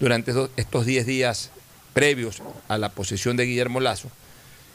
durante 0.00 0.32
estos 0.56 0.86
10 0.86 1.06
días 1.06 1.50
previos 1.94 2.42
a 2.68 2.76
la 2.76 2.90
posesión 2.90 3.36
de 3.36 3.46
Guillermo 3.46 3.80
Lazo. 3.80 4.10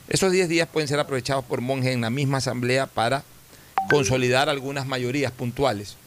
Esos 0.08 0.32
10 0.32 0.50
días 0.50 0.68
pueden 0.68 0.88
ser 0.88 1.00
aprovechados 1.00 1.46
por 1.46 1.62
Monge 1.62 1.92
en 1.92 2.02
la 2.02 2.10
misma 2.10 2.38
Asamblea 2.40 2.88
para 2.88 3.24
consolidar 3.90 4.50
algunas 4.50 4.88
mayorías 4.88 5.32
puntuales 5.32 5.98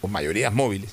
o 0.00 0.08
mayorías 0.08 0.52
móviles, 0.52 0.90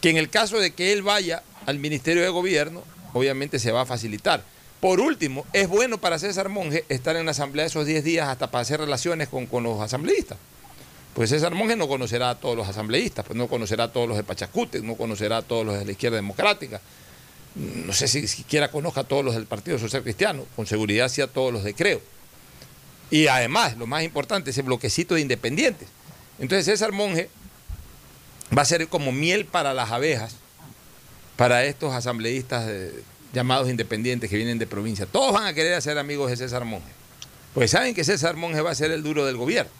que 0.00 0.10
en 0.10 0.16
el 0.16 0.30
caso 0.30 0.58
de 0.58 0.72
que 0.72 0.92
él 0.92 1.02
vaya 1.02 1.42
al 1.66 1.78
Ministerio 1.78 2.22
de 2.22 2.28
Gobierno, 2.28 2.82
obviamente 3.12 3.58
se 3.58 3.72
va 3.72 3.82
a 3.82 3.86
facilitar. 3.86 4.44
Por 4.84 5.00
último, 5.00 5.46
es 5.54 5.66
bueno 5.66 5.96
para 5.96 6.18
César 6.18 6.50
Monge 6.50 6.84
estar 6.90 7.16
en 7.16 7.24
la 7.24 7.30
asamblea 7.30 7.64
esos 7.64 7.86
10 7.86 8.04
días 8.04 8.28
hasta 8.28 8.50
para 8.50 8.60
hacer 8.60 8.80
relaciones 8.80 9.30
con, 9.30 9.46
con, 9.46 9.62
los 9.62 9.80
asambleístas. 9.80 10.36
Pues 11.14 11.30
César 11.30 11.54
Monge 11.54 11.74
no 11.74 11.88
conocerá 11.88 12.28
a 12.28 12.34
todos 12.34 12.54
los 12.54 12.68
asambleístas, 12.68 13.24
pues 13.24 13.34
no 13.34 13.48
conocerá 13.48 13.84
a 13.84 13.92
todos 13.94 14.06
los 14.06 14.18
de 14.18 14.24
Pachacute, 14.24 14.82
no 14.82 14.96
conocerá 14.96 15.38
a 15.38 15.42
todos 15.42 15.64
los 15.64 15.78
de 15.78 15.86
la 15.86 15.92
izquierda 15.92 16.16
democrática. 16.16 16.82
No 17.54 17.94
sé 17.94 18.08
si 18.08 18.28
siquiera 18.28 18.70
conozca 18.70 19.00
a 19.00 19.04
todos 19.04 19.24
los 19.24 19.32
del 19.32 19.46
Partido 19.46 19.78
Social 19.78 20.02
Cristiano, 20.02 20.44
con 20.54 20.66
seguridad 20.66 21.08
sí 21.08 21.22
a 21.22 21.28
todos 21.28 21.50
los 21.50 21.64
de 21.64 21.72
Creo. 21.72 22.02
Y 23.10 23.28
además, 23.28 23.78
lo 23.78 23.86
más 23.86 24.02
importante, 24.02 24.50
ese 24.50 24.60
bloquecito 24.60 25.14
de 25.14 25.22
independientes. 25.22 25.88
Entonces 26.38 26.66
César 26.66 26.92
Monge 26.92 27.30
va 28.54 28.60
a 28.60 28.66
ser 28.66 28.86
como 28.88 29.12
miel 29.12 29.46
para 29.46 29.72
las 29.72 29.92
abejas, 29.92 30.36
para 31.36 31.64
estos 31.64 31.94
asambleístas 31.94 32.66
de, 32.66 33.02
llamados 33.34 33.68
independientes 33.68 34.30
que 34.30 34.36
vienen 34.36 34.58
de 34.58 34.66
provincia. 34.66 35.04
Todos 35.06 35.32
van 35.32 35.46
a 35.46 35.52
querer 35.52 35.80
ser 35.82 35.98
amigos 35.98 36.30
de 36.30 36.36
César 36.36 36.64
Monge. 36.64 36.86
Pues 37.52 37.72
saben 37.72 37.94
que 37.94 38.04
César 38.04 38.36
Monge 38.36 38.60
va 38.60 38.70
a 38.70 38.74
ser 38.74 38.90
el 38.92 39.02
duro 39.02 39.26
del 39.26 39.36
gobierno. 39.36 39.70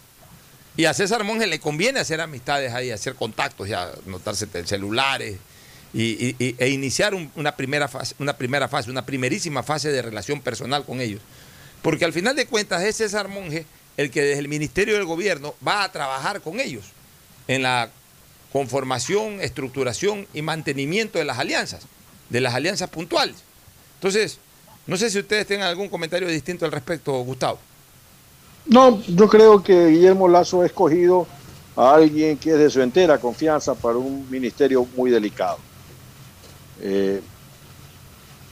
Y 0.77 0.87
a 0.87 0.95
César 0.95 1.23
Monge 1.25 1.47
le 1.47 1.61
conviene 1.61 2.01
hacer 2.01 2.21
amistades 2.21 2.75
ahí, 2.75 2.91
hacer 2.91 3.15
contactos, 3.15 3.69
ya 3.69 3.91
notarse 4.07 4.49
celulares 4.67 5.37
y, 5.93 6.35
e 6.59 6.69
iniciar 6.69 7.15
un, 7.15 7.31
una, 7.37 7.55
primera 7.55 7.87
fase, 7.87 8.17
una 8.19 8.37
primera 8.37 8.67
fase, 8.67 8.91
una 8.91 9.07
primerísima 9.07 9.63
fase 9.63 9.93
de 9.93 10.03
relación 10.03 10.41
personal 10.41 10.85
con 10.85 11.01
ellos. 11.01 11.21
Porque 11.81 12.05
al 12.05 12.13
final 12.13 12.35
de 12.35 12.47
cuentas 12.47 12.83
es 12.83 12.97
César 12.97 13.29
Monge 13.29 13.65
el 13.97 14.11
que 14.11 14.23
desde 14.23 14.41
el 14.41 14.49
Ministerio 14.49 14.95
del 14.95 15.05
Gobierno 15.05 15.55
va 15.67 15.85
a 15.85 15.93
trabajar 15.93 16.41
con 16.41 16.59
ellos 16.59 16.87
en 17.47 17.63
la 17.63 17.91
conformación, 18.53 19.41
estructuración 19.41 20.27
y 20.35 20.43
mantenimiento 20.43 21.21
de 21.21 21.25
las 21.25 21.39
alianzas 21.39 21.87
de 22.29 22.41
las 22.41 22.55
alianzas 22.55 22.91
puntuales. 22.91 23.37
Entonces, 23.97 24.39
no 24.87 24.97
sé 24.97 25.11
si 25.11 25.19
ustedes 25.19 25.47
tengan 25.47 25.69
algún 25.69 25.89
comentario 25.89 26.29
distinto 26.29 26.65
al 26.65 26.73
respecto, 26.73 27.13
Gustavo. 27.21 27.59
No, 28.67 29.01
yo 29.03 29.29
creo 29.29 29.63
que 29.63 29.89
Guillermo 29.89 30.29
Lazo 30.29 30.63
ha 30.63 30.67
escogido 30.67 31.27
a 31.77 31.95
alguien 31.95 32.39
que 32.39 32.51
es 32.53 32.59
de 32.59 32.71
su 32.71 32.81
entera 32.81 33.19
confianza 33.19 33.75
para 33.75 33.97
un 33.97 34.29
ministerio 34.31 34.87
muy 34.97 35.11
delicado. 35.11 35.59
Eh, 36.81 37.23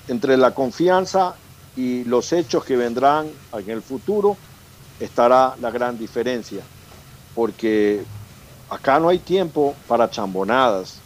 entre 0.08 0.36
la 0.36 0.52
confianza 0.52 1.34
y 1.76 2.04
los 2.04 2.32
hechos 2.32 2.64
que 2.64 2.76
vendrán 2.76 3.30
en 3.52 3.70
el 3.70 3.82
futuro 3.82 4.36
estará 5.00 5.54
la 5.60 5.70
gran 5.70 5.98
diferencia, 5.98 6.62
porque 7.34 8.02
acá 8.68 8.98
no 8.98 9.08
hay 9.08 9.18
tiempo 9.18 9.74
para 9.86 10.10
chambonadas, 10.10 11.01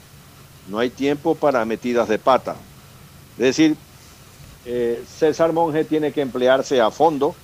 no 0.69 0.79
hay 0.79 0.91
tiempo 0.91 1.35
para 1.35 1.65
metidas 1.65 2.09
de 2.09 2.19
pata. 2.19 2.57
Es 3.39 3.45
decir, 3.45 3.77
eh, 4.65 5.03
César 5.07 5.53
Monge 5.53 5.85
tiene 5.85 6.13
que 6.13 6.23
emplearse 6.23 6.81
a 6.81 6.91
fondo 6.91 7.35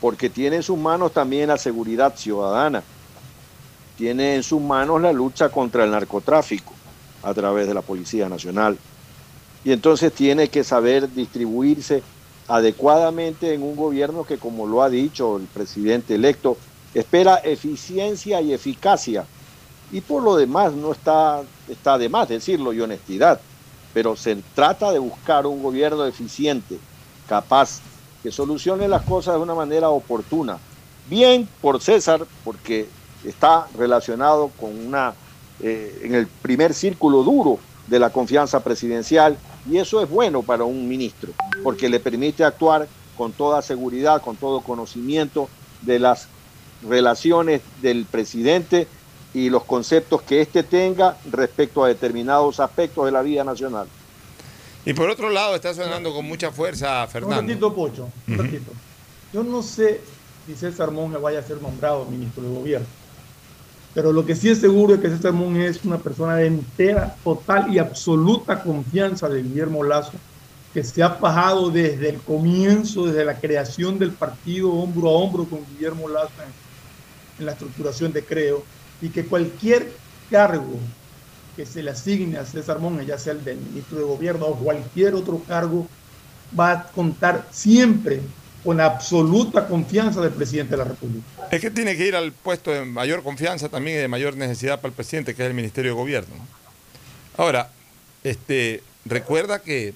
porque 0.00 0.30
tiene 0.30 0.56
en 0.56 0.62
sus 0.62 0.78
manos 0.78 1.12
también 1.12 1.48
la 1.48 1.58
seguridad 1.58 2.14
ciudadana, 2.16 2.82
tiene 3.96 4.36
en 4.36 4.42
sus 4.42 4.60
manos 4.60 5.00
la 5.02 5.12
lucha 5.12 5.48
contra 5.48 5.84
el 5.84 5.90
narcotráfico 5.90 6.72
a 7.22 7.34
través 7.34 7.66
de 7.66 7.74
la 7.74 7.82
Policía 7.82 8.28
Nacional. 8.28 8.78
Y 9.64 9.72
entonces 9.72 10.12
tiene 10.12 10.48
que 10.48 10.62
saber 10.62 11.12
distribuirse 11.12 12.02
adecuadamente 12.46 13.52
en 13.52 13.62
un 13.62 13.76
gobierno 13.76 14.24
que, 14.24 14.38
como 14.38 14.66
lo 14.66 14.82
ha 14.82 14.88
dicho 14.88 15.36
el 15.36 15.44
presidente 15.44 16.14
electo, 16.14 16.56
espera 16.94 17.36
eficiencia 17.36 18.40
y 18.40 18.52
eficacia. 18.52 19.26
Y 19.90 20.00
por 20.00 20.22
lo 20.22 20.36
demás 20.36 20.72
no 20.72 20.92
está, 20.92 21.42
está 21.68 21.98
de 21.98 22.08
más 22.08 22.28
decirlo 22.28 22.72
y 22.72 22.80
honestidad. 22.80 23.40
pero 23.94 24.14
se 24.14 24.36
trata 24.54 24.92
de 24.92 24.98
buscar 24.98 25.46
un 25.46 25.62
gobierno 25.62 26.04
eficiente, 26.06 26.78
capaz, 27.26 27.80
que 28.22 28.30
solucione 28.30 28.86
las 28.86 29.02
cosas 29.02 29.34
de 29.34 29.40
una 29.40 29.54
manera 29.54 29.88
oportuna. 29.90 30.58
Bien 31.08 31.48
por 31.60 31.80
César, 31.80 32.24
porque 32.44 32.86
está 33.24 33.66
relacionado 33.76 34.50
con 34.60 34.78
una, 34.86 35.14
eh, 35.60 36.02
en 36.04 36.14
el 36.14 36.26
primer 36.26 36.74
círculo 36.74 37.22
duro 37.22 37.58
de 37.86 37.98
la 37.98 38.10
confianza 38.10 38.60
presidencial, 38.60 39.38
y 39.68 39.78
eso 39.78 40.02
es 40.02 40.08
bueno 40.08 40.42
para 40.42 40.64
un 40.64 40.86
ministro, 40.86 41.32
porque 41.62 41.88
le 41.88 41.98
permite 41.98 42.44
actuar 42.44 42.86
con 43.16 43.32
toda 43.32 43.62
seguridad, 43.62 44.22
con 44.22 44.36
todo 44.36 44.60
conocimiento 44.60 45.48
de 45.82 45.98
las 45.98 46.28
relaciones 46.88 47.62
del 47.82 48.04
presidente 48.04 48.86
y 49.34 49.50
los 49.50 49.64
conceptos 49.64 50.22
que 50.22 50.40
éste 50.40 50.62
tenga 50.62 51.16
respecto 51.30 51.84
a 51.84 51.88
determinados 51.88 52.60
aspectos 52.60 53.04
de 53.04 53.12
la 53.12 53.22
vida 53.22 53.44
nacional. 53.44 53.86
Y 54.84 54.94
por 54.94 55.10
otro 55.10 55.28
lado, 55.28 55.54
está 55.54 55.74
sonando 55.74 56.14
con 56.14 56.24
mucha 56.24 56.50
fuerza, 56.50 57.06
Fernando. 57.08 57.40
Un 57.40 57.48
ratito, 57.48 57.74
Pocho, 57.74 58.08
un 58.26 58.38
ratito. 58.38 58.72
Yo 59.32 59.42
no 59.42 59.62
sé 59.62 60.00
si 60.46 60.54
César 60.54 60.90
Monge 60.90 61.18
vaya 61.18 61.40
a 61.40 61.42
ser 61.42 61.60
nombrado 61.60 62.06
ministro 62.06 62.42
de 62.42 62.48
gobierno, 62.48 62.86
pero 63.92 64.12
lo 64.12 64.24
que 64.24 64.34
sí 64.34 64.48
es 64.48 64.58
seguro 64.60 64.94
es 64.94 65.00
que 65.00 65.10
César 65.10 65.32
Monge 65.32 65.66
es 65.66 65.84
una 65.84 65.98
persona 65.98 66.36
de 66.36 66.46
entera, 66.46 67.16
total 67.22 67.72
y 67.72 67.78
absoluta 67.78 68.62
confianza 68.62 69.28
de 69.28 69.42
Guillermo 69.42 69.84
Lazo, 69.84 70.12
que 70.72 70.82
se 70.82 71.02
ha 71.02 71.10
fajado 71.10 71.70
desde 71.70 72.08
el 72.08 72.18
comienzo, 72.20 73.06
desde 73.06 73.24
la 73.24 73.38
creación 73.38 73.98
del 73.98 74.12
partido, 74.12 74.72
hombro 74.72 75.08
a 75.08 75.12
hombro 75.12 75.44
con 75.44 75.60
Guillermo 75.66 76.08
Lazo 76.08 76.32
en, 76.38 77.40
en 77.40 77.46
la 77.46 77.52
estructuración 77.52 78.12
de 78.12 78.24
Creo, 78.24 78.64
y 79.00 79.08
que 79.10 79.24
cualquier 79.24 79.92
cargo 80.30 80.78
que 81.56 81.66
se 81.66 81.82
le 81.82 81.90
asigne 81.90 82.38
a 82.38 82.46
César 82.46 82.78
Monge, 82.78 83.04
ya 83.04 83.18
sea 83.18 83.32
el 83.32 83.44
del 83.44 83.58
ministro 83.58 83.98
de 83.98 84.04
gobierno 84.04 84.46
o 84.46 84.54
cualquier 84.56 85.14
otro 85.14 85.42
cargo, 85.46 85.88
va 86.58 86.70
a 86.70 86.82
contar 86.84 87.48
siempre 87.50 88.20
con 88.62 88.80
absoluta 88.80 89.66
confianza 89.66 90.20
del 90.20 90.32
presidente 90.32 90.72
de 90.72 90.76
la 90.76 90.84
República. 90.84 91.26
Es 91.50 91.60
que 91.60 91.70
tiene 91.70 91.96
que 91.96 92.06
ir 92.06 92.14
al 92.14 92.32
puesto 92.32 92.70
de 92.70 92.84
mayor 92.84 93.22
confianza 93.22 93.68
también 93.68 93.96
y 93.96 94.00
de 94.00 94.08
mayor 94.08 94.36
necesidad 94.36 94.80
para 94.80 94.88
el 94.88 94.94
presidente, 94.94 95.34
que 95.34 95.42
es 95.42 95.48
el 95.48 95.54
Ministerio 95.54 95.92
de 95.92 95.96
Gobierno. 95.96 96.34
Ahora, 97.36 97.70
este, 98.24 98.82
recuerda 99.04 99.60
que 99.60 99.94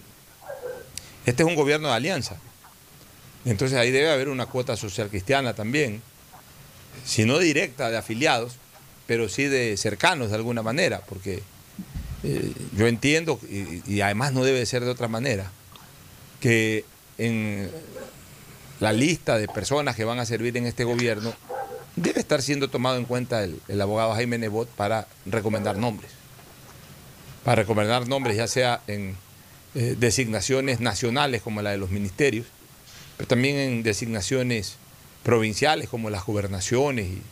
este 1.26 1.42
es 1.42 1.48
un 1.48 1.54
gobierno 1.54 1.88
de 1.88 1.94
alianza. 1.94 2.36
Entonces 3.44 3.76
ahí 3.78 3.90
debe 3.90 4.10
haber 4.10 4.28
una 4.28 4.46
cuota 4.46 4.76
social 4.76 5.08
cristiana 5.08 5.54
también, 5.54 6.00
si 7.04 7.24
no 7.24 7.38
directa 7.38 7.90
de 7.90 7.98
afiliados, 7.98 8.56
pero 9.12 9.28
sí 9.28 9.44
de 9.44 9.76
cercanos 9.76 10.30
de 10.30 10.36
alguna 10.36 10.62
manera, 10.62 11.02
porque 11.06 11.42
eh, 12.22 12.52
yo 12.74 12.86
entiendo, 12.86 13.38
y, 13.46 14.00
además 14.00 14.32
no 14.32 14.42
debe 14.42 14.64
ser 14.64 14.86
de 14.86 14.90
otra 14.90 15.06
manera, 15.06 15.52
que 16.40 16.86
en 17.18 17.70
la 18.80 18.94
lista 18.94 19.36
de 19.36 19.48
personas 19.48 19.96
que 19.96 20.06
van 20.06 20.18
a 20.18 20.24
servir 20.24 20.56
en 20.56 20.64
este 20.64 20.84
gobierno 20.84 21.34
debe 21.94 22.20
estar 22.20 22.40
siendo 22.40 22.70
tomado 22.70 22.96
en 22.96 23.04
cuenta 23.04 23.44
el, 23.44 23.60
el 23.68 23.82
abogado 23.82 24.14
Jaime 24.14 24.38
Nebot 24.38 24.66
para 24.66 25.06
recomendar 25.26 25.76
nombres. 25.76 26.10
Para 27.44 27.56
recomendar 27.56 28.08
nombres, 28.08 28.38
ya 28.38 28.48
sea 28.48 28.80
en 28.86 29.14
eh, 29.74 29.94
designaciones 29.98 30.80
nacionales 30.80 31.42
como 31.42 31.60
la 31.60 31.72
de 31.72 31.76
los 31.76 31.90
ministerios, 31.90 32.46
pero 33.18 33.28
también 33.28 33.58
en 33.58 33.82
designaciones 33.82 34.76
provinciales 35.22 35.90
como 35.90 36.08
las 36.08 36.24
gobernaciones 36.24 37.08
y, 37.08 37.22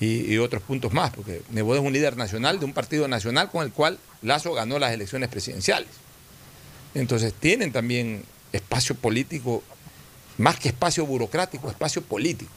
y, 0.00 0.38
otros 0.38 0.62
puntos 0.62 0.94
más, 0.94 1.10
porque 1.10 1.42
Nebot 1.50 1.76
es 1.76 1.82
un 1.82 1.92
líder 1.92 2.16
nacional 2.16 2.58
de 2.58 2.64
un 2.64 2.72
partido 2.72 3.06
nacional 3.06 3.50
con 3.50 3.64
el 3.64 3.70
cual 3.70 3.98
Lazo 4.22 4.54
ganó 4.54 4.78
las 4.78 4.92
elecciones 4.92 5.28
presidenciales. 5.28 5.90
Entonces 6.94 7.34
tienen 7.34 7.70
también 7.70 8.24
espacio 8.52 8.94
político, 8.94 9.62
más 10.38 10.58
que 10.58 10.70
espacio 10.70 11.04
burocrático, 11.04 11.68
espacio 11.68 12.02
político. 12.02 12.50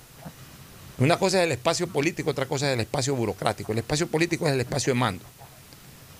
Una 1.00 1.18
cosa 1.18 1.40
es 1.40 1.46
el 1.46 1.52
espacio 1.52 1.88
político, 1.88 2.30
otra 2.30 2.46
cosa 2.46 2.68
es 2.70 2.76
el 2.76 2.80
espacio 2.80 3.14
burocrático. 3.14 3.74
El 3.74 3.80
espacio 3.80 4.08
político 4.08 4.48
es 4.48 4.54
el 4.54 4.62
espacio 4.62 4.94
de 4.94 5.00
mando. 5.00 5.26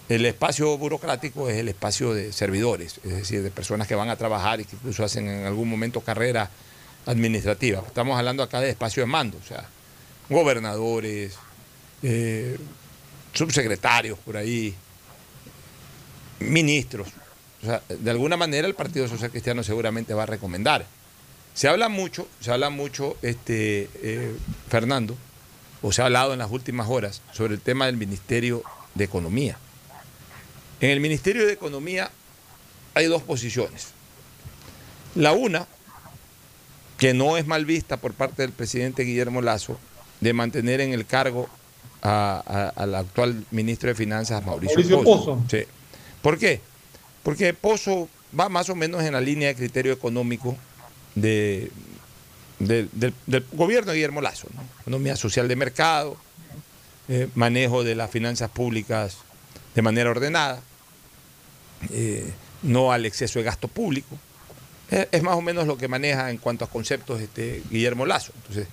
El 0.10 0.26
espacio 0.26 0.78
burocrático 0.78 1.50
es 1.50 1.58
el 1.58 1.70
espacio 1.70 2.14
de 2.14 2.34
servidores, 2.34 3.00
es 3.04 3.12
decir, 3.12 3.42
de 3.42 3.50
personas 3.50 3.88
que 3.88 3.96
van 3.96 4.10
a 4.10 4.18
trabajar 4.18 4.60
y 4.60 4.66
que 4.66 4.76
incluso 4.76 5.06
hacen 5.06 5.30
en 5.30 5.46
algún 5.46 5.70
momento 5.70 6.02
carrera 6.02 6.50
administrativa. 7.06 7.82
Estamos 7.88 8.18
hablando 8.18 8.44
acá 8.44 8.60
de 8.60 8.72
espacio 8.72 9.04
de 9.04 9.08
mando, 9.08 9.38
o 9.42 9.48
sea, 9.48 9.70
gobernadores, 10.30 11.36
eh, 12.02 12.58
subsecretarios 13.34 14.18
por 14.20 14.38
ahí, 14.38 14.76
ministros. 16.40 17.08
O 17.62 17.66
sea, 17.66 17.82
de 17.88 18.12
alguna 18.12 18.38
manera 18.38 18.68
el 18.68 18.76
Partido 18.76 19.08
Social 19.08 19.32
Cristiano 19.32 19.64
seguramente 19.64 20.14
va 20.14 20.24
a 20.24 20.28
recomendar. 20.28 20.86
Se 21.54 21.68
habla 21.68 21.88
mucho, 21.88 22.28
se 22.42 22.52
habla 22.52 22.70
mucho, 22.70 23.16
este, 23.22 23.90
eh, 24.02 24.36
Fernando, 24.70 25.16
o 25.82 25.92
se 25.92 26.02
ha 26.02 26.06
hablado 26.06 26.34
en 26.34 26.40
las 26.40 26.52
últimas 26.52 26.90
horas 26.90 27.22
sobre 27.32 27.54
el 27.54 27.62
tema 27.62 27.86
del 27.86 27.98
Ministerio 27.98 28.64
de 28.96 29.04
Economía. 29.04 29.58
En 30.82 30.90
el 30.90 31.00
Ministerio 31.00 31.46
de 31.46 31.54
Economía 31.54 32.10
hay 32.94 33.06
dos 33.06 33.22
posiciones. 33.22 33.90
La 35.16 35.32
una, 35.32 35.68
que 36.98 37.14
no 37.14 37.38
es 37.38 37.46
mal 37.46 37.66
vista 37.66 37.98
por 37.98 38.14
parte 38.14 38.42
del 38.42 38.52
presidente 38.52 39.04
Guillermo 39.04 39.42
Lazo, 39.42 39.80
de 40.24 40.34
mantener 40.34 40.80
en 40.80 40.94
el 40.94 41.06
cargo 41.06 41.50
al 42.02 42.96
actual 42.96 43.46
ministro 43.52 43.90
de 43.90 43.96
Finanzas, 43.96 44.44
Mauricio, 44.46 44.76
Mauricio 44.76 45.04
Pozo. 45.04 45.36
Pozo. 45.36 45.44
Sí. 45.50 45.64
¿Por 46.22 46.38
qué? 46.38 46.62
Porque 47.24 47.54
Pozo 47.54 48.10
va 48.38 48.50
más 48.50 48.70
o 48.70 48.76
menos 48.76 49.04
en 49.04 49.14
la 49.14 49.22
línea 49.22 49.50
de 49.50 49.56
criterio 49.56 49.94
económico 49.94 50.58
de, 51.16 51.72
de, 52.60 52.88
del, 52.94 53.14
del, 53.28 53.46
gobierno 53.52 53.92
de 53.92 53.98
Guillermo 53.98 54.22
Lazo. 54.22 54.48
¿no? 54.56 54.62
Economía 54.82 55.16
social 55.16 55.48
de 55.48 55.56
mercado, 55.56 56.18
eh, 57.10 57.28
manejo 57.36 57.84
de 57.84 57.96
las 57.96 58.10
finanzas 58.10 58.50
públicas 58.50 59.18
de 59.76 59.82
manera 59.82 60.10
ordenada, 60.10 60.62
eh, 61.92 62.32
no 62.62 62.94
al 62.94 63.06
exceso 63.06 63.40
de 63.40 63.46
gasto 63.46 63.68
público. 63.68 64.18
Eh, 64.90 65.08
es 65.12 65.24
más 65.24 65.36
o 65.36 65.42
menos 65.42 65.68
lo 65.68 65.78
que 65.78 65.88
maneja 65.88 66.30
en 66.32 66.38
cuanto 66.38 66.64
a 66.64 66.70
conceptos 66.70 67.22
este, 67.22 67.62
Guillermo 67.70 68.06
Lazo. 68.06 68.32
Entonces, 68.36 68.68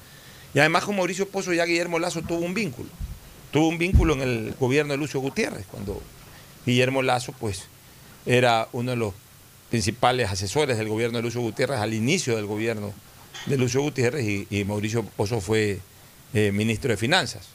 y 0.55 0.59
además 0.59 0.85
con 0.85 0.97
Mauricio 0.97 1.29
Pozo 1.29 1.53
ya 1.53 1.65
Guillermo 1.65 1.99
Lazo 1.99 2.23
tuvo 2.23 2.41
un 2.41 2.55
vínculo. 2.55 2.89
Tuvo 3.51 3.69
un 3.69 3.79
vínculo 3.79 4.15
en 4.15 4.23
el 4.23 4.55
gobierno 4.59 4.93
de 4.93 4.99
Lucio 4.99 5.21
Gutiérrez, 5.21 5.67
cuando 5.71 6.01
Guillermo 6.67 7.03
Lazo 7.03 7.33
pues, 7.39 7.65
era 8.27 8.69
uno 8.73 8.93
de 8.93 8.97
los 8.97 9.15
principales 9.71 10.31
asesores 10.31 10.79
del 10.79 10.89
gobierno 10.89 11.19
de 11.19 11.23
Lucio 11.23 11.41
Gutiérrez 11.41 11.79
al 11.79 11.95
inicio 11.95 12.37
del 12.37 12.47
gobierno 12.47 12.93
de 13.47 13.57
Lucio 13.57 13.81
Gutiérrez 13.81 14.47
y, 14.51 14.65
Mauricio 14.65 15.05
Pozo 15.05 15.41
fue 15.41 15.81
eh, 16.35 16.53
ministro 16.53 16.91
de 16.91 16.97
Finanzas. 16.97 17.49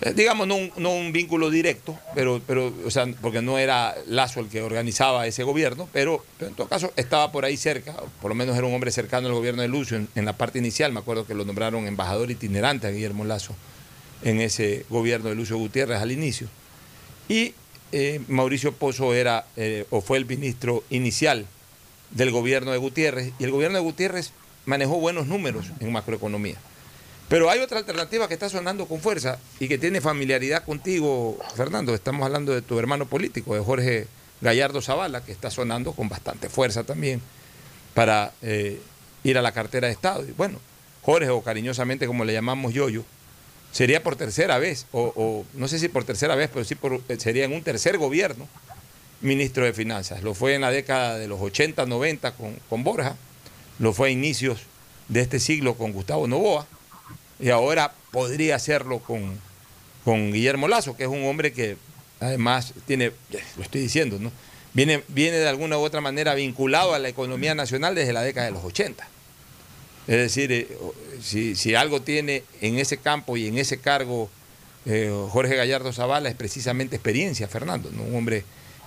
Eh, 0.00 0.12
digamos, 0.14 0.48
no 0.48 0.56
un, 0.56 1.12
vínculo 1.12 1.50
directo, 1.50 1.98
pero, 2.14 2.40
pero, 2.46 2.72
o 2.84 2.90
sea, 2.90 3.06
porque 3.20 3.42
no 3.42 3.58
era 3.58 3.94
Lazo 4.06 4.40
el 4.40 4.48
que 4.48 4.62
organizaba 4.62 5.26
ese 5.26 5.44
gobierno, 5.44 5.88
pero, 5.92 6.24
en 6.40 6.54
todo 6.54 6.68
caso 6.68 6.92
estaba 6.96 7.30
por 7.30 7.44
ahí 7.44 7.56
cerca, 7.56 7.94
por 8.20 8.30
lo 8.30 8.34
menos 8.34 8.56
era 8.56 8.66
un 8.66 8.74
hombre 8.74 8.90
cercano 8.90 9.28
al 9.28 9.34
gobierno 9.34 9.62
de 9.62 9.68
Lucio 9.68 9.96
en, 9.96 10.08
en 10.14 10.24
la 10.24 10.32
parte 10.32 10.58
inicial, 10.58 10.92
me 10.92 11.00
acuerdo 11.00 11.26
que 11.26 11.34
lo 11.34 11.44
nombraron 11.44 11.86
embajador 11.86 12.30
itinerante 12.30 12.86
a 12.86 12.90
Guillermo 12.90 13.24
Lazo 13.24 13.54
en 14.22 14.40
ese 14.40 14.86
gobierno 14.88 15.28
de 15.28 15.34
Lucio 15.34 15.56
Gutiérrez 15.56 16.00
al 16.00 16.12
inicio. 16.12 16.48
Y 17.28 17.54
eh, 17.92 18.20
Mauricio 18.28 18.72
Pozo 18.72 19.14
era 19.14 19.46
eh, 19.56 19.84
o 19.90 20.00
fue 20.00 20.18
el 20.18 20.26
ministro 20.26 20.82
inicial 20.90 21.46
del 22.10 22.30
gobierno 22.30 22.72
de 22.72 22.78
Gutiérrez 22.78 23.32
y 23.38 23.44
el 23.44 23.50
gobierno 23.50 23.78
de 23.78 23.84
Gutiérrez 23.84 24.32
manejó 24.64 24.98
buenos 24.98 25.26
números 25.26 25.66
en 25.80 25.92
macroeconomía. 25.92 26.56
Pero 27.32 27.48
hay 27.48 27.60
otra 27.60 27.78
alternativa 27.78 28.28
que 28.28 28.34
está 28.34 28.50
sonando 28.50 28.84
con 28.84 29.00
fuerza 29.00 29.38
y 29.58 29.66
que 29.66 29.78
tiene 29.78 30.02
familiaridad 30.02 30.66
contigo, 30.66 31.38
Fernando. 31.56 31.94
Estamos 31.94 32.26
hablando 32.26 32.52
de 32.52 32.60
tu 32.60 32.78
hermano 32.78 33.06
político, 33.06 33.54
de 33.54 33.62
Jorge 33.62 34.06
Gallardo 34.42 34.82
Zavala, 34.82 35.24
que 35.24 35.32
está 35.32 35.50
sonando 35.50 35.92
con 35.92 36.10
bastante 36.10 36.50
fuerza 36.50 36.84
también 36.84 37.22
para 37.94 38.34
eh, 38.42 38.82
ir 39.24 39.38
a 39.38 39.40
la 39.40 39.52
cartera 39.52 39.86
de 39.86 39.94
Estado. 39.94 40.28
Y 40.28 40.32
bueno, 40.32 40.58
Jorge, 41.00 41.30
o 41.30 41.40
cariñosamente 41.40 42.06
como 42.06 42.26
le 42.26 42.34
llamamos 42.34 42.74
Yoyo, 42.74 43.02
sería 43.70 44.02
por 44.02 44.14
tercera 44.14 44.58
vez, 44.58 44.84
o, 44.92 45.46
no 45.54 45.68
sé 45.68 45.78
si 45.78 45.88
por 45.88 46.04
tercera 46.04 46.34
vez, 46.34 46.50
pero 46.52 46.66
sí 46.66 46.74
por, 46.74 47.00
sería 47.16 47.46
en 47.46 47.54
un 47.54 47.62
tercer 47.62 47.96
gobierno 47.96 48.46
ministro 49.22 49.64
de 49.64 49.72
Finanzas. 49.72 50.22
Lo 50.22 50.34
fue 50.34 50.54
en 50.54 50.60
la 50.60 50.70
década 50.70 51.16
de 51.16 51.28
los 51.28 51.40
80, 51.40 51.86
90 51.86 52.34
con, 52.34 52.58
con 52.68 52.84
Borja, 52.84 53.16
lo 53.78 53.94
fue 53.94 54.08
a 54.08 54.10
inicios 54.10 54.64
de 55.08 55.22
este 55.22 55.40
siglo 55.40 55.78
con 55.78 55.92
Gustavo 55.92 56.28
Novoa, 56.28 56.66
y 57.42 57.50
ahora 57.50 57.92
podría 58.12 58.54
hacerlo 58.54 59.00
con, 59.00 59.38
con 60.04 60.32
Guillermo 60.32 60.68
Lazo, 60.68 60.96
que 60.96 61.02
es 61.02 61.08
un 61.08 61.24
hombre 61.26 61.52
que 61.52 61.76
además 62.20 62.72
tiene, 62.86 63.10
lo 63.56 63.62
estoy 63.62 63.80
diciendo, 63.80 64.18
¿no? 64.20 64.30
Viene, 64.74 65.02
viene 65.08 65.38
de 65.38 65.48
alguna 65.48 65.76
u 65.76 65.80
otra 65.80 66.00
manera 66.00 66.34
vinculado 66.34 66.94
a 66.94 67.00
la 67.00 67.08
economía 67.08 67.54
nacional 67.54 67.96
desde 67.96 68.12
la 68.12 68.22
década 68.22 68.46
de 68.46 68.52
los 68.52 68.64
80. 68.64 69.06
Es 70.06 70.16
decir, 70.16 70.52
eh, 70.52 70.68
si, 71.20 71.74
algo 71.74 72.00
tiene 72.00 72.44
en 72.60 72.78
ese 72.78 72.96
campo 72.96 73.36
y 73.36 73.48
en 73.48 73.58
ese 73.58 73.78
cargo 73.78 74.30
eh, 74.86 75.12
Jorge 75.30 75.56
Gallardo 75.56 75.92
Zavala 75.92 76.28
es 76.28 76.36
precisamente 76.36 76.96
experiencia, 76.96 77.48
Fernando, 77.48 77.90
un 77.90 78.14
hombre 78.16 78.44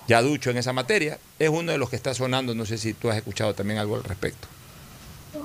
ya 0.08 0.22
ducho 0.22 0.50
en 0.50 0.56
esa 0.56 0.72
materia, 0.72 1.18
es 1.38 1.50
uno 1.50 1.72
de 1.72 1.78
los 1.78 1.90
que 1.90 1.96
está 1.96 2.14
sonando, 2.14 2.54
no 2.54 2.64
sé 2.64 2.78
si 2.78 2.94
tú 2.94 3.10
has 3.10 3.16
escuchado 3.18 3.54
también 3.54 3.78
algo 3.78 3.96
al 3.96 4.04
respecto. 4.04 4.48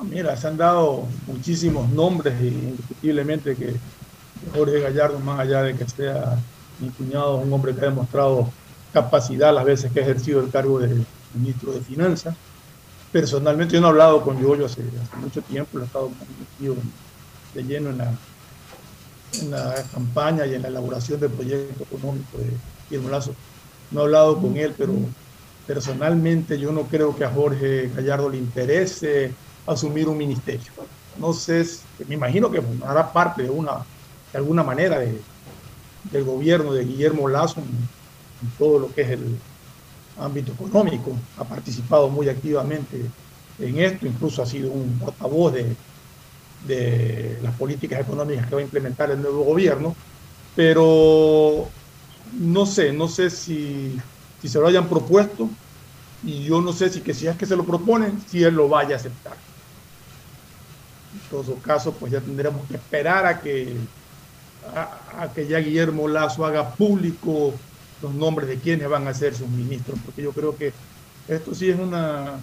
Mira, 0.03 0.35
se 0.37 0.47
han 0.47 0.57
dado 0.57 1.07
muchísimos 1.27 1.89
nombres 1.89 2.33
y 2.41 2.47
indiscutiblemente 2.47 3.55
que 3.55 3.75
Jorge 4.53 4.79
Gallardo, 4.79 5.19
más 5.19 5.39
allá 5.39 5.63
de 5.63 5.75
que 5.75 5.87
sea 5.87 6.37
mi 6.79 6.89
cuñado, 6.89 7.37
un 7.37 7.53
hombre 7.53 7.73
que 7.75 7.81
ha 7.81 7.89
demostrado 7.89 8.51
capacidad 8.91 9.53
las 9.53 9.65
veces 9.65 9.91
que 9.91 9.99
ha 9.99 10.03
ejercido 10.03 10.41
el 10.41 10.49
cargo 10.49 10.79
de 10.79 11.03
ministro 11.33 11.71
de 11.73 11.81
Finanzas. 11.81 12.35
Personalmente 13.11 13.73
yo 13.73 13.81
no 13.81 13.87
he 13.87 13.89
hablado 13.89 14.21
con 14.23 14.41
Yoyo 14.41 14.65
hace, 14.65 14.83
mucho 15.21 15.41
tiempo, 15.41 15.79
he 15.79 15.83
estado 15.83 16.11
metido 16.39 16.75
de 17.53 17.63
lleno 17.63 17.89
en 17.89 17.97
la, 17.97 18.13
en 19.41 19.51
la 19.51 19.75
campaña 19.93 20.45
y 20.45 20.55
en 20.55 20.61
la 20.61 20.69
elaboración 20.69 21.19
del 21.19 21.31
proyecto 21.31 21.83
económico 21.83 22.37
de 22.37 22.51
Guillermo 22.89 23.09
Lazo. 23.09 23.33
No 23.91 24.01
he 24.01 24.03
hablado 24.03 24.39
con 24.39 24.55
él, 24.55 24.73
pero 24.77 24.93
personalmente 25.67 26.57
yo 26.57 26.71
no 26.71 26.83
creo 26.83 27.15
que 27.15 27.25
a 27.25 27.29
Jorge 27.29 27.91
Gallardo 27.95 28.29
le 28.29 28.37
interese 28.37 29.33
asumir 29.65 30.07
un 30.09 30.17
ministerio. 30.17 30.73
No 31.15 31.33
sé, 31.33 31.63
me 32.07 32.15
imagino 32.15 32.49
que 32.51 32.61
hará 32.83 33.11
parte 33.13 33.43
de 33.43 33.49
una, 33.49 33.85
de 34.31 34.39
alguna 34.39 34.63
manera 34.63 34.99
de, 34.99 35.27
del 36.03 36.25
gobierno 36.25 36.73
de 36.73 36.85
Guillermo 36.85 37.27
Lazo 37.29 37.61
en 38.41 38.55
todo 38.57 38.79
lo 38.79 38.93
que 38.93 39.01
es 39.03 39.09
el 39.11 39.43
ámbito 40.15 40.53
económico. 40.53 41.29
Ha 41.35 41.47
participado 41.47 42.09
muy 42.11 42.29
activamente 42.29 43.15
en 43.57 43.79
esto, 43.79 44.07
incluso 44.07 44.41
ha 44.43 44.45
sido 44.45 44.71
un 44.71 44.97
portavoz 44.99 45.53
de, 45.53 45.79
de 46.59 47.39
las 47.41 47.57
políticas 47.57 47.99
económicas 48.01 48.47
que 48.47 48.55
va 48.55 48.61
a 48.61 48.63
implementar 48.63 49.11
el 49.11 49.21
nuevo 49.21 49.43
gobierno, 49.43 49.97
pero 50.53 51.75
no 52.31 52.65
sé, 52.65 52.93
no 52.93 53.07
sé 53.07 53.29
si, 53.29 54.03
si 54.37 54.49
se 54.49 54.59
lo 54.59 54.67
hayan 54.67 54.89
propuesto 54.89 55.57
y 56.21 56.45
yo 56.45 56.61
no 56.61 56.73
sé 56.73 56.89
si 56.91 57.03
que 57.03 57.13
si 57.13 57.27
es 57.27 57.37
que 57.37 57.45
se 57.47 57.55
lo 57.57 57.65
proponen, 57.65 58.21
si 58.21 58.43
él 58.43 58.55
lo 58.55 58.69
vaya 58.69 58.95
a 58.95 58.99
aceptar. 58.99 59.39
En 61.13 61.29
todo 61.29 61.55
caso, 61.55 61.93
pues 61.93 62.11
ya 62.11 62.21
tendremos 62.21 62.67
que 62.67 62.75
esperar 62.75 63.25
a 63.25 63.39
que, 63.41 63.75
a, 65.17 65.27
que 65.33 65.47
ya 65.47 65.59
Guillermo 65.59 66.07
Lazo 66.07 66.45
haga 66.45 66.69
público 66.73 67.53
los 68.01 68.13
nombres 68.13 68.47
de 68.47 68.57
quienes 68.57 68.89
van 68.89 69.07
a 69.07 69.13
ser 69.13 69.35
sus 69.35 69.49
ministros, 69.49 69.99
porque 70.05 70.23
yo 70.23 70.31
creo 70.31 70.55
que 70.55 70.73
esto 71.27 71.53
sí 71.53 71.69
es 71.69 71.79
una 71.79 72.39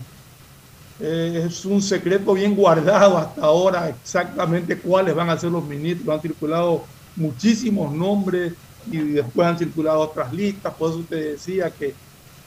es 1.01 1.65
un 1.65 1.81
secreto 1.81 2.35
bien 2.35 2.57
guardado 2.57 3.19
hasta 3.19 3.43
ahora 3.43 3.89
exactamente 3.89 4.79
cuáles 4.79 5.15
van 5.15 5.31
a 5.31 5.39
ser 5.39 5.53
los 5.53 5.65
ministros. 5.65 6.13
Han 6.13 6.21
circulado 6.21 6.85
muchísimos 7.15 7.93
nombres 7.93 8.55
y 8.91 8.99
después 8.99 9.47
han 9.47 9.59
circulado 9.59 10.01
otras 10.01 10.33
listas, 10.33 10.75
por 10.75 10.91
eso 10.91 10.99
usted 11.01 11.33
decía 11.33 11.71
que, 11.71 11.95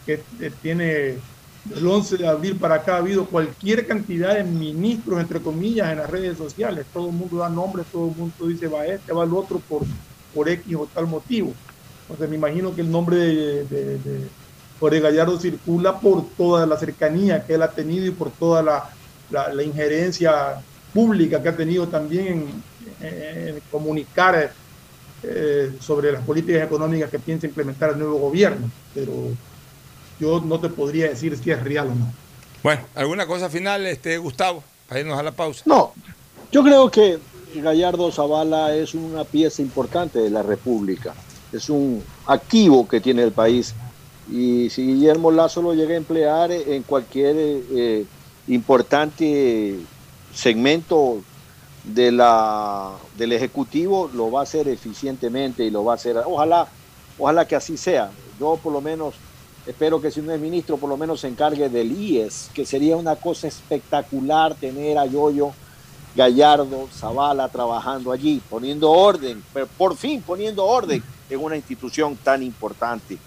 que 0.05 0.22
tiene 0.61 1.17
del 1.66 1.86
11 1.86 2.18
de 2.18 2.28
abril 2.28 2.55
para 2.55 2.76
acá 2.76 2.95
ha 2.95 2.97
habido 2.97 3.26
cualquier 3.26 3.86
cantidad 3.86 4.36
de 4.36 4.43
ministros, 4.43 5.20
entre 5.20 5.39
comillas, 5.39 5.91
en 5.91 5.99
las 5.99 6.09
redes 6.09 6.38
sociales. 6.38 6.86
Todo 6.91 7.07
el 7.07 7.14
mundo 7.14 7.38
da 7.38 7.49
nombres, 7.49 7.86
todo 7.91 8.09
el 8.09 8.16
mundo 8.16 8.47
dice 8.47 8.68
va 8.68 8.86
este, 8.86 9.14
va 9.14 9.24
el 9.24 9.34
otro 9.34 9.59
por, 9.59 9.84
por 10.34 10.49
X 10.49 10.76
o 10.76 10.88
tal 10.88 11.07
motivo. 11.07 11.53
Entonces 12.03 12.30
me 12.30 12.36
imagino 12.36 12.76
que 12.76 12.82
el 12.82 12.91
nombre 12.91 13.18
de, 13.18 13.64
de, 13.66 14.28
Jorge 14.80 14.99
Gallardo 14.99 15.39
circula 15.39 15.99
por 15.99 16.28
toda 16.32 16.66
la 16.66 16.76
cercanía 16.78 17.45
que 17.45 17.53
él 17.53 17.62
ha 17.62 17.70
tenido 17.70 18.07
y 18.07 18.12
por 18.12 18.32
toda 18.32 18.64
la, 18.64 18.89
la, 19.30 19.64
injerencia 19.64 20.62
pública 20.91 21.41
que 21.41 21.49
ha 21.49 21.55
tenido 21.55 21.88
también 21.88 22.47
en, 22.99 23.62
comunicar 23.70 24.51
eh, 25.22 25.72
sobre 25.80 26.12
las 26.12 26.24
políticas 26.24 26.64
económicas 26.64 27.12
que 27.12 27.20
piensa 27.20 27.45
implementar 27.45 27.91
el 27.91 27.99
nuevo 27.99 28.18
gobierno. 28.18 28.72
Pero 28.95 29.14
yo 30.22 30.39
no 30.39 30.59
te 30.59 30.69
podría 30.69 31.09
decir 31.09 31.38
si 31.38 31.51
es 31.51 31.61
real 31.61 31.88
o 31.88 31.95
no. 31.95 32.13
Bueno, 32.63 32.84
¿alguna 32.95 33.26
cosa 33.26 33.49
final, 33.49 33.86
este 33.88 34.17
Gustavo, 34.17 34.63
para 34.88 35.01
irnos 35.01 35.19
a 35.19 35.24
la 35.24 35.32
pausa? 35.32 35.63
No, 35.65 35.93
yo 36.51 36.63
creo 36.63 36.89
que 36.89 37.19
Gallardo 37.55 38.11
Zavala 38.11 38.74
es 38.76 38.93
una 38.93 39.26
pieza 39.26 39.61
importante 39.61 40.19
de 40.19 40.30
la 40.30 40.43
República 40.43 41.13
es 41.51 41.69
un 41.69 42.03
activo 42.28 42.88
que 42.88 43.01
tiene 43.01 43.24
el 43.24 43.32
país. 43.32 43.74
Y 44.32 44.69
si 44.69 44.86
Guillermo 44.86 45.32
Lazo 45.32 45.61
lo 45.61 45.74
llega 45.74 45.93
a 45.93 45.97
emplear 45.97 46.51
en 46.51 46.84
cualquier 46.84 47.36
eh, 47.38 48.05
importante 48.47 49.80
segmento 50.34 51.22
de 51.84 52.11
la, 52.11 52.91
del 53.17 53.34
Ejecutivo, 53.34 54.09
lo 54.13 54.32
va 54.32 54.41
a 54.41 54.43
hacer 54.43 54.67
eficientemente 54.67 55.65
y 55.65 55.69
lo 55.69 55.84
va 55.84 55.93
a 55.93 55.95
hacer. 55.95 56.17
Ojalá, 56.17 56.67
ojalá 57.17 57.47
que 57.47 57.55
así 57.55 57.78
sea. 57.78 58.11
Yo 58.39 58.57
por 58.61 58.72
lo 58.72 58.82
menos 58.82 59.15
espero 59.66 60.01
que 60.01 60.12
si 60.12 60.22
no 60.22 60.32
es 60.32 60.39
ministro, 60.39 60.78
por 60.78 60.89
lo 60.89 60.97
menos 60.97 61.22
se 61.22 61.28
encargue 61.28 61.70
del 61.70 61.91
IES, 61.91 62.49
que 62.53 62.66
sería 62.66 62.95
una 62.97 63.16
cosa 63.16 63.47
espectacular 63.47 64.55
tener 64.55 64.97
a 64.97 65.05
Yoyo 65.05 65.51
Gallardo, 66.16 66.89
Zavala 66.93 67.47
trabajando 67.49 68.12
allí, 68.12 68.41
poniendo 68.49 68.91
orden, 68.91 69.43
pero 69.53 69.68
por 69.68 69.95
fin 69.95 70.22
poniendo 70.22 70.66
orden 70.66 71.01
en 71.30 71.39
una 71.39 71.55
institución 71.55 72.18
tan 72.18 72.43
importante. 72.43 73.18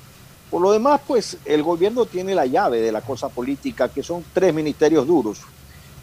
Por 0.50 0.60
lo 0.60 0.70
demás, 0.70 1.00
pues 1.06 1.38
el 1.44 1.62
gobierno 1.62 2.04
tiene 2.04 2.34
la 2.34 2.46
llave 2.46 2.80
de 2.80 2.92
la 2.92 3.00
cosa 3.00 3.28
política, 3.28 3.88
que 3.88 4.02
son 4.02 4.24
tres 4.32 4.52
ministerios 4.52 5.06
duros, 5.06 5.40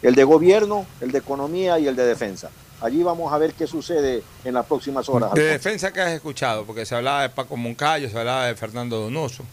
el 0.02 0.14
de 0.14 0.24
gobierno, 0.24 0.84
el 1.00 1.12
de 1.12 1.18
economía 1.18 1.78
y 1.78 1.86
el 1.86 1.94
de 1.94 2.04
defensa. 2.04 2.50
Allí 2.80 3.02
vamos 3.04 3.32
a 3.32 3.38
ver 3.38 3.54
qué 3.54 3.68
sucede 3.68 4.24
en 4.44 4.54
las 4.54 4.66
próximas 4.66 5.08
horas. 5.08 5.32
¿De 5.34 5.44
defensa 5.44 5.92
qué 5.92 6.00
has 6.00 6.10
escuchado? 6.10 6.64
Porque 6.64 6.84
se 6.84 6.96
hablaba 6.96 7.22
de 7.22 7.28
Paco 7.28 7.56
Moncayo, 7.56 8.10
se 8.10 8.18
hablaba 8.18 8.46
de 8.46 8.56
Fernando 8.56 8.98
Donoso. 8.98 9.44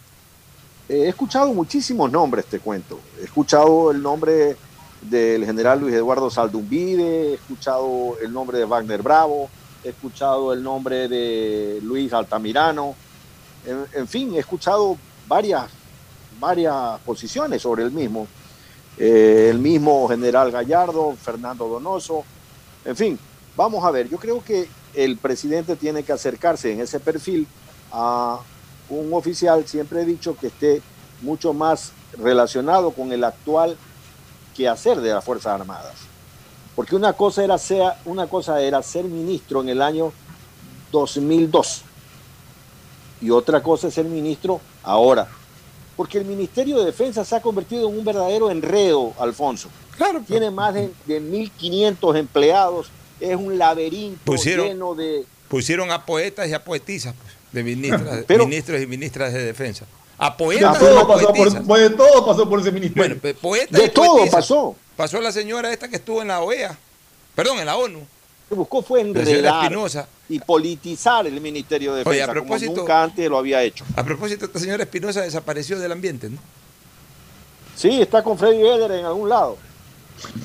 He 0.89 1.07
escuchado 1.07 1.53
muchísimos 1.53 2.11
nombres, 2.11 2.45
te 2.45 2.59
cuento. 2.59 2.99
He 3.21 3.25
escuchado 3.25 3.91
el 3.91 4.01
nombre 4.01 4.57
del 5.01 5.45
general 5.45 5.79
Luis 5.79 5.93
Eduardo 5.93 6.29
Saldumbide, 6.29 7.29
he 7.29 7.33
escuchado 7.35 8.17
el 8.21 8.33
nombre 8.33 8.57
de 8.57 8.65
Wagner 8.65 9.01
Bravo, 9.01 9.49
he 9.83 9.89
escuchado 9.89 10.51
el 10.51 10.63
nombre 10.63 11.07
de 11.07 11.79
Luis 11.83 12.11
Altamirano, 12.11 12.95
en, 13.93 14.07
fin, 14.07 14.33
he 14.33 14.39
escuchado 14.39 14.97
varias, 15.27 15.69
varias 16.39 16.99
posiciones 17.01 17.61
sobre 17.61 17.83
el 17.83 17.91
mismo. 17.91 18.27
Eh, 18.97 19.47
el 19.51 19.59
mismo 19.59 20.07
general 20.09 20.51
Gallardo, 20.51 21.15
Fernando 21.21 21.67
Donoso, 21.67 22.23
en 22.83 22.95
fin, 22.95 23.19
vamos 23.55 23.85
a 23.85 23.91
ver, 23.91 24.09
yo 24.09 24.17
creo 24.17 24.43
que 24.43 24.67
el 24.93 25.17
presidente 25.17 25.75
tiene 25.75 26.03
que 26.03 26.11
acercarse 26.11 26.73
en 26.73 26.81
ese 26.81 26.99
perfil 26.99 27.47
a 27.91 28.39
un 28.89 29.13
oficial, 29.13 29.67
siempre 29.67 30.01
he 30.01 30.05
dicho 30.05 30.35
que 30.37 30.47
esté 30.47 30.81
mucho 31.21 31.53
más 31.53 31.91
relacionado 32.17 32.91
con 32.91 33.11
el 33.11 33.23
actual 33.23 33.77
quehacer 34.55 34.99
de 35.01 35.13
las 35.13 35.23
Fuerzas 35.23 35.59
Armadas. 35.59 35.95
Porque 36.75 36.95
una 36.95 37.13
cosa 37.13 37.43
era 37.43 37.57
ser, 37.57 37.93
una 38.05 38.27
cosa 38.27 38.61
era 38.61 38.81
ser 38.81 39.05
ministro 39.05 39.61
en 39.61 39.69
el 39.69 39.81
año 39.81 40.13
2002 40.91 41.83
y 43.21 43.29
otra 43.29 43.61
cosa 43.61 43.87
es 43.87 43.93
ser 43.93 44.05
ministro 44.05 44.61
ahora. 44.83 45.27
Porque 45.95 46.17
el 46.17 46.25
Ministerio 46.25 46.79
de 46.79 46.85
Defensa 46.85 47.25
se 47.25 47.35
ha 47.35 47.41
convertido 47.41 47.89
en 47.89 47.97
un 47.97 48.05
verdadero 48.05 48.49
enredo, 48.49 49.13
Alfonso. 49.19 49.69
Claro. 49.97 50.23
Tiene 50.25 50.49
más 50.49 50.73
de, 50.73 50.93
de 51.05 51.21
1.500 51.21 52.17
empleados, 52.17 52.89
es 53.19 53.35
un 53.35 53.57
laberinto 53.57 54.35
lleno 54.35 54.95
de... 54.95 55.25
Pusieron 55.49 55.91
a 55.91 56.05
poetas 56.05 56.47
y 56.47 56.53
a 56.53 56.63
poetisas 56.63 57.13
pues, 57.21 57.33
de 57.51 57.63
ministras, 57.63 58.25
ministros 58.39 58.81
y 58.81 58.87
ministras 58.87 59.33
de 59.33 59.43
defensa. 59.43 59.85
A 60.17 60.35
poetas 60.35 60.79
de 60.79 60.85
todo, 60.85 61.07
pasó 61.07 61.33
por, 61.33 61.79
de 61.79 61.89
todo 61.91 62.25
pasó 62.25 62.49
por 62.49 62.59
ese 62.59 62.71
ministerio. 62.71 63.17
Bueno, 63.21 63.39
poetas 63.39 63.81
de 63.81 63.89
todo 63.89 64.29
pasó. 64.29 64.75
Pasó 64.97 65.21
la 65.21 65.31
señora 65.31 65.71
esta 65.71 65.87
que 65.87 65.95
estuvo 65.95 66.21
en 66.21 66.27
la 66.27 66.41
OEA, 66.41 66.77
perdón, 67.33 67.59
en 67.59 67.65
la 67.65 67.77
ONU. 67.77 67.99
Lo 67.99 68.05
que 68.49 68.55
buscó 68.55 68.81
fue 68.81 68.99
enredar 68.99 69.71
y 70.27 70.39
politizar 70.39 71.25
el 71.25 71.39
Ministerio 71.39 71.93
de 71.93 72.03
Defensa, 72.03 72.33
como 72.35 72.57
nunca 72.57 73.03
antes 73.03 73.29
lo 73.29 73.37
había 73.37 73.63
hecho. 73.63 73.85
A 73.95 74.03
propósito, 74.03 74.45
esta 74.45 74.59
señora 74.59 74.83
Espinosa 74.83 75.21
desapareció 75.21 75.79
del 75.79 75.91
ambiente, 75.91 76.29
¿no? 76.29 76.37
Sí, 77.75 78.01
está 78.01 78.21
con 78.23 78.37
Freddy 78.37 78.59
Eder 78.59 78.91
en 78.91 79.05
algún 79.05 79.29
lado. 79.29 79.57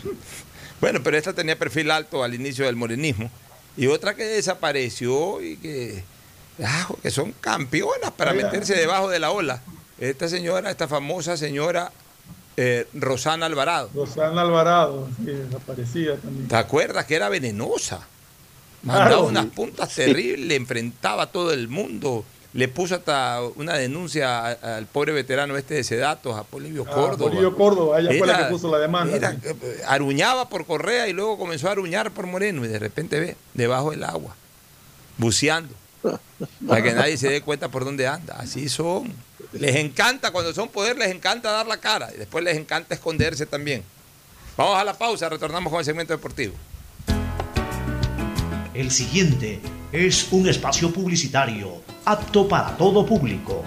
bueno, 0.80 1.00
pero 1.02 1.16
esta 1.16 1.32
tenía 1.32 1.58
perfil 1.58 1.90
alto 1.90 2.22
al 2.22 2.32
inicio 2.32 2.64
del 2.66 2.76
morenismo. 2.76 3.28
Y 3.76 3.88
otra 3.88 4.14
que 4.14 4.24
desapareció 4.24 5.42
y 5.42 5.56
que, 5.56 6.04
ah, 6.62 6.88
que 7.02 7.10
son 7.10 7.32
campeonas 7.32 8.10
para 8.16 8.32
meterse 8.32 8.74
debajo 8.74 9.08
de 9.08 9.18
la 9.18 9.30
ola. 9.30 9.60
Esta 9.98 10.28
señora, 10.28 10.70
esta 10.70 10.88
famosa 10.88 11.36
señora 11.36 11.92
eh, 12.56 12.86
Rosana 12.94 13.46
Alvarado. 13.46 13.90
Rosana 13.94 14.42
Alvarado, 14.42 15.08
sí, 15.18 15.26
desaparecida 15.26 16.16
también. 16.16 16.48
¿Te 16.48 16.56
acuerdas 16.56 17.04
que 17.06 17.16
era 17.16 17.28
venenosa? 17.28 18.06
Mandaba 18.82 19.22
unas 19.22 19.46
puntas 19.46 19.94
terribles, 19.94 20.46
le 20.46 20.56
enfrentaba 20.56 21.24
a 21.24 21.26
todo 21.26 21.52
el 21.52 21.68
mundo. 21.68 22.24
Le 22.52 22.68
puso 22.68 22.94
hasta 22.94 23.40
una 23.56 23.74
denuncia 23.74 24.50
al 24.50 24.86
pobre 24.86 25.12
veterano 25.12 25.56
este 25.56 25.74
de 25.74 25.82
Sedatos, 25.82 26.36
a 26.36 26.44
Polivio 26.44 26.84
ah, 26.88 26.92
Córdoba. 26.92 27.30
Polivio 27.30 27.56
Córdoba, 27.56 27.98
ella 27.98 28.10
fue 28.16 28.26
la 28.26 28.38
que 28.38 28.44
puso 28.44 28.70
la 28.70 28.78
demanda. 28.78 29.36
Eh, 29.42 29.82
aruñaba 29.88 30.48
por 30.48 30.64
Correa 30.64 31.08
y 31.08 31.12
luego 31.12 31.36
comenzó 31.36 31.68
a 31.68 31.72
aruñar 31.72 32.12
por 32.12 32.26
Moreno 32.26 32.64
y 32.64 32.68
de 32.68 32.78
repente 32.78 33.18
ve, 33.18 33.36
debajo 33.54 33.90
del 33.90 34.04
agua, 34.04 34.36
buceando. 35.18 35.74
Para 36.66 36.82
que 36.82 36.92
nadie 36.92 37.16
se 37.16 37.28
dé 37.28 37.40
cuenta 37.40 37.68
por 37.68 37.84
dónde 37.84 38.06
anda. 38.06 38.36
Así 38.38 38.68
son. 38.68 39.12
Les 39.52 39.76
encanta, 39.76 40.30
cuando 40.30 40.52
son 40.52 40.68
poder, 40.68 40.98
les 40.98 41.14
encanta 41.14 41.50
dar 41.50 41.66
la 41.66 41.76
cara 41.76 42.10
y 42.14 42.18
después 42.18 42.42
les 42.42 42.56
encanta 42.56 42.94
esconderse 42.94 43.46
también. 43.46 43.82
Vamos 44.56 44.76
a 44.78 44.84
la 44.84 44.94
pausa, 44.96 45.28
retornamos 45.28 45.70
con 45.70 45.80
el 45.80 45.84
segmento 45.84 46.12
deportivo. 46.12 46.54
El 48.72 48.90
siguiente 48.90 49.60
es 49.92 50.26
un 50.32 50.48
espacio 50.48 50.92
publicitario 50.92 51.82
apto 52.04 52.48
para 52.48 52.76
todo 52.76 53.06
público. 53.06 53.62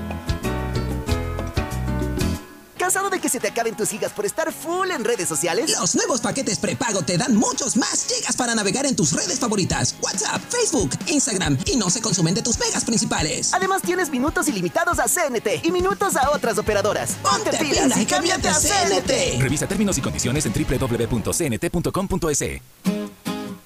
¿Cansado 2.88 3.10
de 3.10 3.20
que 3.20 3.28
se 3.28 3.42
te 3.42 3.50
acaben 3.50 3.76
tus 3.76 3.90
gigas 3.90 4.14
por 4.14 4.26
estar 4.26 4.50
full 4.54 4.90
en 4.92 5.04
redes 5.04 5.28
sociales? 5.28 5.78
Los 5.78 5.94
nuevos 5.96 6.22
paquetes 6.22 6.58
prepago 6.58 7.02
te 7.02 7.18
dan 7.18 7.36
muchos 7.36 7.76
más 7.76 8.06
gigas 8.08 8.38
para 8.38 8.56
navegar 8.56 8.86
en 8.86 8.96
tus 8.96 9.12
redes 9.12 9.42
favoritas. 9.42 9.94
WhatsApp, 10.02 10.42
Facebook, 10.48 10.92
Instagram 11.08 11.58
y 11.66 11.76
no 11.76 11.90
se 11.90 12.00
consumen 12.00 12.34
de 12.34 12.42
tus 12.42 12.58
megas 12.58 12.86
principales. 12.86 13.54
Además 13.54 13.82
tienes 13.82 14.10
minutos 14.10 14.48
ilimitados 14.48 15.00
a 15.00 15.08
CNT 15.10 15.66
y 15.66 15.72
minutos 15.74 16.16
a 16.16 16.32
otras 16.32 16.58
operadoras. 16.60 17.18
Ponte, 17.22 17.52
pilas 17.58 17.98
y 17.98 18.06
cámbiate 18.06 18.48
a 18.48 18.54
CNT. 18.54 19.42
Revisa 19.42 19.68
términos 19.68 19.98
y 19.98 20.02
condiciones 20.02 20.46
en 20.46 20.54
www.cnt.com.es. 20.54 22.40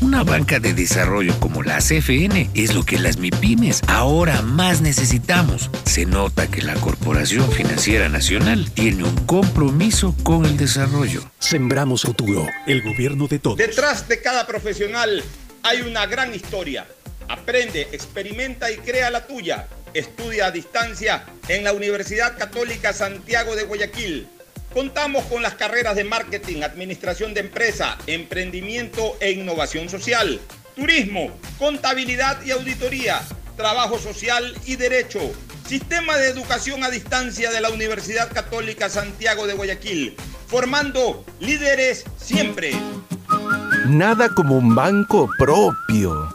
Una 0.00 0.22
banca 0.22 0.60
de 0.60 0.74
desarrollo 0.74 1.38
como 1.40 1.64
la 1.64 1.78
CFN 1.78 2.50
es 2.54 2.72
lo 2.72 2.84
que 2.84 2.98
las 2.98 3.18
MIPIMES 3.18 3.82
ahora 3.88 4.42
más 4.42 4.80
necesitamos. 4.80 5.70
Se 5.84 6.06
nota 6.06 6.46
que 6.48 6.62
la 6.62 6.74
Corporación 6.74 7.50
Financiera 7.50 8.08
Nacional 8.08 8.70
tiene 8.70 9.02
un 9.02 9.16
compromiso 9.26 10.14
con 10.22 10.44
el 10.44 10.56
desarrollo. 10.56 11.28
Sembramos 11.40 12.02
futuro, 12.02 12.46
el 12.68 12.82
gobierno 12.82 13.26
de 13.26 13.40
todos. 13.40 13.58
Detrás 13.58 14.06
de 14.06 14.22
cada 14.22 14.46
profesional 14.46 15.24
hay 15.64 15.80
una 15.80 16.06
gran 16.06 16.32
historia. 16.32 16.86
Aprende, 17.28 17.88
experimenta 17.90 18.70
y 18.70 18.76
crea 18.76 19.10
la 19.10 19.26
tuya. 19.26 19.66
Estudia 19.94 20.46
a 20.46 20.50
distancia 20.52 21.24
en 21.48 21.64
la 21.64 21.72
Universidad 21.72 22.38
Católica 22.38 22.92
Santiago 22.92 23.56
de 23.56 23.64
Guayaquil. 23.64 24.28
Contamos 24.72 25.24
con 25.24 25.42
las 25.42 25.54
carreras 25.54 25.96
de 25.96 26.04
marketing, 26.04 26.62
administración 26.62 27.32
de 27.32 27.40
empresa, 27.40 27.96
emprendimiento 28.06 29.16
e 29.20 29.32
innovación 29.32 29.88
social, 29.88 30.40
turismo, 30.76 31.30
contabilidad 31.58 32.40
y 32.44 32.50
auditoría, 32.50 33.20
trabajo 33.56 33.98
social 33.98 34.54
y 34.66 34.76
derecho. 34.76 35.20
Sistema 35.66 36.16
de 36.16 36.28
educación 36.28 36.84
a 36.84 36.90
distancia 36.90 37.50
de 37.50 37.60
la 37.60 37.70
Universidad 37.70 38.30
Católica 38.32 38.88
Santiago 38.88 39.46
de 39.46 39.54
Guayaquil, 39.54 40.16
formando 40.46 41.24
líderes 41.40 42.04
siempre. 42.18 42.72
Nada 43.86 44.28
como 44.34 44.56
un 44.56 44.74
banco 44.74 45.28
propio. 45.38 46.34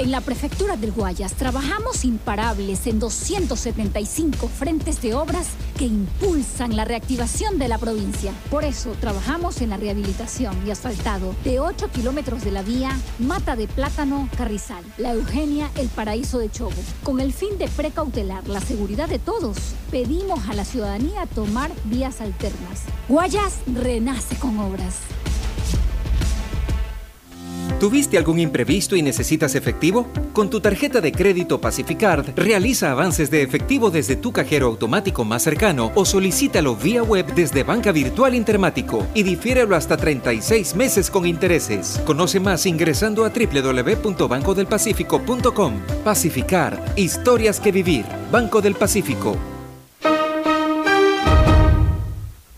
En 0.00 0.10
la 0.10 0.22
prefectura 0.22 0.78
del 0.78 0.92
Guayas 0.92 1.34
trabajamos 1.34 2.06
imparables 2.06 2.86
en 2.86 2.98
275 2.98 4.48
frentes 4.48 5.02
de 5.02 5.12
obras 5.12 5.48
que 5.76 5.84
impulsan 5.84 6.74
la 6.74 6.86
reactivación 6.86 7.58
de 7.58 7.68
la 7.68 7.76
provincia. 7.76 8.32
Por 8.50 8.64
eso 8.64 8.92
trabajamos 8.98 9.60
en 9.60 9.68
la 9.68 9.76
rehabilitación 9.76 10.56
y 10.66 10.70
asfaltado 10.70 11.34
de 11.44 11.60
8 11.60 11.90
kilómetros 11.92 12.42
de 12.42 12.50
la 12.50 12.62
vía 12.62 12.98
Mata 13.18 13.56
de 13.56 13.68
Plátano 13.68 14.26
Carrizal, 14.38 14.82
La 14.96 15.12
Eugenia, 15.12 15.70
El 15.76 15.88
Paraíso 15.88 16.38
de 16.38 16.50
Chobo. 16.50 16.72
Con 17.02 17.20
el 17.20 17.34
fin 17.34 17.58
de 17.58 17.68
precautelar 17.68 18.48
la 18.48 18.62
seguridad 18.62 19.06
de 19.06 19.18
todos, 19.18 19.58
pedimos 19.90 20.48
a 20.48 20.54
la 20.54 20.64
ciudadanía 20.64 21.26
tomar 21.26 21.70
vías 21.84 22.22
alternas. 22.22 22.84
Guayas 23.06 23.58
renace 23.66 24.34
con 24.36 24.58
obras. 24.60 24.94
¿Tuviste 27.80 28.16
algún 28.18 28.38
imprevisto 28.38 28.94
y 28.94 29.00
necesitas 29.00 29.54
efectivo? 29.54 30.06
Con 30.34 30.50
tu 30.50 30.60
tarjeta 30.60 31.00
de 31.00 31.12
crédito 31.12 31.62
Pacificard, 31.62 32.34
realiza 32.36 32.90
avances 32.90 33.30
de 33.30 33.40
efectivo 33.40 33.90
desde 33.90 34.16
tu 34.16 34.32
cajero 34.32 34.66
automático 34.66 35.24
más 35.24 35.44
cercano 35.44 35.90
o 35.94 36.04
solicítalo 36.04 36.76
vía 36.76 37.02
web 37.02 37.24
desde 37.34 37.62
Banca 37.62 37.90
Virtual 37.90 38.34
Intermático 38.34 39.06
y 39.14 39.22
difiérelo 39.22 39.76
hasta 39.76 39.96
36 39.96 40.74
meses 40.74 41.10
con 41.10 41.24
intereses. 41.24 42.02
Conoce 42.04 42.38
más 42.38 42.66
ingresando 42.66 43.24
a 43.24 43.30
www.bancodelpacifico.com. 43.30 45.80
Pacificard, 46.04 46.78
historias 46.98 47.60
que 47.60 47.72
vivir. 47.72 48.04
Banco 48.30 48.60
del 48.60 48.74
Pacífico. 48.74 49.38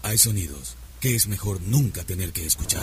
Hay 0.02 0.18
sonidos 0.18 0.74
que 0.98 1.14
es 1.14 1.28
mejor 1.28 1.60
nunca 1.62 2.02
tener 2.02 2.32
que 2.32 2.44
escuchar. 2.44 2.82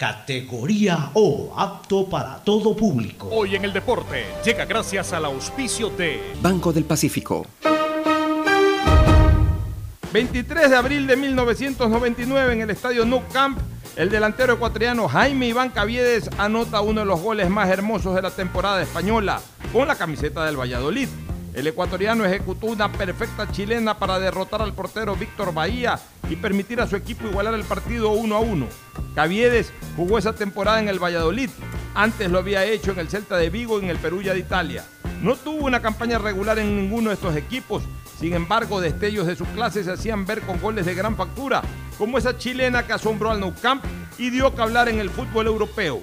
categoría 0.00 1.10
O, 1.12 1.52
apto 1.54 2.08
para 2.08 2.38
todo 2.38 2.74
público. 2.74 3.28
Hoy 3.30 3.54
en 3.54 3.66
el 3.66 3.72
deporte 3.74 4.24
llega 4.42 4.64
gracias 4.64 5.12
al 5.12 5.26
auspicio 5.26 5.90
de 5.90 6.32
Banco 6.40 6.72
del 6.72 6.86
Pacífico. 6.86 7.46
23 10.10 10.70
de 10.70 10.76
abril 10.76 11.06
de 11.06 11.16
1999 11.16 12.52
en 12.54 12.62
el 12.62 12.70
estadio 12.70 13.04
Nou 13.04 13.22
Camp, 13.30 13.58
el 13.94 14.08
delantero 14.08 14.54
ecuatoriano 14.54 15.06
Jaime 15.06 15.48
Iván 15.48 15.68
Caviedes 15.68 16.30
anota 16.38 16.80
uno 16.80 17.00
de 17.00 17.06
los 17.06 17.20
goles 17.20 17.50
más 17.50 17.68
hermosos 17.68 18.14
de 18.14 18.22
la 18.22 18.30
temporada 18.30 18.80
española 18.80 19.42
con 19.70 19.86
la 19.86 19.96
camiseta 19.96 20.46
del 20.46 20.58
Valladolid. 20.58 21.10
El 21.52 21.66
ecuatoriano 21.66 22.24
ejecutó 22.24 22.66
una 22.66 22.92
perfecta 22.92 23.50
chilena 23.50 23.98
para 23.98 24.20
derrotar 24.20 24.62
al 24.62 24.72
portero 24.72 25.16
Víctor 25.16 25.52
Bahía 25.52 25.98
y 26.28 26.36
permitir 26.36 26.80
a 26.80 26.86
su 26.86 26.94
equipo 26.94 27.26
igualar 27.26 27.54
el 27.54 27.64
partido 27.64 28.10
1 28.10 28.34
a 28.34 28.38
1. 28.38 28.66
Caviedes 29.16 29.72
jugó 29.96 30.18
esa 30.18 30.32
temporada 30.32 30.80
en 30.80 30.88
el 30.88 31.02
Valladolid. 31.02 31.50
Antes 31.94 32.30
lo 32.30 32.38
había 32.38 32.64
hecho 32.64 32.92
en 32.92 33.00
el 33.00 33.08
Celta 33.08 33.36
de 33.36 33.50
Vigo 33.50 33.80
y 33.80 33.84
en 33.84 33.90
el 33.90 33.98
Perugia 33.98 34.32
de 34.32 34.38
Italia. 34.38 34.84
No 35.22 35.34
tuvo 35.34 35.66
una 35.66 35.82
campaña 35.82 36.18
regular 36.18 36.58
en 36.60 36.76
ninguno 36.76 37.10
de 37.10 37.14
estos 37.14 37.34
equipos. 37.34 37.82
Sin 38.18 38.32
embargo, 38.32 38.80
destellos 38.80 39.26
de 39.26 39.34
su 39.34 39.44
clase 39.46 39.82
se 39.82 39.90
hacían 39.90 40.26
ver 40.26 40.42
con 40.42 40.60
goles 40.60 40.86
de 40.86 40.94
gran 40.94 41.16
factura, 41.16 41.62
como 41.98 42.16
esa 42.16 42.38
chilena 42.38 42.86
que 42.86 42.92
asombró 42.92 43.30
al 43.30 43.40
Nou 43.40 43.52
Camp 43.60 43.84
y 44.18 44.30
dio 44.30 44.54
que 44.54 44.62
hablar 44.62 44.88
en 44.88 45.00
el 45.00 45.10
fútbol 45.10 45.46
europeo. 45.46 46.02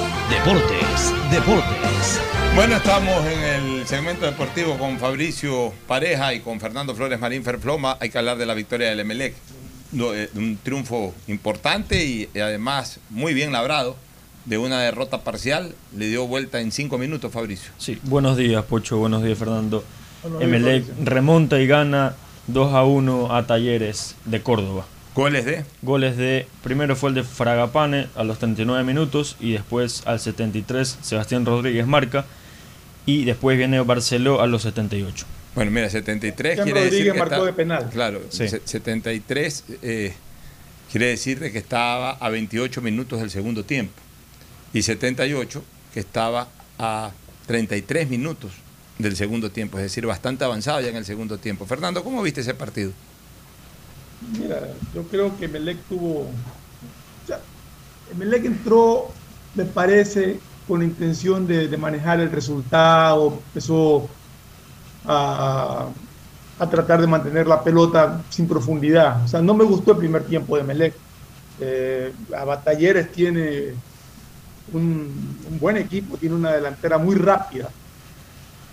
Deportes, 0.31 1.13
Deportes. 1.29 2.21
Bueno, 2.55 2.77
estamos 2.77 3.25
en 3.25 3.39
el 3.43 3.85
segmento 3.85 4.25
deportivo 4.25 4.77
con 4.77 4.97
Fabricio 4.97 5.73
Pareja 5.87 6.33
y 6.33 6.39
con 6.39 6.61
Fernando 6.61 6.95
Flores 6.95 7.19
Marín 7.19 7.43
Ferfloma. 7.43 7.97
Hay 7.99 8.09
que 8.09 8.17
hablar 8.17 8.37
de 8.37 8.45
la 8.45 8.53
victoria 8.53 8.89
del 8.89 9.01
Emelec. 9.01 9.35
Eh, 9.93 10.29
Un 10.33 10.57
triunfo 10.63 11.13
importante 11.27 12.05
y 12.05 12.29
además 12.39 13.01
muy 13.09 13.33
bien 13.33 13.51
labrado. 13.51 13.97
De 14.45 14.57
una 14.57 14.79
derrota 14.79 15.21
parcial, 15.21 15.75
le 15.97 16.07
dio 16.07 16.25
vuelta 16.27 16.61
en 16.61 16.71
cinco 16.71 16.97
minutos, 16.97 17.31
Fabricio. 17.31 17.71
Sí, 17.77 17.99
buenos 18.03 18.37
días, 18.37 18.63
Pocho. 18.63 18.97
Buenos 18.97 19.23
días, 19.23 19.37
Fernando. 19.37 19.83
Emelec 20.39 20.85
remonta 21.03 21.59
y 21.59 21.67
gana 21.67 22.15
2 22.47 22.73
a 22.73 22.85
1 22.85 23.35
a 23.35 23.45
Talleres 23.45 24.15
de 24.23 24.41
Córdoba. 24.41 24.85
¿Goles 25.15 25.45
de? 25.45 25.65
Goles 25.81 26.15
de. 26.17 26.47
Primero 26.63 26.95
fue 26.95 27.09
el 27.09 27.15
de 27.15 27.23
Fragapane 27.23 28.07
a 28.15 28.23
los 28.23 28.39
39 28.39 28.83
minutos 28.83 29.35
y 29.39 29.51
después 29.53 30.03
al 30.05 30.19
73 30.19 30.99
Sebastián 31.01 31.45
Rodríguez 31.45 31.85
marca. 31.85 32.25
Y 33.05 33.25
después 33.25 33.57
viene 33.57 33.79
Barceló 33.81 34.41
a 34.41 34.47
los 34.47 34.61
78. 34.61 35.25
Bueno, 35.55 35.71
mira, 35.71 35.89
73 35.89 36.55
Sebastián 36.55 36.65
quiere 36.65 36.79
decir 36.85 36.91
Rodríguez 36.99 37.13
que 37.13 37.19
marcó 37.19 37.35
está- 37.35 37.45
de 37.45 37.53
penal. 37.53 37.89
Claro, 37.91 38.21
Sí. 38.29 38.47
se- 38.47 38.61
73 38.63 39.63
eh, 39.81 40.13
quiere 40.91 41.07
decir 41.07 41.39
de 41.39 41.51
que 41.51 41.57
estaba 41.57 42.11
a 42.11 42.29
28 42.29 42.81
minutos 42.81 43.19
del 43.19 43.29
segundo 43.31 43.65
tiempo. 43.65 43.93
Y 44.73 44.83
78 44.83 45.61
que 45.93 45.99
estaba 45.99 46.47
a 46.79 47.11
33 47.47 48.07
minutos 48.07 48.51
del 48.97 49.15
segundo 49.17 49.51
tiempo, 49.51 49.77
es 49.77 49.83
decir, 49.83 50.05
bastante 50.05 50.45
avanzado 50.45 50.79
ya 50.79 50.87
en 50.89 50.95
el 50.95 51.05
segundo 51.05 51.37
tiempo. 51.37 51.65
Fernando, 51.65 52.03
¿cómo 52.03 52.21
viste 52.21 52.41
ese 52.41 52.53
partido? 52.53 52.91
Mira, 54.29 54.69
yo 54.93 55.03
creo 55.03 55.37
que 55.37 55.47
Melec 55.47 55.77
tuvo. 55.89 56.21
o 56.21 57.27
sea, 57.27 57.39
Melec 58.15 58.45
entró, 58.45 59.09
me 59.55 59.65
parece, 59.65 60.39
con 60.67 60.79
la 60.79 60.85
intención 60.85 61.47
de, 61.47 61.75
manejar 61.77 62.19
el 62.19 62.31
resultado, 62.31 63.39
empezó 63.47 64.09
a, 65.05 65.87
tratar 66.69 67.01
de 67.01 67.07
mantener 67.07 67.47
la 67.47 67.63
pelota 67.63 68.21
sin 68.29 68.47
profundidad. 68.47 69.23
O 69.23 69.27
sea, 69.27 69.41
no 69.41 69.55
me 69.55 69.63
gustó 69.63 69.93
el 69.93 69.97
primer 69.97 70.23
tiempo 70.23 70.55
de 70.57 70.63
Melec. 70.63 70.93
Eh, 71.59 72.13
a 72.35 72.45
Batalleres 72.45 73.11
tiene 73.11 73.73
un, 74.71 75.57
buen 75.59 75.77
equipo, 75.77 76.17
tiene 76.17 76.35
una 76.35 76.51
delantera 76.51 76.97
muy 76.99 77.15
rápida. 77.15 77.69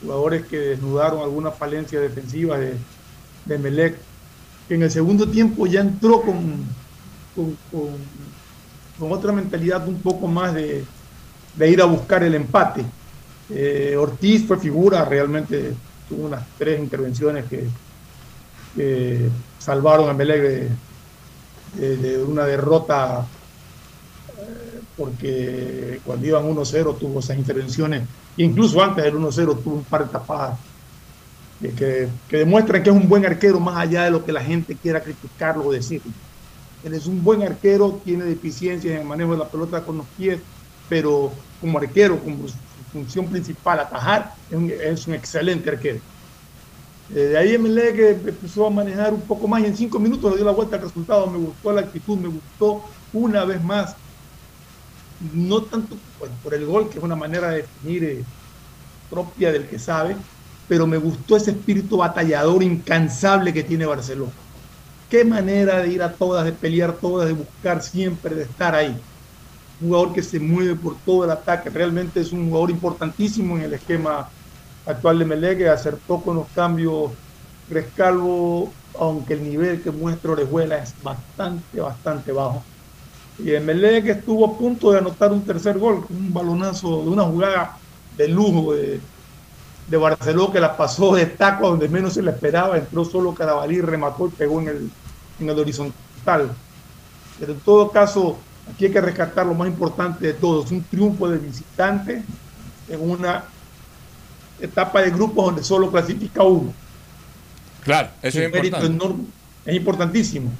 Jugadores 0.02 0.46
que 0.46 0.58
desnudaron 0.58 1.22
alguna 1.22 1.50
falencia 1.50 1.98
defensiva 1.98 2.58
de, 2.58 2.76
de 3.46 3.58
Melec 3.58 3.98
que 4.68 4.74
en 4.74 4.82
el 4.82 4.90
segundo 4.90 5.26
tiempo 5.26 5.66
ya 5.66 5.80
entró 5.80 6.20
con, 6.20 6.64
con, 7.34 7.56
con- 7.72 8.28
otra 9.10 9.32
mentalidad 9.32 9.86
un 9.88 10.00
poco 10.00 10.26
más 10.26 10.52
de, 10.52 10.84
de 11.54 11.70
ir 11.70 11.80
a 11.80 11.84
buscar 11.86 12.22
el 12.24 12.34
empate. 12.34 12.84
Eh, 13.50 13.96
Ortiz 13.96 14.46
fue 14.46 14.58
figura, 14.58 15.04
realmente 15.04 15.72
tuvo 16.08 16.26
unas 16.26 16.44
tres 16.58 16.80
intervenciones 16.80 17.44
que, 17.46 17.66
salvaron 19.58 20.08
a 20.08 20.12
Melec 20.12 20.70
de, 21.74 22.22
una 22.22 22.44
derrota 22.44 23.26
eh, 24.38 24.80
porque 24.96 26.00
cuando 26.04 26.26
iban 26.26 26.44
1-0 26.44 26.96
tuvo 26.98 27.18
esas 27.18 27.38
intervenciones, 27.38 28.06
incluso 28.36 28.80
antes 28.82 29.02
del 29.02 29.14
1-0 29.14 29.62
tuvo 29.62 29.74
un 29.76 29.84
par 29.84 30.04
de 30.06 30.12
tapadas 30.12 30.58
que, 31.60 32.08
que 32.28 32.36
demuestran 32.38 32.82
que 32.82 32.90
es 32.90 32.96
un 32.96 33.08
buen 33.08 33.26
arquero 33.26 33.58
más 33.58 33.76
allá 33.76 34.04
de 34.04 34.10
lo 34.10 34.24
que 34.24 34.32
la 34.32 34.42
gente 34.42 34.76
quiera 34.76 35.02
criticarlo 35.02 35.64
o 35.66 35.72
decir. 35.72 36.00
Él 36.84 36.94
es 36.94 37.06
un 37.06 37.22
buen 37.24 37.42
arquero, 37.42 38.00
tiene 38.04 38.24
deficiencias 38.24 38.94
en 38.94 39.00
el 39.00 39.06
manejo 39.06 39.32
de 39.32 39.38
la 39.38 39.48
pelota 39.48 39.82
con 39.82 39.98
los 39.98 40.06
pies, 40.16 40.38
pero 40.88 41.32
como 41.60 41.78
arquero, 41.78 42.18
como 42.20 42.46
su 42.46 42.54
función 42.92 43.26
principal, 43.26 43.80
atajar, 43.80 44.34
es 44.50 45.06
un, 45.06 45.14
excelente 45.14 45.70
arquero. 45.70 45.98
Eh, 47.10 47.14
de 47.14 47.38
ahí 47.38 47.58
MLE 47.58 47.94
que 47.94 48.10
empezó 48.10 48.66
a 48.66 48.70
manejar 48.70 49.12
un 49.14 49.22
poco 49.22 49.48
más 49.48 49.62
y 49.62 49.66
en 49.66 49.76
cinco 49.76 49.98
minutos 49.98 50.30
le 50.30 50.36
dio 50.36 50.46
la 50.46 50.52
vuelta 50.52 50.76
al 50.76 50.82
resultado. 50.82 51.26
Me 51.26 51.38
gustó 51.38 51.72
la 51.72 51.80
actitud, 51.80 52.16
me 52.18 52.28
gustó 52.28 52.84
una 53.12 53.44
vez 53.44 53.62
más. 53.62 53.96
No 55.34 55.62
tanto 55.62 55.96
por 56.44 56.54
el 56.54 56.64
gol, 56.64 56.88
que 56.88 56.98
es 56.98 57.04
una 57.04 57.16
manera 57.16 57.50
de 57.50 57.56
definir 57.62 58.04
eh, 58.04 58.24
propia 59.10 59.50
del 59.50 59.66
que 59.66 59.78
sabe, 59.78 60.16
pero 60.68 60.86
me 60.86 60.98
gustó 60.98 61.36
ese 61.36 61.52
espíritu 61.52 61.96
batallador 61.96 62.62
incansable 62.62 63.52
que 63.52 63.64
tiene 63.64 63.86
Barcelona. 63.86 64.32
Qué 65.08 65.24
manera 65.24 65.78
de 65.78 65.88
ir 65.88 66.02
a 66.02 66.12
todas, 66.12 66.44
de 66.44 66.52
pelear 66.52 66.92
todas, 66.92 67.26
de 67.26 67.32
buscar 67.32 67.82
siempre, 67.82 68.34
de 68.34 68.42
estar 68.42 68.74
ahí. 68.74 68.94
Un 69.80 69.88
jugador 69.88 70.12
que 70.12 70.22
se 70.22 70.38
mueve 70.38 70.74
por 70.74 70.96
todo 70.98 71.24
el 71.24 71.30
ataque, 71.30 71.70
realmente 71.70 72.20
es 72.20 72.32
un 72.32 72.48
jugador 72.48 72.70
importantísimo 72.70 73.56
en 73.56 73.62
el 73.62 73.72
esquema 73.72 74.28
actual 74.84 75.18
de 75.18 75.24
Melé, 75.24 75.56
que 75.56 75.68
acertó 75.68 76.20
con 76.20 76.36
los 76.36 76.48
cambios 76.54 77.12
Rescalvo, 77.70 78.72
aunque 78.98 79.34
el 79.34 79.44
nivel 79.44 79.82
que 79.82 79.90
muestra 79.90 80.32
Orejuela 80.32 80.78
es 80.78 80.94
bastante, 81.02 81.80
bastante 81.80 82.32
bajo. 82.32 82.62
Y 83.38 83.44
que 83.44 84.10
estuvo 84.10 84.46
a 84.46 84.58
punto 84.58 84.90
de 84.90 84.98
anotar 84.98 85.32
un 85.32 85.42
tercer 85.42 85.78
gol, 85.78 86.04
un 86.08 86.32
balonazo 86.32 87.02
de 87.02 87.10
una 87.10 87.24
jugada 87.24 87.76
de 88.16 88.28
lujo 88.28 88.72
de, 88.72 89.00
de 89.88 89.96
Barcelona 89.96 90.52
que 90.52 90.60
la 90.60 90.76
pasó 90.76 91.14
de 91.14 91.26
taco 91.26 91.66
a 91.66 91.70
donde 91.70 91.88
menos 91.88 92.14
se 92.14 92.22
le 92.22 92.30
esperaba, 92.30 92.76
entró 92.76 93.04
solo 93.04 93.34
Carabalí, 93.34 93.80
remató 93.80 94.26
y 94.26 94.30
pegó 94.30 94.60
en 94.60 94.68
el, 94.68 94.90
en 95.40 95.48
el 95.48 95.58
horizontal. 95.58 96.50
Pero 97.40 97.52
en 97.52 97.60
todo 97.60 97.90
caso, 97.90 98.38
aquí 98.70 98.86
hay 98.86 98.92
que 98.92 99.00
rescatar 99.00 99.46
lo 99.46 99.54
más 99.54 99.68
importante 99.68 100.26
de 100.26 100.34
todo, 100.34 100.64
es 100.64 100.70
un 100.70 100.84
triunfo 100.84 101.28
de 101.28 101.38
visitante 101.38 102.22
en 102.88 103.10
una 103.10 103.44
etapa 104.60 105.00
de 105.00 105.10
grupos 105.10 105.46
donde 105.46 105.62
solo 105.62 105.90
clasifica 105.90 106.42
uno. 106.42 106.72
Claro, 107.82 108.08
eso 108.20 108.40
es, 108.40 108.46
un 108.46 108.52
mérito 108.52 108.76
importante. 108.76 109.04
enorme, 109.04 109.24
es 109.64 109.76
importantísimo. 109.76 110.50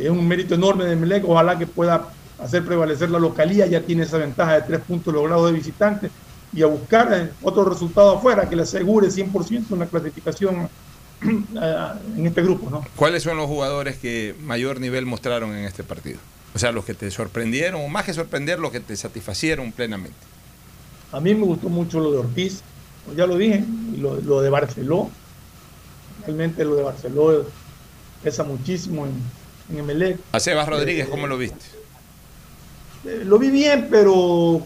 Es 0.00 0.08
un 0.08 0.26
mérito 0.26 0.54
enorme 0.54 0.84
de 0.84 0.96
Melec, 0.96 1.24
ojalá 1.28 1.58
que 1.58 1.66
pueda 1.66 2.08
hacer 2.38 2.64
prevalecer 2.64 3.10
la 3.10 3.18
localía, 3.18 3.66
ya 3.66 3.82
tiene 3.82 4.04
esa 4.04 4.16
ventaja 4.16 4.54
de 4.54 4.62
tres 4.62 4.80
puntos 4.80 5.12
logrados 5.12 5.46
de 5.46 5.52
visitante 5.52 6.10
y 6.52 6.62
a 6.62 6.66
buscar 6.66 7.12
eh, 7.12 7.30
otro 7.42 7.64
resultado 7.64 8.16
afuera 8.16 8.48
que 8.48 8.56
le 8.56 8.62
asegure 8.62 9.08
100% 9.08 9.70
una 9.70 9.86
clasificación 9.86 10.68
eh, 11.22 11.86
en 12.16 12.26
este 12.26 12.42
grupo. 12.42 12.68
¿no? 12.70 12.84
¿Cuáles 12.96 13.22
son 13.22 13.36
los 13.36 13.46
jugadores 13.46 13.96
que 13.96 14.34
mayor 14.40 14.80
nivel 14.80 15.06
mostraron 15.06 15.54
en 15.54 15.64
este 15.64 15.82
partido? 15.82 16.18
O 16.54 16.58
sea, 16.58 16.70
los 16.72 16.84
que 16.84 16.94
te 16.94 17.10
sorprendieron, 17.10 17.80
o 17.80 17.88
más 17.88 18.04
que 18.04 18.12
sorprender, 18.12 18.58
los 18.58 18.72
que 18.72 18.80
te 18.80 18.94
satisfacieron 18.96 19.72
plenamente. 19.72 20.16
A 21.10 21.20
mí 21.20 21.34
me 21.34 21.44
gustó 21.44 21.68
mucho 21.70 22.00
lo 22.00 22.12
de 22.12 22.18
Ortiz, 22.18 22.62
ya 23.16 23.26
lo 23.26 23.38
dije, 23.38 23.64
y 23.94 23.96
lo, 23.96 24.20
lo 24.20 24.42
de 24.42 24.50
Barceló. 24.50 25.10
Realmente 26.26 26.64
lo 26.64 26.76
de 26.76 26.82
Barceló 26.82 27.46
pesa 28.22 28.44
muchísimo 28.44 29.06
en, 29.06 29.14
en 29.70 29.78
Emelec. 29.78 30.18
A 30.32 30.40
Sebas 30.40 30.68
Rodríguez, 30.68 31.08
¿cómo 31.08 31.26
lo 31.26 31.38
viste? 31.38 31.64
Eh, 33.04 33.22
lo 33.24 33.38
vi 33.38 33.50
bien, 33.50 33.88
pero 33.90 34.64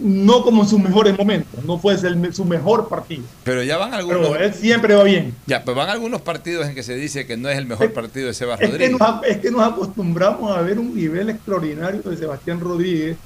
no 0.00 0.42
como 0.42 0.62
en 0.62 0.68
sus 0.68 0.80
mejores 0.80 1.16
momentos. 1.16 1.62
No 1.64 1.78
fue 1.78 1.94
el- 1.94 2.34
su 2.34 2.44
mejor 2.44 2.88
partido. 2.88 3.22
Pero 3.44 3.62
ya 3.62 3.76
van 3.76 3.92
algunos. 3.94 4.28
Pero 4.30 4.44
él 4.44 4.54
siempre 4.54 4.94
va 4.94 5.04
bien. 5.04 5.34
Ya, 5.46 5.62
pero 5.64 5.76
van 5.76 5.90
algunos 5.90 6.22
partidos 6.22 6.66
en 6.66 6.74
que 6.74 6.82
se 6.82 6.94
dice 6.94 7.26
que 7.26 7.36
no 7.36 7.48
es 7.48 7.58
el 7.58 7.66
mejor 7.66 7.92
partido 7.92 8.26
de 8.28 8.34
Sebas 8.34 8.60
Es 8.60 8.66
que, 8.70 8.72
Rodríguez. 8.78 8.98
nos, 8.98 9.24
es 9.26 9.36
que 9.38 9.50
nos 9.50 9.62
acostumbramos 9.62 10.56
a 10.56 10.62
ver 10.62 10.78
un 10.78 10.94
nivel 10.94 11.28
extraordinario 11.30 12.00
de 12.02 12.16
Sebastián 12.16 12.60
Rodríguez, 12.60 13.16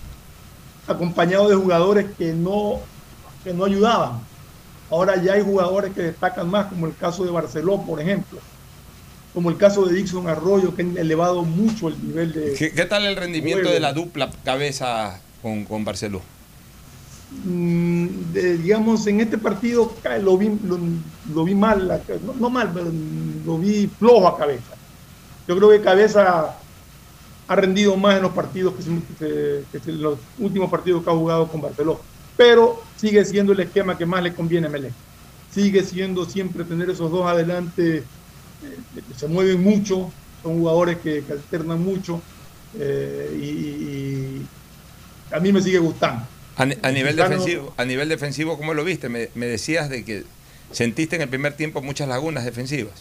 acompañado 0.87 1.49
de 1.49 1.55
jugadores 1.55 2.07
que 2.19 2.33
no, 2.33 2.81
que 3.43 3.53
no 3.55 3.65
ayudaban. 3.65 4.21
Ahora 4.91 5.21
ya 5.23 5.33
hay 5.35 5.43
jugadores 5.43 5.93
que 5.95 6.03
destacan 6.03 6.49
más, 6.51 6.67
como 6.67 6.87
el 6.87 6.95
caso 6.97 7.25
de 7.25 7.31
Barceló, 7.31 7.81
por 7.83 8.01
ejemplo. 8.01 8.39
Como 9.33 9.51
el 9.51 9.57
caso 9.57 9.85
de 9.87 9.95
Dixon 9.95 10.29
Arroyo, 10.29 10.77
que 10.77 10.83
han 10.83 10.97
elevado 10.97 11.43
mucho 11.43 11.89
el 11.89 12.07
nivel 12.07 12.33
de. 12.33 12.53
¿Qué, 12.55 12.71
qué 12.73 12.85
tal 12.85 13.05
el 13.05 13.17
rendimiento 13.17 13.63
juego. 13.63 13.75
de 13.75 13.81
la 13.81 13.93
dupla 13.93 14.31
cabeza 14.45 15.21
con, 15.43 15.65
con 15.65 15.85
Barceló? 15.85 16.23
Mm, 17.29 18.31
digamos, 18.33 19.07
en 19.07 19.21
este 19.21 19.39
partido 19.39 20.01
lo 20.21 20.39
vi, 20.39 20.51
lo, 20.63 21.45
vi 21.45 21.55
mal, 21.55 22.05
no, 22.23 22.51
mal, 22.51 22.73
pero 22.73 22.91
lo 22.93 23.59
vi 23.59 23.89
flojo 23.99 24.29
a 24.29 24.37
cabeza. 24.39 24.77
Yo 25.47 25.57
creo 25.57 25.71
que 25.71 25.83
cabeza 25.83 26.59
ha 27.49 27.57
rendido 27.57 27.97
más 27.97 28.17
en 28.17 28.23
los 28.23 28.33
partidos 28.33 28.75
que, 28.77 28.83
se- 28.83 29.93
los 29.93 30.29
últimos 30.37 30.71
partidos 30.71 31.05
que 31.05 31.11
ha 31.11 31.15
jugado 31.17 31.49
con 31.49 31.61
Barcelona. 31.63 32.01
Pero 32.37 32.93
sigue 32.97 33.25
siendo 33.25 33.53
el 33.53 33.61
esquema 33.61 33.99
que 33.99 34.07
más 34.07 34.23
le 34.23 34.35
conviene 34.35 34.67
a 34.69 34.71
Melec. 34.71 34.97
Sigue 35.49 35.85
siendo 35.85 36.25
siempre 36.27 36.65
tener 36.65 36.91
esos 36.91 37.11
dos 37.11 37.27
adelante, 37.27 38.11
eh, 38.61 38.79
se 39.13 39.29
mueven 39.29 39.63
mucho, 39.63 40.17
son 40.43 40.59
jugadores 40.59 40.99
que, 41.01 41.27
alternan 41.31 41.83
mucho. 41.83 42.29
eh, 42.73 43.33
y 43.41 44.51
a 45.31 45.41
mí 45.41 45.53
me 45.53 45.63
sigue 45.63 45.79
gustando. 45.81 46.34
A, 46.57 46.67
ni- 46.67 46.77
a 46.83 46.91
nivel 46.91 47.17
defensivo, 47.17 47.75
a 47.77 47.85
nivel 47.85 48.09
defensivo, 48.09 48.57
¿cómo 48.57 48.75
lo 48.75 48.85
viste? 48.85 49.09
Me, 49.09 49.29
me 49.35 49.47
decías 49.47 49.89
de 49.91 50.05
que 50.05 50.25
sentiste 50.71 51.17
en 51.17 51.23
el 51.23 51.29
primer 51.29 51.55
tiempo 51.55 51.83
muchas 51.83 52.09
lagunas 52.09 52.45
defensivas. 52.45 52.95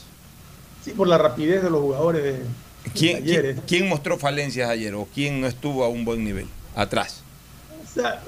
Sí, 0.83 0.91
por 0.91 1.07
la 1.07 1.17
rapidez 1.17 1.61
de 1.63 1.69
los 1.69 1.81
jugadores 1.81 2.23
de, 2.23 2.31
de 2.33 2.39
¿Quién, 2.93 3.19
Talleres. 3.19 3.55
quién- 3.55 3.65
quién 3.67 3.89
mostró 3.89 4.17
falencias 4.17 4.69
ayer 4.69 4.93
o 4.95 5.07
quién 5.13 5.39
no 5.41 5.47
estuvo 5.47 5.83
a 5.83 5.89
un 5.89 6.03
buen 6.03 6.23
nivel? 6.23 6.47
Atrás. 6.75 7.21
O 7.83 7.93
sea, 7.93 8.21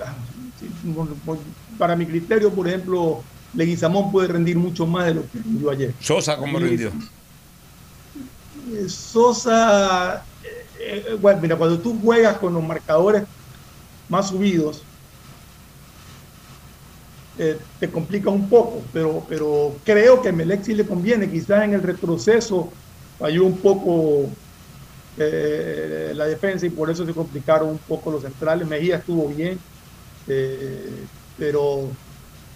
por- 1.25 1.39
para 1.77 1.95
mi 1.95 2.05
criterio, 2.05 2.51
por 2.53 2.67
ejemplo, 2.67 3.23
Leguizamón 3.55 4.11
puede 4.11 4.27
rendir 4.27 4.57
mucho 4.57 4.85
más 4.85 5.07
de 5.07 5.15
lo 5.15 5.21
que 5.23 5.39
rindió 5.39 5.71
ayer. 5.71 5.93
Sosa, 5.99 6.37
¿cómo 6.37 6.59
Sí. 6.59 6.65
rindió? 6.65 6.91
Eh, 8.73 8.87
Sosa, 8.89 10.23
eh, 10.43 11.05
eh, 11.09 11.17
bueno, 11.19 11.41
mira, 11.41 11.55
cuando 11.55 11.79
tú 11.79 11.99
juegas 12.01 12.37
con 12.37 12.53
los 12.53 12.63
marcadores 12.63 13.23
más 14.09 14.29
subidos, 14.29 14.83
eh, 17.37 17.57
te 17.79 17.89
complica 17.89 18.29
un 18.29 18.49
poco, 18.49 18.81
pero, 18.93 19.25
pero 19.27 19.75
creo 19.83 20.21
que 20.21 20.29
a 20.29 20.31
Melec 20.31 20.67
le 20.67 20.85
conviene, 20.85 21.29
quizás 21.29 21.63
en 21.63 21.73
el 21.73 21.83
retroceso 21.83 22.69
falló 23.19 23.45
un 23.45 23.57
poco 23.57 24.29
eh, 25.17 26.11
la 26.13 26.25
defensa 26.25 26.65
y 26.65 26.69
por 26.69 26.89
eso 26.89 27.05
se 27.05 27.13
complicaron 27.13 27.69
un 27.69 27.77
poco 27.77 28.11
los 28.11 28.23
centrales. 28.23 28.67
Mejía 28.67 28.97
estuvo 28.97 29.27
bien, 29.27 29.57
eh, 30.27 30.89
pero 31.37 31.87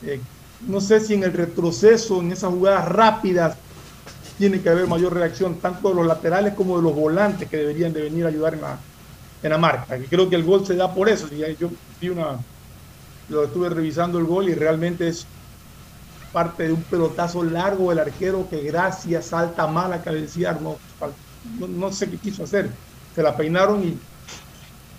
eh, 0.05 0.19
no 0.67 0.81
sé 0.81 0.99
si 0.99 1.13
en 1.13 1.23
el 1.23 1.33
retroceso, 1.33 2.19
en 2.21 2.31
esas 2.31 2.51
jugadas 2.51 2.87
rápidas, 2.89 3.57
tiene 4.37 4.61
que 4.61 4.69
haber 4.69 4.87
mayor 4.87 5.13
reacción 5.13 5.55
tanto 5.55 5.89
de 5.89 5.95
los 5.95 6.07
laterales 6.07 6.53
como 6.53 6.77
de 6.77 6.83
los 6.83 6.95
volantes 6.95 7.49
que 7.49 7.57
deberían 7.57 7.91
de 7.91 8.01
venir 8.01 8.25
a 8.25 8.29
ayudar 8.29 8.53
en 8.53 8.61
la, 8.61 8.79
en 9.43 9.49
la 9.49 9.57
marca. 9.57 9.97
Y 9.97 10.03
creo 10.03 10.29
que 10.29 10.35
el 10.35 10.43
gol 10.43 10.65
se 10.65 10.75
da 10.75 10.93
por 10.93 11.09
eso. 11.09 11.27
Yo 11.59 11.69
vi 11.99 12.09
una, 12.09 12.39
lo 13.29 13.45
estuve 13.45 13.69
revisando 13.69 14.19
el 14.19 14.25
gol 14.25 14.49
y 14.49 14.55
realmente 14.55 15.07
es 15.07 15.33
parte 16.31 16.63
de 16.67 16.73
un 16.73 16.83
pelotazo 16.83 17.43
largo 17.43 17.89
del 17.89 17.99
arquero 17.99 18.47
que 18.49 18.61
gracias 18.63 19.27
salta 19.29 19.67
mal 19.67 19.93
a 19.93 20.01
cabecear, 20.01 20.61
no, 20.61 20.83
no, 21.41 21.67
no 21.67 21.91
sé 21.91 22.09
qué 22.09 22.19
quiso 22.19 22.43
hacer. 22.43 22.79
Se 23.11 23.23
la 23.23 23.35
peinaron 23.35 23.83
y 23.83 24.08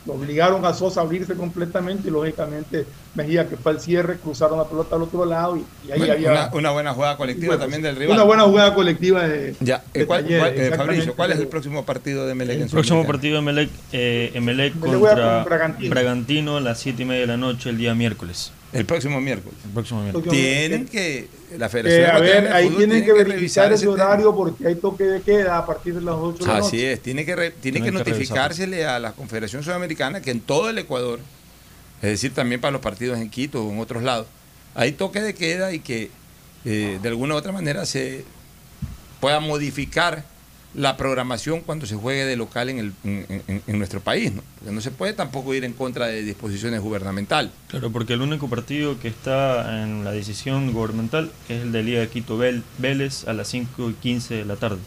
lo 0.07 0.15
obligaron 0.15 0.65
a 0.65 0.73
Sosa 0.73 1.01
a 1.01 1.05
abrirse 1.05 1.35
completamente 1.35 2.09
y 2.09 2.11
lógicamente 2.11 2.87
Mejía 3.15 3.49
que 3.49 3.57
fue 3.57 3.73
al 3.73 3.81
cierre, 3.81 4.19
cruzaron 4.19 4.57
la 4.59 4.65
pelota 4.65 4.95
al 4.97 5.03
otro 5.03 5.25
lado 5.25 5.57
y, 5.57 5.65
y 5.89 5.91
ahí 5.93 5.99
Bueno, 5.99 6.13
había 6.15 6.31
una, 6.33 6.51
una 6.55 6.71
buena 6.71 6.93
jugada 6.95 7.17
colectiva 7.17 7.49
Bueno, 7.49 7.61
también 7.63 7.83
del 7.83 7.97
rival. 7.97 8.15
una 8.17 8.23
buena 8.25 8.43
jugada 8.45 8.73
colectiva 8.75 9.27
de, 9.27 9.55
Ya, 9.61 9.83
de 9.93 10.03
eh, 10.03 10.07
¿cuál- 10.07 10.23
Talleres, 10.23 10.41
cuál- 10.55 10.61
eh. 10.61 10.77
Fabricio, 10.77 11.15
¿cuál 11.17 11.33
es 11.33 11.39
el 11.41 11.49
próximo 11.49 11.85
partido 11.85 12.27
de 12.27 12.35
Melec 12.37 12.57
en 12.59 12.63
El 12.63 12.71
próximo 12.71 13.03
Sudamericana? 13.03 13.13
partido 13.19 13.35
de 13.35 13.39
Emelec, 13.41 13.71
eh, 13.93 14.31
Emelec 14.35 14.75
Me 14.77 14.89
le 14.91 14.97
voy 14.97 15.07
a 15.09 15.11
contra 15.11 15.35
con 15.37 15.45
Bragantino. 15.45 15.91
Bragantino 15.91 16.57
a 16.57 16.61
las 16.61 16.79
7 16.79 17.03
y 17.03 17.05
media 17.07 17.21
de 17.23 17.27
la 17.27 17.37
noche 17.37 17.69
el 17.71 17.77
día 17.79 17.95
miércoles. 17.95 18.53
El 18.73 18.85
próximo 18.87 19.21
miércoles. 19.21 19.59
El 19.65 19.71
próximo 19.73 20.03
miércoles. 20.03 20.31
Tienen 20.31 20.87
que. 20.87 21.29
La 21.59 21.69
Federación 21.69 22.03
Eh, 22.03 22.07
a 22.07 22.19
ver, 22.21 22.53
ahí 22.53 22.67
Fútbol 22.67 22.79
tienen 22.79 23.03
tiene 23.05 23.07
que 23.07 23.25
verificar 23.25 23.73
ese 23.73 23.83
tema. 23.83 23.95
horario 23.95 24.35
porque 24.37 24.67
hay 24.69 24.75
toque 24.77 25.03
de 25.05 25.21
queda 25.23 25.59
a 25.59 25.67
partir 25.67 25.95
de 25.95 26.01
las 26.03 26.15
8 26.15 26.39
de 26.39 26.47
la 26.47 26.55
noche. 26.59 26.67
Así 26.69 26.85
es, 26.85 27.01
tiene 27.03 27.25
que, 27.27 27.35
re- 27.35 27.51
tiene 27.51 27.81
Tienen 27.81 27.83
que 27.83 28.05
que 28.05 28.11
notificársele 28.13 28.87
a 28.87 29.01
la 29.01 29.13
Confederación 29.13 29.65
Sudamericana 29.65 30.21
que 30.23 30.31
en 30.31 30.41
todo 30.41 30.71
el 30.71 30.79
Ecuador, 30.79 31.19
es 32.03 32.11
decir, 32.11 32.33
también 32.33 32.61
para 32.61 32.71
los 32.71 32.81
partidos 32.81 33.19
en 33.19 33.29
Quito 33.31 33.65
o 33.65 33.71
en 33.73 33.81
otros 33.81 34.05
lados, 34.05 34.29
hay 34.77 34.93
toque 34.93 35.21
de 35.21 35.35
queda 35.35 35.73
y 35.73 35.81
que 35.81 36.11
eh, 36.65 36.99
de 37.03 37.09
alguna 37.09 37.35
u 37.35 37.39
otra 37.39 37.51
manera 37.51 37.85
se 37.87 38.25
pueda 39.21 39.41
modificar 39.41 40.23
la 40.75 40.97
programación 40.97 41.61
cuando 41.61 41.87
se 41.87 41.97
juegue 41.97 42.25
de 42.25 42.37
local 42.37 42.69
en, 42.69 42.79
el, 42.79 42.93
en, 43.05 43.79
nuestro 43.79 44.01
país. 44.01 44.33
¿no? 44.33 44.43
Porque 44.59 44.73
no 44.73 44.81
se 44.81 44.91
puede 44.91 45.13
tampoco 45.13 45.55
ir 45.55 45.65
en 45.65 45.73
contra 45.73 46.07
de 46.07 46.23
disposiciones 46.23 46.81
gubernamentales. 46.81 47.51
Claro, 47.69 47.91
porque 47.91 48.13
el 48.13 48.23
único 48.23 48.49
partido 48.49 48.99
que 49.01 49.09
está 49.09 49.83
en 49.83 50.05
la 50.05 50.13
decisión 50.13 50.73
gubernamental 50.73 51.31
es 51.49 51.63
el 51.63 51.73
de 51.73 51.83
Liga 51.83 52.01
de 52.01 52.09
Quito 52.09 52.39
Vélez 52.39 53.27
a 53.27 53.33
las 53.33 53.49
5 53.49 53.91
y 53.91 53.95
15 53.95 54.35
de 54.35 54.45
la 54.45 54.57
tarde. 54.57 54.79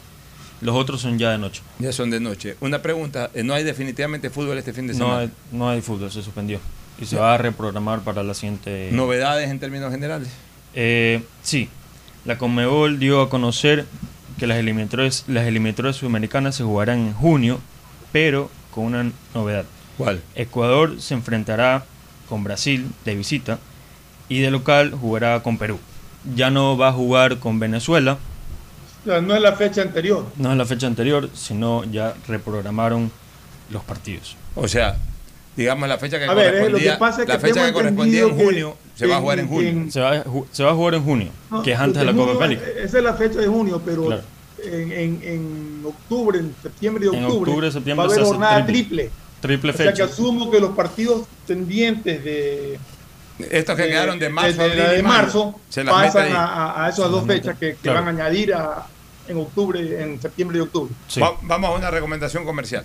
Los 0.60 0.74
otros 0.76 1.02
son 1.02 1.18
ya 1.18 1.30
de 1.30 1.38
noche. 1.38 1.62
Ya 1.78 1.92
son 1.92 2.10
de 2.10 2.20
noche. 2.20 2.56
Una 2.60 2.80
pregunta, 2.80 3.30
eh, 3.34 3.42
¿no 3.42 3.52
hay 3.52 3.64
definitivamente 3.64 4.30
fútbol 4.30 4.56
este 4.56 4.72
fin 4.72 4.86
de 4.86 4.94
No 4.94 4.98
semana? 5.00 5.18
hay, 5.20 5.30
no 5.52 5.68
hay 5.68 5.82
fútbol, 5.82 6.10
se 6.10 6.22
suspendió. 6.22 6.58
Y 6.98 7.06
se 7.06 7.16
va 7.16 7.34
a 7.34 7.38
reprogramar 7.38 8.00
para 8.00 8.22
la 8.22 8.34
siguiente. 8.34 8.88
¿Novedades 8.92 9.50
en 9.50 9.58
términos 9.58 9.90
generales? 9.90 10.28
Eh, 10.74 11.22
sí, 11.42 11.68
la 12.24 12.38
Conmebol 12.38 12.98
dio 12.98 13.20
a 13.20 13.28
conocer 13.28 13.84
que 14.38 14.46
las 14.46 14.58
eliminatorias, 14.58 15.24
las 15.28 15.46
eliminatorias 15.46 15.96
sudamericanas 15.96 16.54
se 16.56 16.64
jugarán 16.64 16.98
en 16.98 17.14
junio, 17.14 17.60
pero 18.12 18.50
con 18.70 18.84
una 18.86 19.10
novedad. 19.34 19.64
¿Cuál? 19.96 20.22
Ecuador 20.34 21.00
se 21.00 21.14
enfrentará 21.14 21.84
con 22.28 22.42
Brasil 22.42 22.90
de 23.04 23.14
visita 23.14 23.58
y 24.28 24.40
de 24.40 24.50
local 24.50 24.92
jugará 24.92 25.42
con 25.42 25.58
Perú. 25.58 25.78
Ya 26.34 26.50
no 26.50 26.76
va 26.76 26.88
a 26.88 26.92
jugar 26.92 27.38
con 27.38 27.58
Venezuela, 27.60 28.18
O 29.02 29.06
sea, 29.06 29.20
no 29.20 29.34
es 29.34 29.42
la 29.42 29.52
fecha 29.52 29.82
anterior. 29.82 30.26
no 30.36 30.50
es 30.50 30.56
la 30.56 30.64
fecha 30.64 30.86
anterior, 30.86 31.28
sino 31.34 31.84
ya 31.84 32.14
reprogramaron 32.26 33.12
los 33.70 33.84
partidos. 33.84 34.36
O 34.56 34.66
sea, 34.66 34.96
digamos 35.56 35.88
la 35.88 35.98
fecha 35.98 36.18
que 36.18 36.24
A 36.24 36.34
ver, 36.34 36.46
eh, 36.46 36.50
lo 36.50 36.58
correspondía, 36.58 36.92
que 36.94 36.98
pasa 36.98 37.22
es 37.22 37.28
la 37.28 37.34
que 37.38 37.46
fecha 37.48 37.72
correspondía 37.72 38.22
en 38.22 38.36
que 38.36 38.44
junio 38.44 38.76
se 38.94 39.06
va 39.06 39.16
a 39.16 39.20
jugar 39.20 39.38
en 39.38 39.48
junio. 39.48 39.90
Se 39.90 40.00
va, 40.00 40.24
se 40.52 40.62
va 40.64 40.70
a 40.70 40.74
jugar 40.74 40.94
en 40.94 41.04
junio, 41.04 41.28
No, 41.50 41.62
que 41.62 41.72
es 41.72 41.78
antes 41.78 42.00
de 42.00 42.04
la 42.06 42.12
Copa 42.12 42.32
América. 42.32 42.62
Esa 42.82 42.98
es 42.98 43.04
la 43.04 43.14
fecha 43.14 43.38
de 43.40 43.46
junio, 43.46 43.80
pero 43.84 44.06
Claro. 44.06 44.22
en, 44.64 44.92
en- 44.92 45.20
en 45.22 45.82
octubre, 45.86 46.38
en 46.38 46.54
septiembre 46.62 47.04
y 47.12 47.16
En 47.16 47.24
octubre, 47.24 47.50
octubre, 47.50 47.72
septiembre 47.72 48.06
va 48.06 48.12
a 48.12 48.14
haber 48.14 48.26
jornada 48.26 48.66
triple. 48.66 49.02
triple. 49.04 49.10
Triple 49.40 49.70
O 49.72 49.76
sea 49.76 49.86
que 49.86 49.92
fecha. 49.92 50.04
asumo 50.04 50.50
que 50.50 50.58
los 50.60 50.70
partidos 50.70 51.26
pendientes 51.46 52.24
de 52.24 52.78
Estos 53.50 53.76
que 53.76 53.88
quedaron 53.88 54.18
de 54.18 54.28
marzo, 54.30 54.62
de, 54.62 54.70
de 54.76 55.02
marzo 55.02 55.60
se 55.68 55.84
pasan 55.84 56.32
a, 56.32 56.84
a- 56.86 56.88
esas 56.88 57.10
dos 57.10 57.26
fechas 57.26 57.58
que, 57.58 57.70
que 57.72 57.76
Claro. 57.82 58.04
van 58.04 58.08
a 58.20 58.24
añadir 58.24 58.54
a, 58.54 58.86
en 59.28 59.36
octubre, 59.38 60.02
en 60.02 60.20
septiembre 60.20 60.58
y 60.58 60.60
octubre. 60.62 60.94
Va- 61.22 61.36
vamos 61.42 61.70
a 61.70 61.74
una 61.74 61.90
recomendación 61.90 62.44
comercial. 62.44 62.84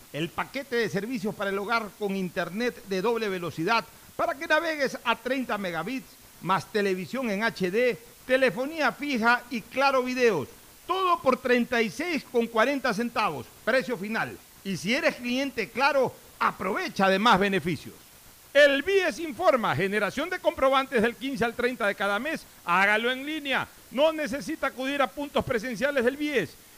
el 0.13 0.29
paquete 0.29 0.75
de 0.75 0.89
servicios 0.89 1.33
para 1.35 1.49
el 1.49 1.59
hogar 1.59 1.89
con 1.97 2.15
internet 2.15 2.83
de 2.87 3.01
doble 3.01 3.29
velocidad 3.29 3.85
para 4.15 4.35
que 4.35 4.47
navegues 4.47 4.97
a 5.03 5.15
30 5.15 5.57
megabits, 5.57 6.07
más 6.41 6.71
televisión 6.71 7.29
en 7.29 7.43
HD, 7.43 7.97
telefonía 8.25 8.91
fija 8.91 9.43
y 9.49 9.61
claro 9.61 10.03
videos. 10.03 10.47
Todo 10.85 11.21
por 11.21 11.41
36,40 11.41 12.93
centavos, 12.93 13.45
precio 13.63 13.97
final. 13.97 14.37
Y 14.63 14.77
si 14.77 14.93
eres 14.93 15.15
cliente 15.15 15.69
claro, 15.69 16.13
aprovecha 16.39 17.07
de 17.07 17.19
más 17.19 17.39
beneficios. 17.39 17.95
El 18.53 18.83
BIES 18.83 19.19
informa, 19.19 19.75
generación 19.75 20.29
de 20.29 20.39
comprobantes 20.39 21.01
del 21.01 21.15
15 21.15 21.45
al 21.45 21.53
30 21.53 21.87
de 21.87 21.95
cada 21.95 22.19
mes, 22.19 22.45
hágalo 22.65 23.09
en 23.09 23.25
línea. 23.25 23.67
No 23.91 24.11
necesita 24.11 24.67
acudir 24.67 25.01
a 25.01 25.07
puntos 25.07 25.45
presenciales 25.45 26.03
del 26.03 26.17
BIES. 26.17 26.55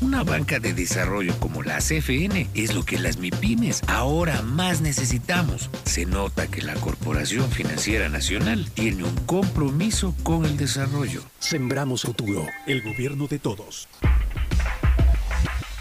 Una 0.00 0.22
banca 0.24 0.58
de 0.58 0.72
desarrollo 0.72 1.38
como 1.38 1.62
la 1.62 1.78
CFN 1.78 2.48
es 2.54 2.74
lo 2.74 2.84
que 2.84 2.98
las 2.98 3.18
MIPIMES 3.18 3.82
ahora 3.86 4.40
más 4.40 4.80
necesitamos. 4.80 5.70
Se 5.84 6.06
nota 6.06 6.46
que 6.46 6.62
la 6.62 6.74
Corporación 6.74 7.50
Financiera 7.50 8.08
Nacional 8.08 8.70
tiene 8.72 9.04
un 9.04 9.14
compromiso 9.26 10.14
con 10.22 10.46
el 10.46 10.56
desarrollo. 10.56 11.22
Sembramos 11.38 12.02
futuro, 12.02 12.46
el 12.66 12.82
gobierno 12.82 13.26
de 13.26 13.38
todos. 13.38 13.88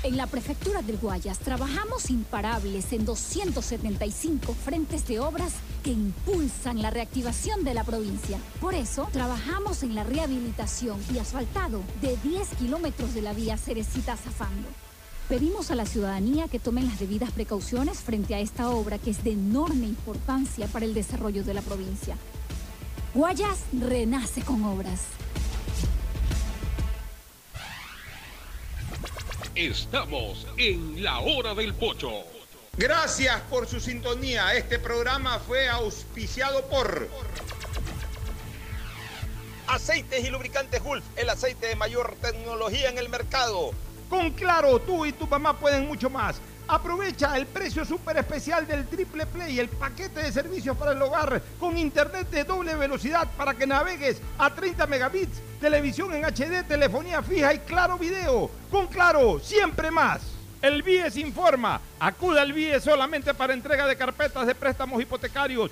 En 0.01 0.15
la 0.15 0.27
prefectura 0.27 0.81
del 0.81 0.97
Guayas 0.97 1.39
trabajamos 1.39 2.09
imparables 2.09 2.93
en 2.93 3.03
275 3.03 4.53
frentes 4.53 5.05
de 5.09 5.19
obras 5.19 5.51
que 5.83 5.91
impulsan 5.91 6.81
la 6.81 6.89
reactivación 6.89 7.65
de 7.65 7.73
la 7.73 7.83
provincia. 7.83 8.37
Por 8.61 8.75
eso, 8.75 9.09
trabajamos 9.11 9.83
en 9.83 9.95
la 9.95 10.05
rehabilitación 10.05 10.97
y 11.13 11.17
asfaltado 11.17 11.81
de 12.01 12.15
10 12.23 12.47
kilómetros 12.57 13.13
de 13.13 13.23
la 13.23 13.33
vía 13.33 13.57
Cerecita-Zafando. 13.57 14.69
Pedimos 15.27 15.69
a 15.69 15.75
la 15.75 15.85
ciudadanía 15.85 16.47
que 16.47 16.59
tomen 16.59 16.85
las 16.85 16.99
debidas 16.99 17.31
precauciones 17.31 17.99
frente 17.99 18.35
a 18.35 18.39
esta 18.39 18.69
obra 18.69 18.99
que 18.99 19.09
es 19.09 19.21
de 19.25 19.33
enorme 19.33 19.85
importancia 19.85 20.67
para 20.67 20.85
el 20.85 20.93
desarrollo 20.93 21.43
de 21.43 21.53
la 21.53 21.61
provincia. 21.61 22.15
Guayas 23.13 23.59
renace 23.73 24.43
con 24.43 24.63
obras. 24.63 25.18
Estamos 29.55 30.45
en 30.57 31.03
la 31.03 31.19
hora 31.19 31.55
del 31.55 31.73
pocho. 31.73 32.23
Gracias 32.77 33.41
por 33.49 33.67
su 33.67 33.79
sintonía. 33.79 34.53
Este 34.53 34.79
programa 34.79 35.39
fue 35.39 35.67
auspiciado 35.67 36.65
por 36.69 37.09
Aceites 39.67 40.23
y 40.23 40.29
Lubricantes 40.29 40.81
Gulf, 40.83 41.03
el 41.15 41.29
aceite 41.29 41.67
de 41.67 41.75
mayor 41.75 42.15
tecnología 42.21 42.89
en 42.89 42.99
el 42.99 43.09
mercado. 43.09 43.71
Con 44.09 44.31
Claro, 44.31 44.79
tú 44.79 45.05
y 45.05 45.11
tu 45.11 45.27
mamá 45.27 45.59
pueden 45.59 45.87
mucho 45.87 46.09
más. 46.09 46.39
Aprovecha 46.71 47.35
el 47.35 47.47
precio 47.47 47.83
súper 47.83 48.17
especial 48.17 48.67
del 48.67 48.85
Triple 48.85 49.25
Play, 49.25 49.57
el 49.57 49.69
paquete 49.69 50.21
de 50.21 50.31
servicios 50.31 50.77
para 50.77 50.91
el 50.91 51.01
hogar 51.01 51.41
con 51.59 51.75
internet 51.75 52.29
de 52.29 52.43
doble 52.43 52.75
velocidad 52.75 53.27
para 53.35 53.55
que 53.55 53.65
navegues 53.65 54.21
a 54.37 54.53
30 54.53 54.85
megabits, 54.85 55.41
televisión 55.59 56.13
en 56.13 56.25
HD, 56.25 56.63
telefonía 56.67 57.23
fija 57.23 57.55
y 57.55 57.59
claro 57.59 57.97
video. 57.97 58.51
Con 58.69 58.85
Claro, 58.85 59.39
siempre 59.39 59.89
más. 59.89 60.21
El 60.61 60.83
BIES 60.83 61.17
informa. 61.17 61.81
Acuda 61.99 62.43
al 62.43 62.53
BIES 62.53 62.83
solamente 62.83 63.33
para 63.33 63.53
entrega 63.53 63.87
de 63.87 63.95
carpetas 63.95 64.45
de 64.45 64.53
préstamos 64.53 65.01
hipotecarios. 65.01 65.71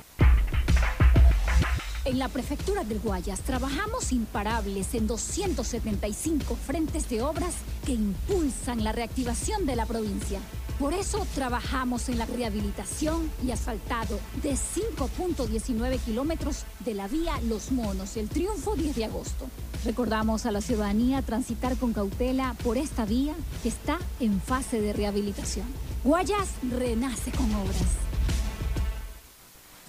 En 2.03 2.17
la 2.17 2.29
prefectura 2.29 2.83
del 2.83 2.99
Guayas 2.99 3.41
trabajamos 3.41 4.11
imparables 4.11 4.95
en 4.95 5.05
275 5.05 6.55
frentes 6.55 7.07
de 7.09 7.21
obras 7.21 7.53
que 7.85 7.91
impulsan 7.91 8.83
la 8.83 8.91
reactivación 8.91 9.67
de 9.67 9.75
la 9.75 9.85
provincia. 9.85 10.39
Por 10.79 10.95
eso 10.95 11.27
trabajamos 11.35 12.09
en 12.09 12.17
la 12.17 12.25
rehabilitación 12.25 13.29
y 13.45 13.51
asfaltado 13.51 14.19
de 14.41 14.53
5.19 14.53 15.99
kilómetros 15.99 16.65
de 16.79 16.95
la 16.95 17.07
vía 17.07 17.39
Los 17.47 17.71
Monos, 17.71 18.17
el 18.17 18.29
Triunfo 18.29 18.75
10 18.75 18.95
de 18.95 19.05
agosto. 19.05 19.45
Recordamos 19.85 20.47
a 20.47 20.51
la 20.51 20.61
ciudadanía 20.61 21.21
transitar 21.21 21.77
con 21.77 21.93
cautela 21.93 22.55
por 22.63 22.77
esta 22.77 23.05
vía 23.05 23.35
que 23.61 23.69
está 23.69 23.99
en 24.19 24.41
fase 24.41 24.81
de 24.81 24.93
rehabilitación. 24.93 25.67
Guayas 26.03 26.49
renace 26.63 27.31
con 27.31 27.53
obras. 27.53 28.01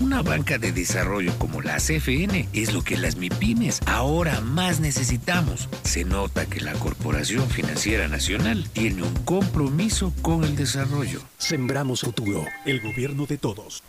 Una 0.00 0.22
banca 0.22 0.58
de 0.58 0.72
desarrollo 0.72 1.32
como 1.38 1.62
la 1.62 1.76
CFN 1.76 2.48
es 2.52 2.72
lo 2.74 2.82
que 2.82 2.96
las 2.96 3.16
MIPIMES 3.16 3.80
ahora 3.86 4.40
más 4.40 4.80
necesitamos. 4.80 5.68
Se 5.82 6.04
nota 6.04 6.46
que 6.46 6.60
la 6.60 6.72
Corporación 6.74 7.48
Financiera 7.48 8.08
Nacional 8.08 8.68
tiene 8.72 9.02
un 9.02 9.14
compromiso 9.24 10.12
con 10.20 10.44
el 10.44 10.56
desarrollo. 10.56 11.20
Sembramos 11.38 12.00
futuro, 12.00 12.44
el 12.66 12.80
gobierno 12.80 13.26
de 13.26 13.38
todos. 13.38 13.82